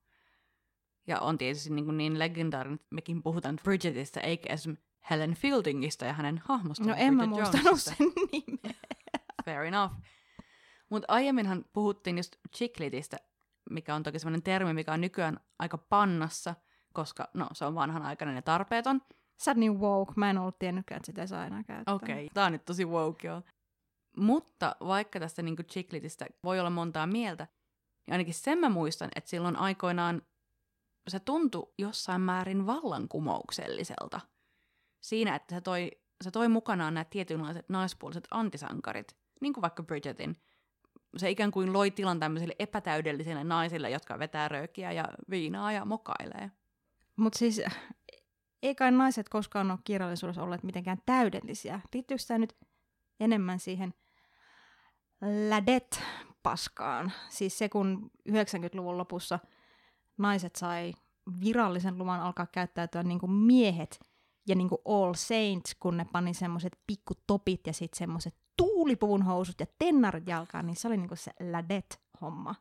Ja 1.07 1.21
on 1.21 1.39
tietysti 1.39 1.71
niin, 1.71 1.85
kuin 1.85 1.97
niin 1.97 2.19
legendaarinen, 2.19 2.75
että 2.75 2.87
mekin 2.91 3.23
puhutaan 3.23 3.59
Bridgetistä, 3.65 4.21
eikä 4.21 4.53
esimerkiksi 4.53 4.87
Helen 5.11 5.35
Fieldingista 5.35 6.05
ja 6.05 6.13
hänen 6.13 6.43
hahmostaan. 6.45 6.89
No 6.89 6.95
en 6.99 7.15
mä 7.15 7.27
muistanut 7.27 7.81
sen 7.81 8.13
nimeä. 8.33 8.81
Fair 9.45 9.63
enough. 9.63 9.95
Mutta 10.91 11.13
aiemminhan 11.13 11.65
puhuttiin 11.73 12.17
just 12.17 12.37
chicklitistä, 12.57 13.17
mikä 13.71 13.95
on 13.95 14.03
toki 14.03 14.19
sellainen 14.19 14.43
termi, 14.43 14.73
mikä 14.73 14.93
on 14.93 15.01
nykyään 15.01 15.41
aika 15.59 15.79
pannassa, 15.79 16.55
koska 16.93 17.29
no, 17.35 17.49
se 17.53 17.65
on 17.65 17.75
vanhanaikainen 17.75 18.37
ja 18.37 18.43
tarpeeton. 18.43 19.03
Sä 19.37 19.55
niin 19.55 19.81
woke, 19.81 20.13
mä 20.17 20.31
en 20.31 20.39
ollut 20.39 20.59
tiennytkään, 20.59 20.97
että 20.97 21.07
sitä 21.07 21.21
ei 21.21 21.29
saa 21.29 21.47
enää 21.47 21.63
käyttää. 21.63 21.95
Okei, 21.95 22.15
okay. 22.15 22.29
tää 22.35 22.47
on 22.47 22.53
nyt 22.53 22.65
tosi 22.65 22.85
woke, 22.85 23.29
joo. 23.29 23.43
Mutta 24.17 24.77
vaikka 24.81 25.21
tästä 25.21 25.43
niinku 25.43 25.62
chicklitistä 25.62 26.27
voi 26.45 26.61
olla 26.61 26.71
montaa 26.71 27.07
mieltä, 27.07 27.47
niin 28.07 28.12
ainakin 28.12 28.35
sen 28.35 28.59
mä 28.59 28.69
muistan, 28.69 29.11
että 29.17 29.31
silloin 29.31 29.57
aikoinaan 29.57 30.23
se 31.09 31.21
tuntui 31.21 31.73
jossain 31.79 32.21
määrin 32.21 32.67
vallankumoukselliselta. 32.67 34.21
Siinä, 35.01 35.35
että 35.35 35.55
se 35.55 35.61
toi, 35.61 35.91
se 36.25 36.31
toi 36.31 36.49
mukanaan 36.49 36.95
nämä 36.95 37.05
tietynlaiset 37.05 37.69
naispuoliset 37.69 38.29
antisankarit, 38.31 39.17
niin 39.41 39.53
kuin 39.53 39.62
vaikka 39.62 39.83
Bridgetin, 39.83 40.37
se 41.17 41.31
ikään 41.31 41.51
kuin 41.51 41.73
loi 41.73 41.91
tilan 41.91 42.21
tämmöisille 42.21 42.55
epätäydellisille 42.59 43.45
naisille, 43.45 43.91
jotka 43.91 44.19
vetää 44.19 44.49
röökiä 44.49 44.93
ja 44.93 45.05
viinaa 45.31 45.73
ja 45.73 45.85
mokailee. 45.85 46.51
Mutta 47.17 47.39
siis 47.39 47.62
ei 48.62 48.75
kai 48.75 48.93
naiset 48.93 49.29
koskaan 49.29 49.71
ole 49.71 49.79
kirjallisuudessa 49.85 50.43
olleet 50.43 50.62
mitenkään 50.62 50.99
täydellisiä. 51.07 51.81
Liittyykö 51.95 52.23
tämä 52.29 52.39
nyt 52.39 52.57
enemmän 53.21 53.59
siihen 53.59 53.95
lädet-paskaan? 55.23 57.12
Siis 57.29 57.59
se, 57.59 57.69
kun 57.69 58.11
90-luvun 58.29 58.99
lopussa 58.99 59.39
naiset 60.19 60.57
sai 60.57 60.93
virallisen 61.41 61.99
luvan 61.99 62.21
alkaa 62.21 62.47
käyttäytyä 62.47 63.03
niin 63.03 63.19
kuin 63.19 63.33
miehet 63.33 64.01
ja 64.49 64.55
niin 64.55 64.69
kuin 64.69 64.81
All 64.85 65.14
Saints, 65.14 65.75
kun 65.81 65.97
ne 65.97 66.07
pani 66.12 66.35
semmoiset 66.35 66.79
pikkutopit 66.87 67.67
ja 67.67 67.73
sitten 67.73 67.99
semmoiset 67.99 68.35
tuulipuvun 68.57 69.23
housut 69.23 69.61
ja 69.61 69.67
tennarit 69.79 70.29
jalkaan, 70.29 70.67
niin 70.67 70.77
se 70.77 70.89
oli 70.89 70.97
niinku 70.97 71.17
se 71.17 71.33
ladet-homma. 71.53 72.55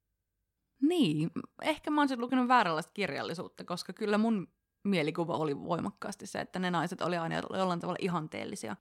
Niin, 0.81 1.31
ehkä 1.61 1.91
mä 1.91 2.01
oon 2.01 2.07
sitten 2.07 2.23
lukenut 2.23 2.47
vääränlaista 2.47 2.91
kirjallisuutta, 2.93 3.63
koska 3.63 3.93
kyllä 3.93 4.17
mun 4.17 4.47
mielikuva 4.83 5.37
oli 5.37 5.59
voimakkaasti 5.59 6.27
se, 6.27 6.39
että 6.39 6.59
ne 6.59 6.71
naiset 6.71 7.01
oli 7.01 7.17
aina 7.17 7.35
jollain 7.35 7.79
tavalla 7.79 7.99
ihanteellisia. 8.01 8.75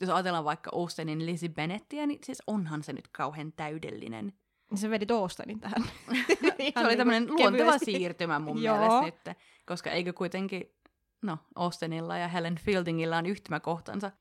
Jos 0.00 0.10
ajatellaan 0.10 0.44
vaikka 0.44 0.70
Austenin 0.74 1.26
Lizzie 1.26 1.48
Bennettiä, 1.48 2.06
niin 2.06 2.18
siis 2.24 2.42
onhan 2.46 2.82
se 2.82 2.92
nyt 2.92 3.08
kauhean 3.08 3.52
täydellinen. 3.52 4.32
Se 4.74 4.90
vedi 4.90 5.06
Austenin 5.12 5.60
tähän. 5.60 5.84
se 6.78 6.86
oli 6.86 6.96
tämmöinen 6.96 7.34
luonteva 7.34 7.78
siirtymä 7.78 8.38
mun 8.38 8.60
mielestä 8.60 9.02
nyt, 9.02 9.38
koska 9.66 9.90
eikö 9.90 10.12
kuitenkin, 10.12 10.74
no, 11.22 11.38
Austenilla 11.54 12.18
ja 12.18 12.28
Helen 12.28 12.58
Fieldingilla 12.58 13.16
on 13.16 13.26
yhtymäkohtansa– 13.26 14.10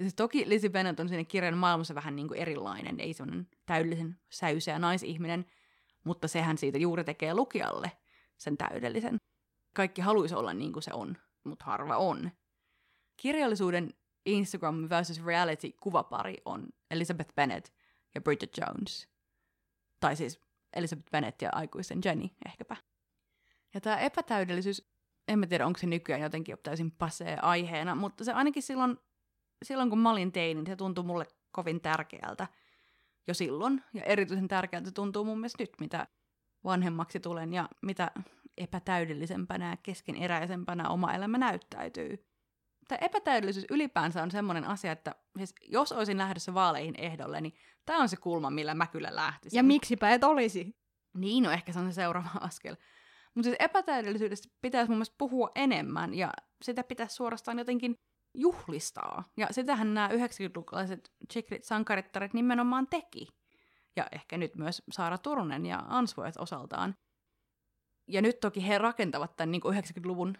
ja 0.00 0.04
siis 0.04 0.14
toki 0.14 0.48
Lizzie 0.48 0.70
Bennet 0.70 1.00
on 1.00 1.08
siinä 1.08 1.24
kirjan 1.24 1.58
maailmassa 1.58 1.94
vähän 1.94 2.16
niin 2.16 2.28
kuin 2.28 2.40
erilainen, 2.40 3.00
ei 3.00 3.14
semmoinen 3.14 3.48
täydellisen 3.66 4.18
säyseä 4.30 4.78
naisihminen, 4.78 5.46
mutta 6.04 6.28
sehän 6.28 6.58
siitä 6.58 6.78
juuri 6.78 7.04
tekee 7.04 7.34
lukijalle 7.34 7.92
sen 8.36 8.56
täydellisen. 8.56 9.16
Kaikki 9.74 10.00
haluaisi 10.00 10.34
olla 10.34 10.54
niin 10.54 10.72
kuin 10.72 10.82
se 10.82 10.90
on, 10.94 11.16
mutta 11.44 11.64
harva 11.64 11.96
on. 11.96 12.30
Kirjallisuuden 13.16 13.94
Instagram 14.26 14.88
versus 14.88 15.24
reality 15.24 15.72
kuvapari 15.72 16.36
on 16.44 16.68
Elizabeth 16.90 17.34
Bennet 17.34 17.72
ja 18.14 18.20
Bridget 18.20 18.56
Jones. 18.56 19.08
Tai 20.00 20.16
siis 20.16 20.40
Elizabeth 20.76 21.10
Bennet 21.10 21.42
ja 21.42 21.50
aikuisen 21.52 22.00
Jenny 22.04 22.28
ehkäpä. 22.46 22.76
Ja 23.74 23.80
tämä 23.80 23.98
epätäydellisyys, 23.98 24.90
en 25.28 25.38
mä 25.38 25.46
tiedä 25.46 25.66
onko 25.66 25.78
se 25.78 25.86
nykyään 25.86 26.22
jotenkin 26.22 26.56
täysin 26.62 26.90
pasee 26.90 27.38
aiheena, 27.42 27.94
mutta 27.94 28.24
se 28.24 28.32
ainakin 28.32 28.62
silloin 28.62 28.96
silloin 29.64 29.90
kun 29.90 29.98
mä 29.98 30.10
olin 30.10 30.32
teini, 30.32 30.66
se 30.66 30.76
tuntui 30.76 31.04
mulle 31.04 31.26
kovin 31.52 31.80
tärkeältä 31.80 32.46
jo 33.26 33.34
silloin. 33.34 33.82
Ja 33.94 34.02
erityisen 34.02 34.48
tärkeältä 34.48 34.90
tuntuu 34.92 35.24
mun 35.24 35.38
mielestä 35.38 35.62
nyt, 35.62 35.72
mitä 35.80 36.06
vanhemmaksi 36.64 37.20
tulen 37.20 37.52
ja 37.52 37.68
mitä 37.82 38.10
epätäydellisempänä 38.58 39.70
ja 39.70 39.76
keskeneräisempänä 39.76 40.88
oma 40.88 41.14
elämä 41.14 41.38
näyttäytyy. 41.38 42.29
Tämä 42.90 43.06
epätäydellisyys 43.06 43.66
ylipäänsä 43.70 44.22
on 44.22 44.30
semmoinen 44.30 44.64
asia, 44.64 44.92
että 44.92 45.14
siis 45.36 45.54
jos 45.62 45.92
olisin 45.92 46.18
lähdössä 46.18 46.54
vaaleihin 46.54 46.94
ehdolle, 46.98 47.40
niin 47.40 47.54
tämä 47.86 47.98
on 47.98 48.08
se 48.08 48.16
kulma, 48.16 48.50
millä 48.50 48.74
mä 48.74 48.86
kyllä 48.86 49.14
lähtisin. 49.16 49.56
Ja 49.56 49.62
miksipä 49.62 50.10
et 50.10 50.24
olisi? 50.24 50.76
Niin, 51.14 51.44
no 51.44 51.50
ehkä 51.50 51.72
se 51.72 51.78
on 51.78 51.92
se 51.92 51.94
seuraava 51.94 52.30
askel. 52.48 52.76
Mutta 53.34 53.44
siis 53.44 53.56
epätäydellisyydestä 53.58 54.48
pitäisi 54.60 54.90
mun 54.90 54.96
mielestä 54.96 55.14
puhua 55.18 55.50
enemmän, 55.54 56.14
ja 56.14 56.32
sitä 56.62 56.84
pitäisi 56.84 57.14
suorastaan 57.14 57.58
jotenkin 57.58 57.94
juhlistaa. 58.34 59.24
Ja 59.36 59.46
sitähän 59.50 59.94
nämä 59.94 60.08
90-lukulaiset 60.08 61.12
chicklit 61.32 61.64
sankarittaret 61.64 62.34
nimenomaan 62.34 62.86
teki. 62.86 63.28
Ja 63.96 64.06
ehkä 64.12 64.38
nyt 64.38 64.56
myös 64.56 64.82
Saara 64.90 65.18
Turunen 65.18 65.66
ja 65.66 65.84
Ansvoet 65.88 66.36
osaltaan. 66.36 66.94
Ja 68.08 68.22
nyt 68.22 68.40
toki 68.40 68.68
he 68.68 68.78
rakentavat 68.78 69.36
tämän 69.36 69.50
niin 69.50 69.62
90-luvun 69.62 70.34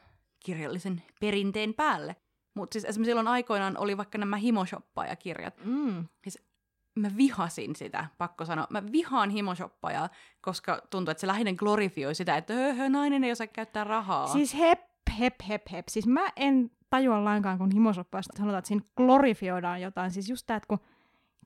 kirjallisen 0.44 1.02
perinteen 1.20 1.74
päälle. 1.74 2.16
Mutta 2.54 2.74
siis 2.74 2.84
esimerkiksi 2.84 3.10
silloin 3.10 3.28
aikoinaan 3.28 3.78
oli 3.78 3.96
vaikka 3.96 4.18
nämä 4.18 4.36
himoshoppaja-kirjat. 4.36 5.54
Mm. 5.64 6.04
Siis 6.22 6.50
mä 6.94 7.10
vihasin 7.16 7.76
sitä, 7.76 8.06
pakko 8.18 8.44
sanoa. 8.44 8.66
Mä 8.70 8.82
vihaan 8.92 9.30
himoshoppajaa, 9.30 10.08
koska 10.40 10.82
tuntuu, 10.90 11.10
että 11.10 11.20
se 11.20 11.26
lähinnä 11.26 11.52
glorifioi 11.52 12.14
sitä, 12.14 12.36
että 12.36 12.54
höhö, 12.54 12.88
nainen 12.88 13.24
ei 13.24 13.32
osaa 13.32 13.46
käyttää 13.46 13.84
rahaa. 13.84 14.26
Siis 14.26 14.58
hep, 14.58 14.80
hep, 15.18 15.34
hep, 15.48 15.62
hep. 15.72 15.88
Siis 15.88 16.06
mä 16.06 16.28
en 16.36 16.70
tajua 16.90 17.24
lainkaan, 17.24 17.58
kun 17.58 17.70
himoshoppaista 17.72 18.36
sanotaan, 18.36 18.58
että 18.58 18.68
siinä 18.68 18.84
glorifioidaan 18.96 19.82
jotain. 19.82 20.10
Siis 20.10 20.28
just 20.28 20.46
tämä, 20.46 20.56
että 20.56 20.66
kun 20.66 20.78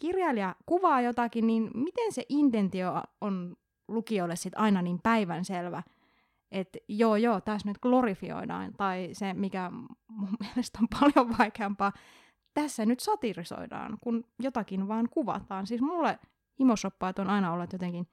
kirjailija 0.01 0.55
kuvaa 0.67 1.01
jotakin, 1.01 1.47
niin 1.47 1.71
miten 1.75 2.13
se 2.13 2.27
intentio 2.29 3.03
on 3.21 3.57
lukijoille 3.89 4.37
sit 4.37 4.53
aina 4.57 4.83
niin 4.83 5.01
päivänselvä, 5.03 5.83
että 6.51 6.79
joo 6.89 7.17
joo, 7.17 7.41
tässä 7.41 7.69
nyt 7.69 7.79
glorifioidaan, 7.79 8.73
tai 8.73 9.09
se, 9.13 9.35
mikä 9.35 9.71
mun 10.09 10.37
mielestä 10.41 10.79
on 10.83 10.89
paljon 11.01 11.39
vaikeampaa, 11.39 11.93
tässä 12.55 12.87
nyt 12.87 13.01
satirisoidaan, 13.01 13.99
kun 14.01 14.25
jotakin 14.39 14.89
vaan 14.89 15.09
kuvataan. 15.09 15.67
Siis 15.67 15.81
mulle 15.81 16.19
himoshoppaat 16.61 17.19
on 17.19 17.31
aina 17.31 17.53
olleet 17.53 17.73
jotenkin 17.73 18.09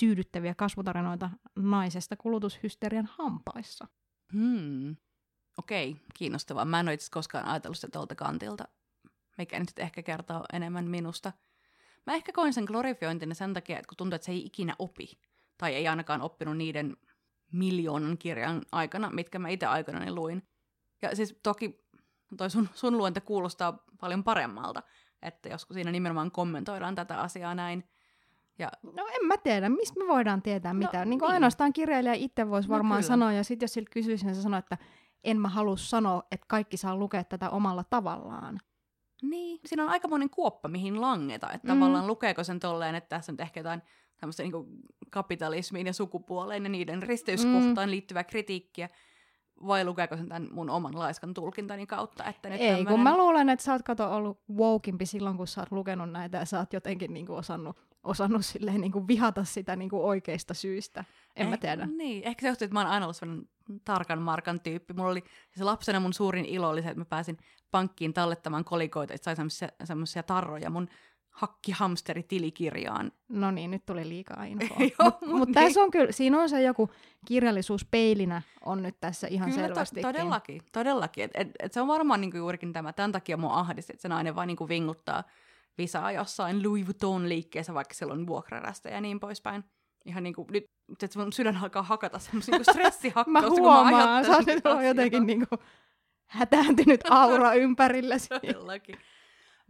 tyydyttäviä 0.00 0.54
kasvutarinoita 0.54 1.30
naisesta 1.56 2.16
kulutushysterian 2.16 3.08
hampaissa. 3.18 3.88
Hmm. 4.32 4.96
Okei, 5.58 5.96
kiinnostavaa. 6.14 6.64
Mä 6.64 6.80
en 6.80 6.88
ole 6.88 6.94
itse 6.94 7.10
koskaan 7.10 7.44
ajatellut 7.44 7.76
sitä 7.76 7.90
tuolta 7.92 8.14
kantilta, 8.14 8.64
mikä 9.38 9.58
nyt 9.58 9.78
ehkä 9.78 10.02
kertoo 10.02 10.44
enemmän 10.52 10.84
minusta. 10.84 11.32
Mä 12.06 12.14
ehkä 12.14 12.32
koin 12.32 12.52
sen 12.52 12.64
glorifiointina 12.64 13.34
sen 13.34 13.54
takia, 13.54 13.78
että 13.78 13.88
kun 13.88 13.96
tuntuu, 13.96 14.14
että 14.14 14.26
se 14.26 14.32
ei 14.32 14.44
ikinä 14.44 14.74
opi, 14.78 15.18
tai 15.58 15.74
ei 15.74 15.88
ainakaan 15.88 16.22
oppinut 16.22 16.56
niiden 16.56 16.96
miljoonan 17.52 18.18
kirjan 18.18 18.62
aikana, 18.72 19.10
mitkä 19.10 19.38
mä 19.38 19.48
itse 19.48 19.66
aikanani 19.66 20.12
luin. 20.12 20.42
Ja 21.02 21.16
siis 21.16 21.38
toki 21.42 21.82
toi 22.36 22.50
sun, 22.50 22.68
sun 22.74 22.98
luenta 22.98 23.20
kuulostaa 23.20 23.84
paljon 24.00 24.24
paremmalta, 24.24 24.82
että 25.22 25.48
joskus 25.48 25.74
siinä 25.74 25.92
nimenomaan 25.92 26.30
kommentoidaan 26.30 26.94
tätä 26.94 27.20
asiaa 27.20 27.54
näin. 27.54 27.84
Ja, 28.58 28.68
No 28.82 29.06
en 29.20 29.26
mä 29.26 29.36
tiedä, 29.36 29.68
mistä 29.68 29.98
me 30.00 30.06
voidaan 30.08 30.42
tietää 30.42 30.72
No, 30.72 30.78
mitä. 30.78 31.04
niin 31.04 31.18
kuin 31.18 31.26
niin. 31.28 31.34
ainoastaan 31.34 31.72
kirjailija 31.72 32.14
itse 32.14 32.50
voisi 32.50 32.68
No 32.68 32.72
varmaan 32.72 32.98
kyllä. 32.98 33.08
sanoa, 33.08 33.32
ja 33.32 33.44
sitten 33.44 33.64
jos 33.64 33.72
siltä 33.72 33.90
kysyisin, 33.90 34.26
niin 34.26 34.34
se 34.36 34.42
sanoo, 34.42 34.58
että 34.58 34.78
en 35.24 35.40
mä 35.40 35.48
halua 35.48 35.76
sanoa, 35.76 36.22
että 36.30 36.46
kaikki 36.48 36.76
saa 36.76 36.96
lukea 36.96 37.24
tätä 37.24 37.50
omalla 37.50 37.84
tavallaan. 37.84 38.58
niin, 39.22 39.60
siinä 39.66 39.82
on 39.82 39.88
aikamoinen 39.88 40.30
kuoppa, 40.30 40.68
mihin 40.68 41.00
langeta. 41.00 41.52
Että 41.52 41.68
Mm. 41.68 41.74
tavallaan 41.80 42.06
lukeeko 42.06 42.44
sen 42.44 42.60
tolleen, 42.60 42.94
että 42.94 43.08
tässä 43.08 43.32
on 43.32 43.36
ehkä 43.40 43.60
jotain 43.60 43.82
tämmöistä 44.22 44.42
niin 44.42 44.82
kapitalismiin 45.10 45.86
ja 45.86 45.92
sukupuoleen 45.92 46.62
ja 46.62 46.68
niiden 46.68 47.02
risteyskohtaan 47.02 47.88
mm. 47.88 47.90
liittyvää 47.90 48.24
kritiikkiä, 48.24 48.88
vai 49.66 49.84
lukeeko 49.84 50.16
sen 50.16 50.28
tämän 50.28 50.48
mun 50.52 50.70
oman 50.70 50.98
laiskan 50.98 51.34
tulkintani 51.34 51.86
kautta? 51.86 52.24
Että 52.24 52.48
nyt 52.48 52.60
Ei, 52.60 52.68
kun 52.76 52.84
tämmönen- 52.84 53.02
mä 53.02 53.16
luulen, 53.16 53.48
että 53.48 53.64
sä 53.64 53.72
oot 53.72 53.82
kato 53.82 54.14
ollut 54.14 54.40
wokimpi 54.56 55.06
silloin, 55.06 55.36
kun 55.36 55.46
sä 55.46 55.60
oot 55.60 55.72
lukenut 55.72 56.10
näitä, 56.10 56.38
ja 56.38 56.44
sä 56.44 56.58
oot 56.58 56.72
jotenkin 56.72 57.14
niin 57.14 57.26
kuin 57.26 57.38
osannut, 57.38 57.76
osannut 58.04 58.44
silleen 58.46 58.80
niin 58.80 58.92
kuin 58.92 59.08
vihata 59.08 59.44
sitä 59.44 59.76
niin 59.76 59.90
kuin 59.90 60.02
oikeista 60.02 60.54
syistä. 60.54 61.04
En 61.36 61.48
mä 61.48 61.54
Eh- 61.56 61.58
tiedä. 61.58 61.86
Niin, 61.86 62.22
ehkä 62.24 62.40
se 62.42 62.48
johtuu, 62.48 62.64
että 62.64 62.74
mä 62.74 62.80
oon 62.80 62.90
aina 62.90 63.06
ollut 63.06 63.16
sellainen 63.16 63.48
tarkan 63.84 64.22
markan 64.22 64.60
tyyppi. 64.60 64.94
Mulla 64.94 65.10
oli 65.10 65.24
se 65.56 65.64
lapsena 65.64 66.00
mun 66.00 66.12
suurin 66.12 66.44
ilo 66.44 66.68
oli 66.68 66.82
se, 66.82 66.88
että 66.88 67.00
mä 67.00 67.04
pääsin 67.04 67.36
pankkiin 67.70 68.12
tallettamaan 68.14 68.64
kolikoita, 68.64 69.14
että 69.14 69.24
sai 69.24 69.36
semmoisia, 69.36 69.68
semmoisia 69.84 70.22
tarroja 70.22 70.70
mun 70.70 70.88
hakkihamsteritilikirjaan. 71.32 73.12
No 73.28 73.50
niin, 73.50 73.70
nyt 73.70 73.86
tuli 73.86 74.08
liikaa 74.08 74.44
infoa. 74.44 74.78
Mutta 74.78 75.26
mut 75.38 75.48
niin. 75.48 75.54
tässä 75.54 75.80
on 75.80 75.90
kyllä, 75.90 76.12
siinä 76.12 76.40
on 76.40 76.48
se 76.48 76.62
joku 76.62 76.90
kirjallisuus 77.26 77.84
peilinä 77.84 78.42
on 78.64 78.82
nyt 78.82 78.96
tässä 79.00 79.26
ihan 79.30 79.50
Kyllä, 79.50 79.66
selvästi. 79.66 80.00
to- 80.00 80.12
todellakin, 80.12 80.62
todellakin. 80.72 81.24
Et, 81.24 81.30
et, 81.34 81.48
et 81.62 81.72
se 81.72 81.80
on 81.80 81.88
varmaan 81.88 82.20
niinku 82.20 82.36
juurikin 82.36 82.72
tämä. 82.72 82.92
Tämän 82.92 83.12
takia 83.12 83.36
mua 83.36 83.58
ahdisti, 83.58 83.92
että 83.92 84.02
se 84.02 84.08
nainen 84.08 84.34
vaan 84.34 84.48
niinku 84.48 84.68
vinguttaa 84.68 85.24
visaa 85.78 86.12
jossain 86.12 86.62
Louis 86.62 86.86
Vuitton 86.86 87.28
liikkeessä, 87.28 87.74
vaikka 87.74 87.94
siellä 87.94 88.14
on 88.14 88.26
vuokrarästä 88.26 88.88
ja 88.88 89.00
niin 89.00 89.20
poispäin. 89.20 89.64
Ihan 90.04 90.22
niinku, 90.22 90.46
nyt 90.50 90.66
että 91.02 91.18
mun 91.18 91.32
sydän 91.32 91.56
alkaa 91.56 91.82
hakata 91.82 92.18
semmoisia 92.18 92.52
niinku 92.52 92.72
stressihakkausta, 92.72 93.30
Mä 93.30 93.42
kun 93.42 93.60
huomaan, 93.60 93.94
ajattelen 93.94 94.62
sä 94.62 94.70
oot 94.70 94.84
jotenkin 94.84 95.26
niinku 95.26 95.46
hätääntynyt 96.26 97.00
aura 97.10 97.54
ympärilläsi. 97.54 98.28
Todellakin. 98.40 98.98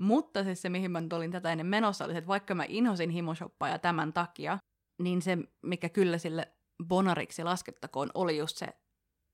Mutta 0.03 0.45
siis 0.45 0.63
se, 0.63 0.69
mihin 0.69 0.91
mä 0.91 1.01
nyt 1.01 1.13
olin 1.13 1.31
tätä 1.31 1.53
ennen 1.53 1.67
menossa, 1.67 2.05
oli 2.05 2.13
se, 2.13 2.19
että 2.19 2.29
vaikka 2.29 2.55
mä 2.55 2.65
inhosin 2.69 3.11
himoshoppaa 3.11 3.79
tämän 3.79 4.13
takia, 4.13 4.59
niin 4.99 5.23
se, 5.23 5.39
mikä 5.63 5.89
kyllä 5.89 6.19
sille 6.19 6.53
bonariksi 6.89 7.45
laskettakoon, 7.45 8.11
oli 8.15 8.39
just 8.39 8.57
se, 8.57 8.67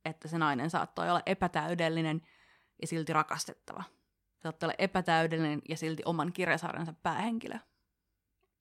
että 0.05 0.29
se 0.29 0.39
nainen 0.39 0.71
saattoi 0.71 1.11
olla 1.11 1.23
epätäydellinen 1.27 2.23
ja 2.83 2.87
silti 2.87 3.13
rakastettava. 3.13 3.83
Se 4.37 4.43
saattoi 4.43 4.67
olla 4.67 4.75
epätäydellinen 4.79 5.63
ja 5.69 5.77
silti 5.77 6.03
oman 6.05 6.33
kirjasarjansa 6.33 6.95
päähenkilö. 7.03 7.59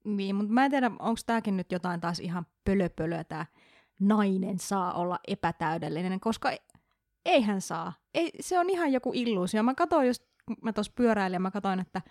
Niin, 0.05 0.35
mutta 0.35 0.53
mä 0.53 0.65
en 0.65 0.71
tiedä, 0.71 0.91
onko 0.99 1.21
tämäkin 1.25 1.57
nyt 1.57 1.71
jotain 1.71 2.01
taas 2.01 2.19
ihan 2.19 2.45
pölöpölöä, 2.65 3.23
tämä 3.23 3.45
nainen 3.99 4.59
saa 4.59 4.93
olla 4.93 5.19
epätäydellinen, 5.27 6.19
koska 6.19 6.51
e- 6.51 6.65
eihän 7.25 7.61
saa. 7.61 7.93
Ei, 8.13 8.31
se 8.39 8.59
on 8.59 8.69
ihan 8.69 8.91
joku 8.91 9.11
illuusio. 9.15 9.63
Mä 9.63 9.75
katsoin 9.75 10.07
just, 10.07 10.26
mä 10.61 10.73
tuossa 10.73 10.93
pyöräilin 10.95 11.35
ja 11.35 11.39
mä 11.39 11.51
katsoin, 11.51 11.79
että 11.79 12.01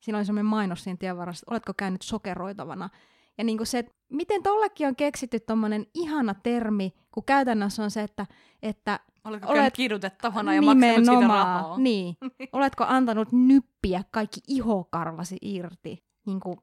siinä 0.00 0.18
oli 0.18 0.24
semmoinen 0.24 0.46
mainos 0.46 0.84
siinä 0.84 0.96
tien 0.96 1.16
varressa, 1.16 1.44
että 1.44 1.52
oletko 1.52 1.74
käynyt 1.74 2.02
sokeroitavana. 2.02 2.90
Ja 3.38 3.44
niin 3.44 3.56
kuin 3.56 3.66
se, 3.66 3.78
että 3.78 3.92
miten 4.12 4.42
tollekin 4.42 4.88
on 4.88 4.96
keksitty 4.96 5.40
tommonen 5.40 5.86
ihana 5.94 6.34
termi, 6.34 6.94
kun 7.10 7.24
käytännössä 7.24 7.82
on 7.82 7.90
se, 7.90 8.02
että, 8.02 8.26
että 8.62 9.00
Oletko 9.24 9.52
Olet- 9.52 9.72
kidutettavana 9.76 10.54
ja 10.54 10.62
maksanut 10.62 11.06
siitä 11.06 11.28
rahaa? 11.28 11.78
Niin. 11.78 12.16
Oletko 12.52 12.84
antanut 12.88 13.28
nyppiä 13.32 14.02
kaikki 14.10 14.40
ihokarvasi 14.48 15.36
irti? 15.42 16.04
Niin 16.26 16.40
kuin, 16.40 16.56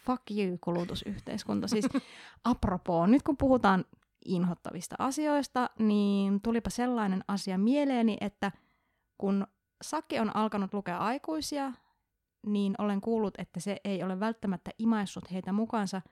fuck 0.00 0.22
you, 0.30 0.58
kulutusyhteiskunta. 0.60 1.68
Siis 1.68 1.88
apropos, 2.44 3.08
nyt 3.08 3.22
kun 3.22 3.36
puhutaan 3.36 3.84
inhottavista 4.24 4.96
asioista, 4.98 5.70
niin 5.78 6.40
tulipa 6.40 6.70
sellainen 6.70 7.24
asia 7.28 7.58
mieleeni, 7.58 8.16
että 8.20 8.52
kun 9.18 9.46
Saki 9.82 10.20
on 10.20 10.36
alkanut 10.36 10.74
lukea 10.74 10.98
aikuisia, 10.98 11.72
niin 12.46 12.74
olen 12.78 13.00
kuullut, 13.00 13.34
että 13.38 13.60
se 13.60 13.76
ei 13.84 14.02
ole 14.02 14.20
välttämättä 14.20 14.70
imaissut 14.78 15.30
heitä 15.32 15.52
mukaansa, 15.52 16.02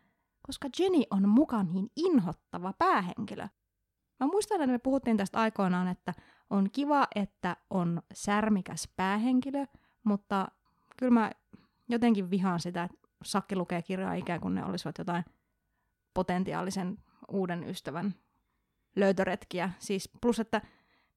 koska 0.42 0.68
Jenny 0.78 1.02
on 1.10 1.28
mukaan 1.28 1.72
niin 1.72 1.90
inhottava 1.96 2.72
päähenkilö. 2.72 3.48
Mä 4.20 4.26
muistan, 4.26 4.60
että 4.60 4.72
me 4.72 4.78
puhuttiin 4.78 5.16
tästä 5.16 5.38
aikoinaan, 5.38 5.88
että 5.88 6.14
on 6.50 6.70
kiva, 6.72 7.06
että 7.14 7.56
on 7.70 8.02
särmikäs 8.14 8.88
päähenkilö, 8.96 9.66
mutta 10.04 10.48
kyllä 10.96 11.12
mä 11.12 11.30
jotenkin 11.88 12.30
vihaan 12.30 12.60
sitä, 12.60 12.84
että 12.84 12.98
Sakki 13.24 13.56
lukee 13.56 13.82
kirjaa 13.82 14.14
ikään 14.14 14.40
kuin 14.40 14.54
ne 14.54 14.64
olisivat 14.64 14.98
jotain 14.98 15.24
potentiaalisen 16.14 16.98
uuden 17.28 17.64
ystävän 17.68 18.14
löytöretkiä. 18.96 19.70
Siis 19.78 20.10
plus, 20.20 20.40
että 20.40 20.60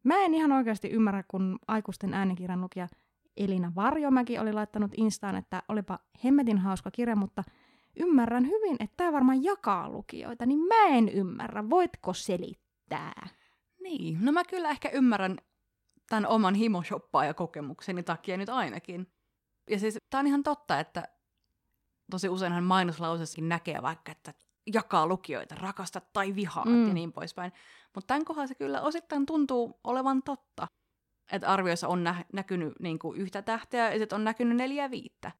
mä 0.03 0.15
en 0.17 0.33
ihan 0.33 0.51
oikeasti 0.51 0.89
ymmärrä, 0.89 1.23
kun 1.27 1.59
aikuisten 1.67 2.13
äänikirjan 2.13 2.61
lukija 2.61 2.87
Elina 3.37 3.71
Varjomäki 3.75 4.39
oli 4.39 4.53
laittanut 4.53 4.91
Instaan, 4.97 5.35
että 5.35 5.63
olipa 5.67 5.99
hemmetin 6.23 6.57
hauska 6.57 6.91
kirja, 6.91 7.15
mutta 7.15 7.43
ymmärrän 7.99 8.45
hyvin, 8.45 8.75
että 8.79 8.97
tämä 8.97 9.11
varmaan 9.11 9.43
jakaa 9.43 9.89
lukijoita, 9.89 10.45
niin 10.45 10.59
mä 10.59 10.87
en 10.87 11.09
ymmärrä. 11.09 11.69
Voitko 11.69 12.13
selittää? 12.13 13.27
Niin, 13.83 14.25
no 14.25 14.31
mä 14.31 14.43
kyllä 14.43 14.69
ehkä 14.69 14.89
ymmärrän 14.89 15.37
tämän 16.09 16.27
oman 16.27 16.55
himoshoppaajakokemukseni 16.55 18.03
takia 18.03 18.37
nyt 18.37 18.49
ainakin. 18.49 19.07
Ja 19.69 19.79
siis 19.79 19.97
tää 20.09 20.19
on 20.19 20.27
ihan 20.27 20.43
totta, 20.43 20.79
että 20.79 21.07
tosi 22.11 22.29
useinhan 22.29 22.63
mainoslausessakin 22.63 23.49
näkee 23.49 23.81
vaikka, 23.81 24.11
että 24.11 24.33
jakaa 24.73 25.07
lukijoita, 25.07 25.55
rakasta 25.55 26.01
tai 26.13 26.35
vihaa 26.35 26.65
Mm. 26.65 26.71
mm. 26.71 26.87
ja 26.87 26.93
niin 26.93 27.11
poispäin. 27.11 27.51
Mutta 27.95 28.07
tämän 28.07 28.25
kohdalla 28.25 28.47
se 28.47 28.55
kyllä 28.55 28.81
osittain 28.81 29.25
tuntuu 29.25 29.79
olevan 29.83 30.23
totta. 30.23 30.67
Että 31.31 31.47
arvioissa 31.47 31.87
on 31.87 32.03
nä- 32.03 32.25
näkynyt 32.33 32.73
niinku 32.79 33.13
yhtä 33.13 33.41
tähteä 33.41 33.91
ja 33.91 33.99
sitten 33.99 34.15
on 34.15 34.23
näkynyt 34.23 34.57
neljä 34.57 34.91
viittä. 34.91 35.31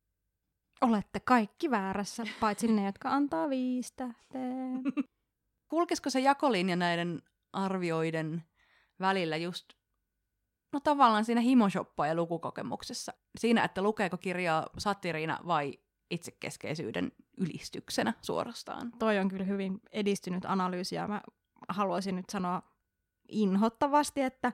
Olette 0.82 1.20
kaikki 1.20 1.72
väärässä, 1.72 2.24
paitsi 2.40 2.68
ne, 2.68 2.86
jotka 2.86 3.10
antaa 3.10 3.50
viisi 3.50 3.94
tähteä. 3.96 4.42
Kulkisiko 5.72 6.10
se 6.10 6.20
jakolinja 6.20 6.76
näiden 6.76 7.22
arvioiden 7.54 8.44
välillä 9.00 9.38
just, 9.38 9.74
no 10.74 10.80
tavallaan 10.80 11.26
siinä 11.26 11.42
himoshoppa 11.42 12.08
ja 12.08 12.16
lukukokemuksessa? 12.16 13.14
Siinä, 13.40 13.64
että 13.64 13.82
lukeeko 13.82 14.18
kirjaa 14.18 14.68
satiriina 14.78 15.40
vai 15.48 15.80
itsekeskeisyyden 16.12 17.12
ylistyksenä 17.38 18.14
suorastaan? 18.22 18.92
Toi 19.00 19.18
on 19.20 19.30
kyllä 19.30 19.44
hyvin 19.44 19.82
edistynyt 19.92 20.46
analyysi 20.46 20.96
ja 20.96 21.08
mä 21.08 21.22
haluaisin 21.70 22.16
nyt 22.16 22.30
sanoa 22.30 22.62
inhottavasti, 23.28 24.22
että 24.22 24.52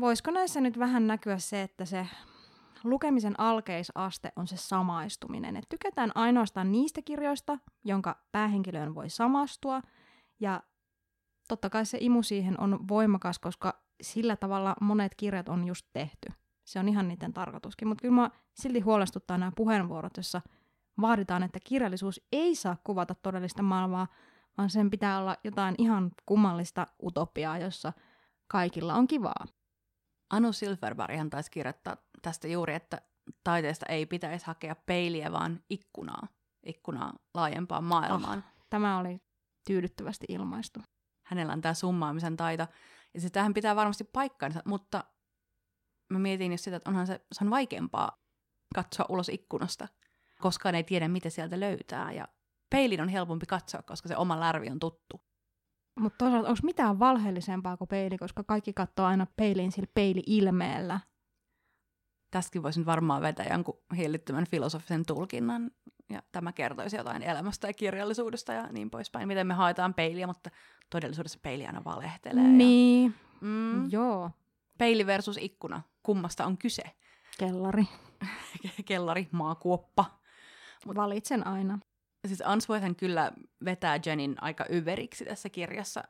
voisiko 0.00 0.30
näissä 0.30 0.60
nyt 0.60 0.78
vähän 0.78 1.06
näkyä 1.06 1.38
se, 1.38 1.62
että 1.62 1.84
se 1.84 2.06
lukemisen 2.84 3.40
alkeisaste 3.40 4.32
on 4.36 4.46
se 4.46 4.56
samaistuminen. 4.56 5.56
Että 5.56 5.66
tykätään 5.68 6.12
ainoastaan 6.14 6.72
niistä 6.72 7.02
kirjoista, 7.02 7.58
jonka 7.84 8.16
päähenkilöön 8.32 8.94
voi 8.94 9.10
samastua. 9.10 9.82
Ja 10.40 10.62
totta 11.48 11.70
kai 11.70 11.86
se 11.86 11.98
imu 12.00 12.22
siihen 12.22 12.60
on 12.60 12.88
voimakas, 12.88 13.38
koska 13.38 13.82
sillä 14.02 14.36
tavalla 14.36 14.76
monet 14.80 15.14
kirjat 15.14 15.48
on 15.48 15.66
just 15.66 15.86
tehty. 15.92 16.28
Se 16.64 16.78
on 16.78 16.88
ihan 16.88 17.08
niiden 17.08 17.32
tarkoituskin. 17.32 17.88
Mutta 17.88 18.02
kyllä 18.02 18.14
mä 18.14 18.30
silti 18.54 18.80
huolestuttaa 18.80 19.38
nämä 19.38 19.52
puheenvuorot, 19.56 20.16
jossa 20.16 20.40
vaaditaan, 21.00 21.42
että 21.42 21.58
kirjallisuus 21.64 22.20
ei 22.32 22.54
saa 22.54 22.76
kuvata 22.84 23.14
todellista 23.14 23.62
maailmaa, 23.62 24.06
vaan 24.58 24.70
sen 24.70 24.90
pitää 24.90 25.18
olla 25.18 25.36
jotain 25.44 25.74
ihan 25.78 26.10
kummallista 26.26 26.86
utopiaa, 27.02 27.58
jossa 27.58 27.92
kaikilla 28.48 28.94
on 28.94 29.06
kivaa. 29.06 29.44
Anu 30.30 30.52
Silverberghan 30.52 31.30
taisi 31.30 31.50
kirjoittaa 31.50 31.96
tästä 32.22 32.48
juuri, 32.48 32.74
että 32.74 33.00
taiteesta 33.44 33.86
ei 33.86 34.06
pitäisi 34.06 34.46
hakea 34.46 34.74
peiliä, 34.86 35.32
vaan 35.32 35.60
ikkunaa. 35.70 36.28
Ikkunaa 36.66 37.12
laajempaan 37.34 37.84
maailmaan. 37.84 38.38
Oh, 38.38 38.44
tämä 38.70 38.98
oli 38.98 39.20
tyydyttävästi 39.66 40.26
ilmaistu. 40.28 40.80
Hänellä 41.26 41.52
on 41.52 41.60
tämä 41.60 41.74
summaamisen 41.74 42.36
taito. 42.36 42.66
Ja 43.14 43.20
se 43.20 43.30
tähän 43.30 43.54
pitää 43.54 43.76
varmasti 43.76 44.04
paikkansa, 44.04 44.62
mutta 44.64 45.04
mä 46.10 46.18
mietin 46.18 46.52
just 46.52 46.64
sitä, 46.64 46.76
että 46.76 46.90
onhan 46.90 47.06
se, 47.06 47.20
se 47.32 47.44
on 47.44 47.50
vaikeampaa 47.50 48.22
katsoa 48.74 49.06
ulos 49.08 49.28
ikkunasta. 49.28 49.88
Koskaan 50.40 50.74
ei 50.74 50.84
tiedä, 50.84 51.08
mitä 51.08 51.30
sieltä 51.30 51.60
löytää. 51.60 52.12
Ja 52.12 52.28
peilin 52.72 53.00
on 53.00 53.08
helpompi 53.08 53.46
katsoa, 53.46 53.82
koska 53.82 54.08
se 54.08 54.16
oma 54.16 54.40
lärvi 54.40 54.70
on 54.70 54.78
tuttu. 54.78 55.20
Mutta 56.00 56.18
toisaalta 56.18 56.48
onko 56.48 56.60
mitään 56.62 56.98
valheellisempaa 56.98 57.76
kuin 57.76 57.88
peili, 57.88 58.18
koska 58.18 58.44
kaikki 58.44 58.72
katsoo 58.72 59.06
aina 59.06 59.26
peiliin 59.36 59.72
sillä 59.72 59.88
peili-ilmeellä. 59.94 61.00
Tästäkin 62.30 62.62
voisin 62.62 62.86
varmaan 62.86 63.22
vetää 63.22 63.46
jonkun 63.50 63.78
hillittömän 63.96 64.46
filosofisen 64.46 65.06
tulkinnan, 65.06 65.70
ja 66.10 66.22
tämä 66.32 66.52
kertoisi 66.52 66.96
jotain 66.96 67.22
elämästä 67.22 67.66
ja 67.66 67.72
kirjallisuudesta 67.72 68.52
ja 68.52 68.66
niin 68.72 68.90
poispäin, 68.90 69.28
miten 69.28 69.46
me 69.46 69.54
haetaan 69.54 69.94
peiliä, 69.94 70.26
mutta 70.26 70.50
todellisuudessa 70.90 71.38
peili 71.42 71.66
aina 71.66 71.84
valehtelee. 71.84 72.42
Niin, 72.44 73.04
ja, 73.04 73.38
mm, 73.40 73.90
joo. 73.90 74.30
Peili 74.78 75.06
versus 75.06 75.36
ikkuna, 75.40 75.82
kummasta 76.02 76.46
on 76.46 76.58
kyse? 76.58 76.82
Kellari. 77.38 77.84
Kellari, 78.84 79.28
maakuoppa. 79.32 80.04
Mut, 80.86 80.96
Valitsen 80.96 81.46
aina. 81.46 81.78
Siis 82.26 82.42
Answorthhan 82.44 82.96
kyllä 82.96 83.32
vetää 83.64 84.00
Jenin 84.06 84.34
aika 84.40 84.64
yveriksi 84.68 85.24
tässä 85.24 85.48
kirjassa, 85.48 86.04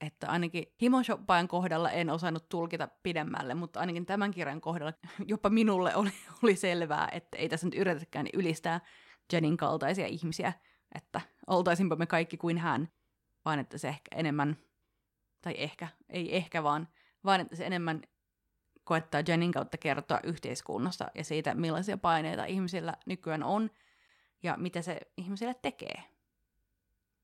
että 0.00 0.28
ainakin 0.28 0.64
himoshoppajan 0.82 1.48
kohdalla 1.48 1.90
en 1.90 2.10
osannut 2.10 2.48
tulkita 2.48 2.88
pidemmälle, 3.02 3.54
mutta 3.54 3.80
ainakin 3.80 4.06
tämän 4.06 4.30
kirjan 4.30 4.60
kohdalla 4.60 4.92
jopa 5.26 5.50
minulle 5.50 5.96
oli, 5.96 6.10
oli 6.42 6.56
selvää, 6.56 7.08
että 7.12 7.38
ei 7.38 7.48
tässä 7.48 7.66
nyt 7.66 7.74
yritetäkään 7.74 8.26
ylistää 8.34 8.80
Jenin 9.32 9.56
kaltaisia 9.56 10.06
ihmisiä, 10.06 10.52
että 10.94 11.20
oltaisinpa 11.46 11.96
me 11.96 12.06
kaikki 12.06 12.36
kuin 12.36 12.58
hän, 12.58 12.88
vaan 13.44 13.58
että 13.58 13.78
se 13.78 13.88
ehkä 13.88 14.16
enemmän, 14.16 14.56
tai 15.42 15.54
ehkä, 15.56 15.88
ei 16.08 16.36
ehkä 16.36 16.62
vaan, 16.62 16.88
vaan 17.24 17.40
että 17.40 17.56
se 17.56 17.66
enemmän 17.66 18.02
koettaa 18.84 19.22
Jenin 19.28 19.52
kautta 19.52 19.78
kertoa 19.78 20.20
yhteiskunnasta 20.22 21.10
ja 21.14 21.24
siitä, 21.24 21.54
millaisia 21.54 21.98
paineita 21.98 22.44
ihmisillä 22.44 22.94
nykyään 23.06 23.42
on 23.42 23.70
ja 24.42 24.56
mitä 24.56 24.82
se 24.82 25.00
ihmisille 25.16 25.54
tekee. 25.54 26.02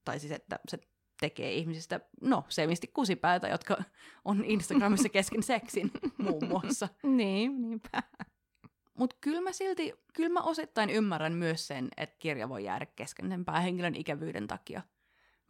Tai 0.04 0.20
siis, 0.20 0.32
että 0.32 0.58
se 0.68 0.78
tekee 1.20 1.52
ihmisistä, 1.52 2.00
no, 2.20 2.44
semisti 2.48 2.86
kusipäätä, 2.86 3.48
jotka 3.48 3.82
on 4.24 4.44
Instagramissa 4.44 5.08
kesken 5.08 5.42
seksin 5.42 5.90
muun 6.18 6.48
muassa. 6.48 6.88
niin, 7.02 7.62
niinpä. 7.62 8.02
Mutta 8.94 9.16
kyllä 9.20 9.40
mä 9.40 9.52
silti, 9.52 9.94
kyllä 10.14 10.28
mä 10.28 10.40
osittain 10.40 10.90
ymmärrän 10.90 11.32
myös 11.32 11.66
sen, 11.66 11.88
että 11.96 12.16
kirja 12.18 12.48
voi 12.48 12.64
jäädä 12.64 12.86
kesken 12.86 13.28
sen 13.28 13.44
päähenkilön 13.44 13.94
ikävyyden 13.94 14.46
takia. 14.46 14.82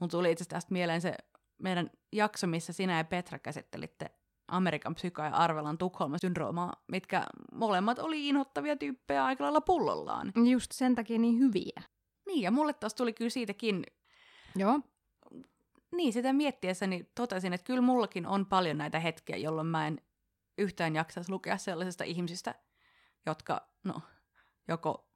Mun 0.01 0.11
tuli 0.11 0.33
itse 0.33 0.45
tästä 0.45 0.73
mieleen 0.73 1.01
se 1.01 1.15
meidän 1.59 1.91
jakso, 2.13 2.47
missä 2.47 2.73
sinä 2.73 2.97
ja 2.97 3.05
Petra 3.05 3.39
käsittelitte 3.39 4.11
Amerikan 4.49 4.95
psyka 4.95 5.25
ja 5.25 5.35
Arvelan 5.35 5.79
Tukholman 5.79 6.19
syndroomaa, 6.21 6.85
mitkä 6.89 7.27
molemmat 7.53 7.99
oli 7.99 8.29
inhottavia 8.29 8.77
tyyppejä 8.77 9.25
aika 9.25 9.45
lailla 9.45 9.61
pullollaan. 9.61 10.33
Just 10.51 10.73
sen 10.73 10.95
takia 10.95 11.19
niin 11.19 11.39
hyviä. 11.39 11.83
Niin, 12.27 12.43
ja 12.43 12.51
mulle 12.51 12.73
taas 12.73 12.95
tuli 12.95 13.13
kyllä 13.13 13.31
siitäkin... 13.31 13.87
Joo. 14.57 14.81
Niin, 15.93 16.13
sitä 16.13 16.33
miettiessäni 16.33 17.11
totesin, 17.15 17.53
että 17.53 17.65
kyllä 17.65 17.81
mullakin 17.81 18.27
on 18.27 18.47
paljon 18.47 18.79
näitä 18.79 19.01
hetkiä, 19.01 19.37
jolloin 19.37 19.67
mä 19.67 19.87
en 19.87 20.01
yhtään 20.59 20.95
jaksaisi 20.95 21.31
lukea 21.31 21.59
sellaisista 21.59 22.05
ihmisistä, 22.05 22.55
jotka, 23.27 23.69
no, 23.85 24.03
joko 24.69 25.09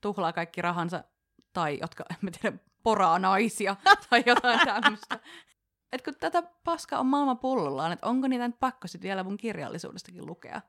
tuhlaa 0.00 0.32
kaikki 0.32 0.62
rahansa, 0.62 1.04
tai 1.52 1.78
jotka, 1.80 2.04
en 2.10 2.32
tiedä, 2.32 2.58
poraa 2.82 3.18
naisia, 3.18 3.76
tai 4.10 4.22
jotain 4.26 4.60
tämmöistä. 4.64 5.20
Et 5.92 6.02
kun 6.02 6.14
tätä 6.20 6.42
paskaa 6.64 7.00
on 7.00 7.06
maailman 7.06 7.38
pullollaan, 7.38 7.92
että 7.92 8.06
onko 8.06 8.28
niitä 8.28 8.48
nyt 8.48 8.60
pakko 8.60 8.88
sitten 8.88 9.08
vielä 9.08 9.24
mun 9.24 9.36
kirjallisuudestakin 9.36 10.26
lukea? 10.26 10.60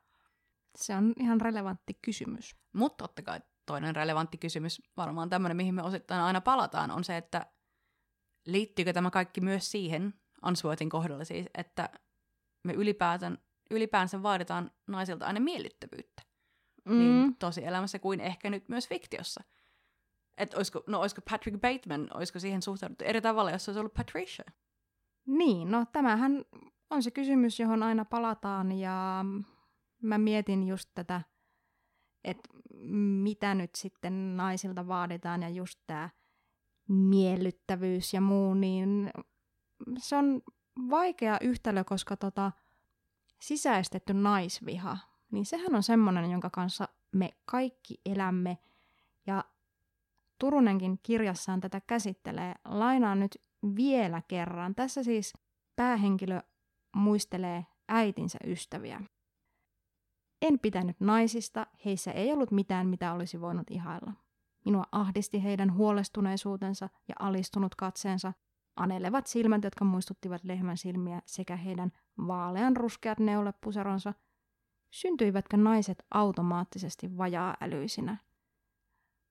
Se 0.78 0.95
on 0.95 1.13
ihan 1.20 1.41
relevantti 1.41 1.99
kysymys. 2.01 2.55
Mutta 2.74 3.03
totta 3.03 3.22
kai 3.22 3.39
toinen 3.66 3.95
relevantti 3.95 4.38
kysymys, 4.38 4.82
varmaan 4.97 5.30
tämmöinen, 5.30 5.57
mihin 5.57 5.76
me 5.76 5.84
osittain 5.84 6.22
aina 6.22 6.41
palataan, 6.41 6.91
on 6.91 7.03
se, 7.03 7.18
että 7.18 7.45
liittyykö 8.45 8.93
tämä 8.93 9.11
kaikki 9.11 9.41
myös 9.41 9.72
siihen, 9.72 10.13
Answorthin 10.41 10.89
kohdalla 10.89 11.26
siis, 11.26 11.45
että 11.53 11.89
me 12.63 12.74
ylipäätään, 12.74 13.38
ylipäänsä 13.72 14.24
vaaditaan 14.24 14.72
naisilta 14.88 15.26
aina 15.26 15.39
miellyttävyyttä. 15.39 16.24
Mm. 16.86 16.97
Niin 16.97 17.36
tosielämässä 17.36 17.99
kuin 17.99 18.20
ehkä 18.20 18.49
nyt 18.49 18.70
myös 18.70 18.88
fiktiossa. 18.88 19.43
Että 20.38 20.57
olisiko, 20.57 20.84
no 20.88 20.99
olisiko 20.99 21.22
Patrick 21.30 21.61
Bateman, 21.61 22.07
olisiko 22.13 22.39
siihen 22.39 22.61
suhtauduttu 22.61 23.05
eri 23.05 23.22
tavalla, 23.22 23.51
jos 23.51 23.66
se 23.66 23.72
olisi 23.72 23.80
ollut 23.80 23.93
Patricia? 23.93 24.45
Niin, 25.26 25.71
no 25.71 25.86
tämähän 25.91 26.45
on 26.89 27.03
se 27.03 27.11
kysymys, 27.11 27.59
johon 27.59 27.84
aina 27.84 28.05
palataan 28.05 28.71
ja 28.71 29.26
mä 30.01 30.17
mietin 30.17 30.67
just 30.67 30.89
tätä, 30.95 31.21
että 32.23 32.49
mitä 33.23 33.55
nyt 33.55 33.76
sitten 33.76 34.38
naisilta 34.38 34.88
vaaditaan 34.88 35.41
ja 35.41 35.49
just 35.49 35.80
tämä 35.88 36.09
miellyttävyys 36.88 38.13
ja 38.13 38.21
muu, 38.21 38.53
niin 38.53 39.11
se 39.97 40.15
on 40.15 40.41
vaikea 40.89 41.38
yhtälö, 41.41 41.84
koska 41.84 42.17
tota, 42.17 42.51
sisäistetty 43.41 44.13
naisviha, 44.13 44.97
niin 45.32 45.45
sehän 45.45 45.76
on 45.76 45.84
semmoinen, 45.84 46.32
jonka 46.32 46.49
kanssa 46.49 46.88
me 47.11 47.30
kaikki 47.45 48.01
elämme. 48.05 48.57
Ja 49.28 49.43
Turunenkin 50.39 50.99
kirjassaan 51.03 51.61
tätä 51.61 51.82
käsittelee. 51.82 52.55
Lainaan 52.65 53.19
nyt 53.19 53.38
vielä 53.76 54.22
kerran. 54.28 54.76
Tässä 54.76 55.03
siis 55.03 55.34
päähenkilö 55.76 56.41
muistelee 56.95 57.66
äitinsä 57.89 58.39
ystäviä. 58.47 59.01
En 60.41 60.60
pitänyt 60.60 60.99
naisista, 60.99 61.68
heissä 61.86 62.12
ei 62.12 62.34
ollut 62.34 62.51
mitään, 62.51 62.88
mitä 62.88 63.14
olisi 63.14 63.41
voinut 63.41 63.72
ihailla. 63.72 64.14
Minua 64.66 64.84
ahdisti 64.91 65.43
heidän 65.43 65.74
huolestuneisuutensa 65.74 66.89
ja 67.08 67.16
alistunut 67.20 67.76
katseensa, 67.76 68.34
anelevat 68.76 69.28
silmät, 69.28 69.64
jotka 69.64 69.86
muistuttivat 69.86 70.43
lehmän 70.43 70.78
silmiä, 70.78 71.22
sekä 71.26 71.56
heidän 71.56 71.91
vaalean 72.28 72.78
ruskeat 72.78 73.20
neulepuseronsa. 73.20 74.14
Syntyivätkö 74.91 75.58
naiset 75.58 76.06
automaattisesti 76.12 77.18
vajaa-älyisinä? 77.18 78.18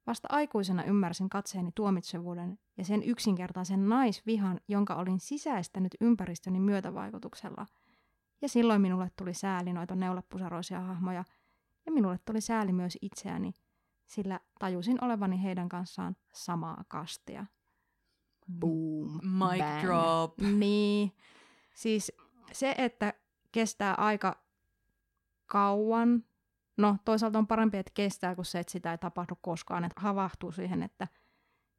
Vasta 0.06 0.28
aikuisena 0.30 0.84
ymmärsin 0.84 1.28
katseeni 1.28 1.70
tuomitsevuuden 1.74 2.58
ja 2.76 2.84
sen 2.84 3.02
yksinkertaisen 3.02 3.88
naisvihan, 3.88 4.60
jonka 4.68 4.94
olin 4.94 5.20
sisäistänyt 5.20 5.94
ympäristöni 6.00 6.60
myötävaikutuksella. 6.60 7.66
Ja 8.42 8.48
silloin 8.48 8.80
minulle 8.80 9.10
tuli 9.16 9.34
sääli 9.34 9.72
noita 9.72 9.96
neulepusaroisia 9.96 10.80
hahmoja, 10.80 11.24
ja 11.86 11.92
minulle 11.92 12.18
tuli 12.24 12.40
sääli 12.40 12.72
myös 12.72 12.98
itseäni, 13.02 13.52
sillä 14.06 14.40
tajusin 14.58 15.04
olevani 15.04 15.42
heidän 15.42 15.68
kanssaan 15.68 16.16
samaa 16.34 16.84
kastia. 16.88 17.46
Boom. 18.60 19.12
Mic 19.22 19.58
bang. 19.58 19.82
drop. 19.82 20.38
Niin. 20.58 21.12
Siis 21.74 22.12
se, 22.52 22.74
että 22.78 23.14
kestää 23.52 23.94
aika 23.94 24.42
kauan 25.46 26.24
No 26.76 26.96
toisaalta 27.04 27.38
on 27.38 27.46
parempi, 27.46 27.78
että 27.78 27.92
kestää 27.94 28.34
kuin 28.34 28.44
se, 28.44 28.58
että 28.58 28.72
sitä 28.72 28.92
ei 28.92 28.98
tapahdu 28.98 29.34
koskaan, 29.40 29.84
että 29.84 30.00
havahtuu 30.00 30.52
siihen, 30.52 30.82
että 30.82 31.08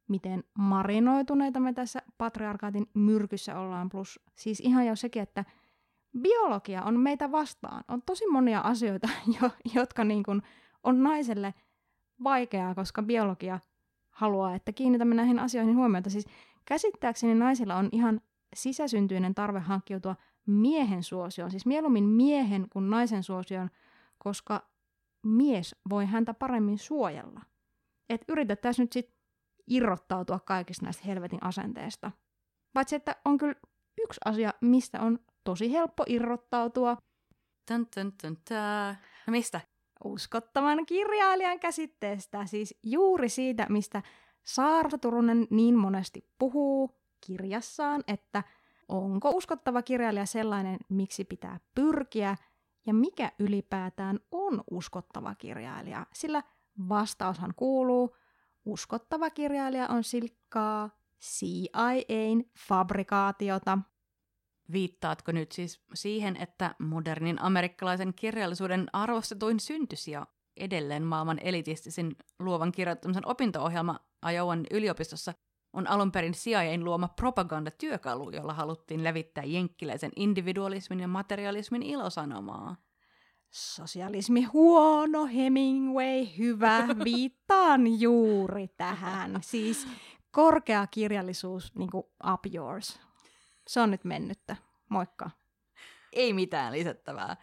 miten 0.08 0.44
marinoituneita 0.58 1.60
me 1.60 1.72
tässä 1.72 2.02
patriarkaatin 2.18 2.86
myrkyssä 2.94 3.58
ollaan. 3.58 3.88
Plus 3.88 4.20
siis 4.34 4.60
ihan 4.60 4.86
jo 4.86 4.96
sekin, 4.96 5.22
että 5.22 5.44
biologia 6.20 6.82
on 6.82 7.00
meitä 7.00 7.32
vastaan. 7.32 7.84
On 7.88 8.02
tosi 8.02 8.26
monia 8.26 8.60
asioita, 8.60 9.08
jo, 9.40 9.50
jotka 9.74 10.04
niin 10.04 10.22
kuin 10.22 10.42
on 10.82 11.02
naiselle 11.02 11.54
vaikeaa, 12.24 12.74
koska 12.74 13.02
biologia 13.02 13.60
haluaa, 14.10 14.54
että 14.54 14.72
kiinnitämme 14.72 15.14
näihin 15.14 15.38
asioihin 15.38 15.76
huomiota. 15.76 16.10
Siis 16.10 16.26
käsittääkseni 16.64 17.34
naisilla 17.34 17.76
on 17.76 17.88
ihan 17.92 18.20
sisäsyntyinen 18.54 19.34
tarve 19.34 19.60
hankkiutua 19.60 20.16
miehen 20.46 21.02
suosioon, 21.02 21.50
siis 21.50 21.66
mieluummin 21.66 22.04
miehen 22.04 22.66
kuin 22.70 22.90
naisen 22.90 23.22
suosioon, 23.22 23.70
koska 24.18 24.75
mies 25.26 25.74
voi 25.90 26.06
häntä 26.06 26.34
paremmin 26.34 26.78
suojella. 26.78 27.40
Et 28.08 28.24
yritettäisiin 28.28 28.84
nyt 28.84 28.92
sitten 28.92 29.16
irrottautua 29.66 30.40
kaikista 30.40 30.84
näistä 30.84 31.02
helvetin 31.06 31.42
asenteista. 31.42 32.12
Paitsi, 32.72 32.96
että 32.96 33.16
on 33.24 33.38
kyllä 33.38 33.54
yksi 34.04 34.20
asia, 34.24 34.54
mistä 34.60 35.00
on 35.00 35.18
tosi 35.44 35.72
helppo 35.72 36.04
irrottautua. 36.06 36.96
Tun, 37.68 37.86
tun, 37.94 38.12
tun, 38.22 38.36
tun. 38.36 38.56
No 39.26 39.30
mistä? 39.30 39.60
Uskottavan 40.04 40.86
kirjailijan 40.86 41.60
käsitteestä, 41.60 42.46
siis 42.46 42.78
juuri 42.82 43.28
siitä, 43.28 43.66
mistä 43.68 44.02
Saara 44.44 44.98
Turunen 44.98 45.46
niin 45.50 45.78
monesti 45.78 46.30
puhuu 46.38 47.00
kirjassaan, 47.26 48.04
että 48.08 48.42
onko 48.88 49.30
uskottava 49.30 49.82
kirjailija 49.82 50.26
sellainen, 50.26 50.78
miksi 50.88 51.24
pitää 51.24 51.60
pyrkiä, 51.74 52.36
ja 52.86 52.94
mikä 52.94 53.32
ylipäätään 53.38 54.20
on 54.30 54.64
uskottava 54.70 55.34
kirjailija. 55.34 56.06
Sillä 56.12 56.42
vastaushan 56.88 57.52
kuuluu, 57.56 58.16
uskottava 58.64 59.30
kirjailija 59.30 59.88
on 59.88 60.04
silkkaa 60.04 60.90
CIAn 61.22 62.44
fabrikaatiota. 62.68 63.78
Viittaatko 64.72 65.32
nyt 65.32 65.52
siis 65.52 65.84
siihen, 65.94 66.36
että 66.36 66.74
modernin 66.78 67.42
amerikkalaisen 67.42 68.14
kirjallisuuden 68.14 68.86
arvostetuin 68.92 69.60
syntys 69.60 70.08
ja 70.08 70.26
edelleen 70.56 71.02
maailman 71.02 71.38
elitistisin 71.38 72.16
luovan 72.38 72.72
kirjoittamisen 72.72 73.28
opinto-ohjelma 73.28 74.00
Iowan 74.32 74.64
yliopistossa 74.70 75.34
on 75.76 75.86
alun 75.86 76.12
perin 76.12 76.32
CIAn 76.32 76.84
luoma 76.84 77.08
propagandatyökalu, 77.08 78.30
jolla 78.30 78.54
haluttiin 78.54 79.04
levittää 79.04 79.44
jenkkiläisen 79.44 80.10
individualismin 80.16 81.00
ja 81.00 81.08
materialismin 81.08 81.82
ilosanomaa. 81.82 82.76
Sosialismi 83.50 84.42
huono, 84.42 85.26
Hemingway 85.26 86.26
hyvä, 86.38 86.88
viittaan 87.04 88.00
juuri 88.00 88.68
tähän. 88.68 89.38
Siis 89.40 89.88
korkea 90.30 90.86
kirjallisuus, 90.86 91.74
niin 91.74 91.90
kuin 91.90 92.04
up 92.32 92.54
yours. 92.54 93.00
Se 93.68 93.80
on 93.80 93.90
nyt 93.90 94.04
mennyttä. 94.04 94.56
Moikka. 94.88 95.30
Ei 96.12 96.32
mitään 96.32 96.72
lisättävää. 96.72 97.36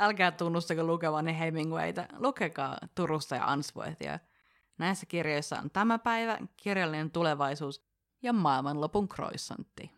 Älkää 0.00 0.30
tunnustako 0.30 0.84
lukevanne 0.84 1.38
Hemingwayta, 1.38 2.06
lukekaa 2.18 2.78
Turusta 2.94 3.36
ja 3.36 3.46
Answorthia. 3.46 4.18
Näissä 4.78 5.06
kirjoissa 5.06 5.58
on 5.58 5.70
tämä 5.70 5.98
päivä, 5.98 6.38
kirjallinen 6.56 7.10
tulevaisuus 7.10 7.84
ja 8.22 8.32
maailmanlopun 8.32 9.08
croissantti. 9.08 9.90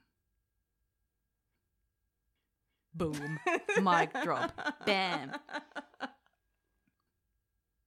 Boom. 2.97 3.39
Mic 3.87 4.23
drop. 4.23 4.51
Bam. 4.85 5.41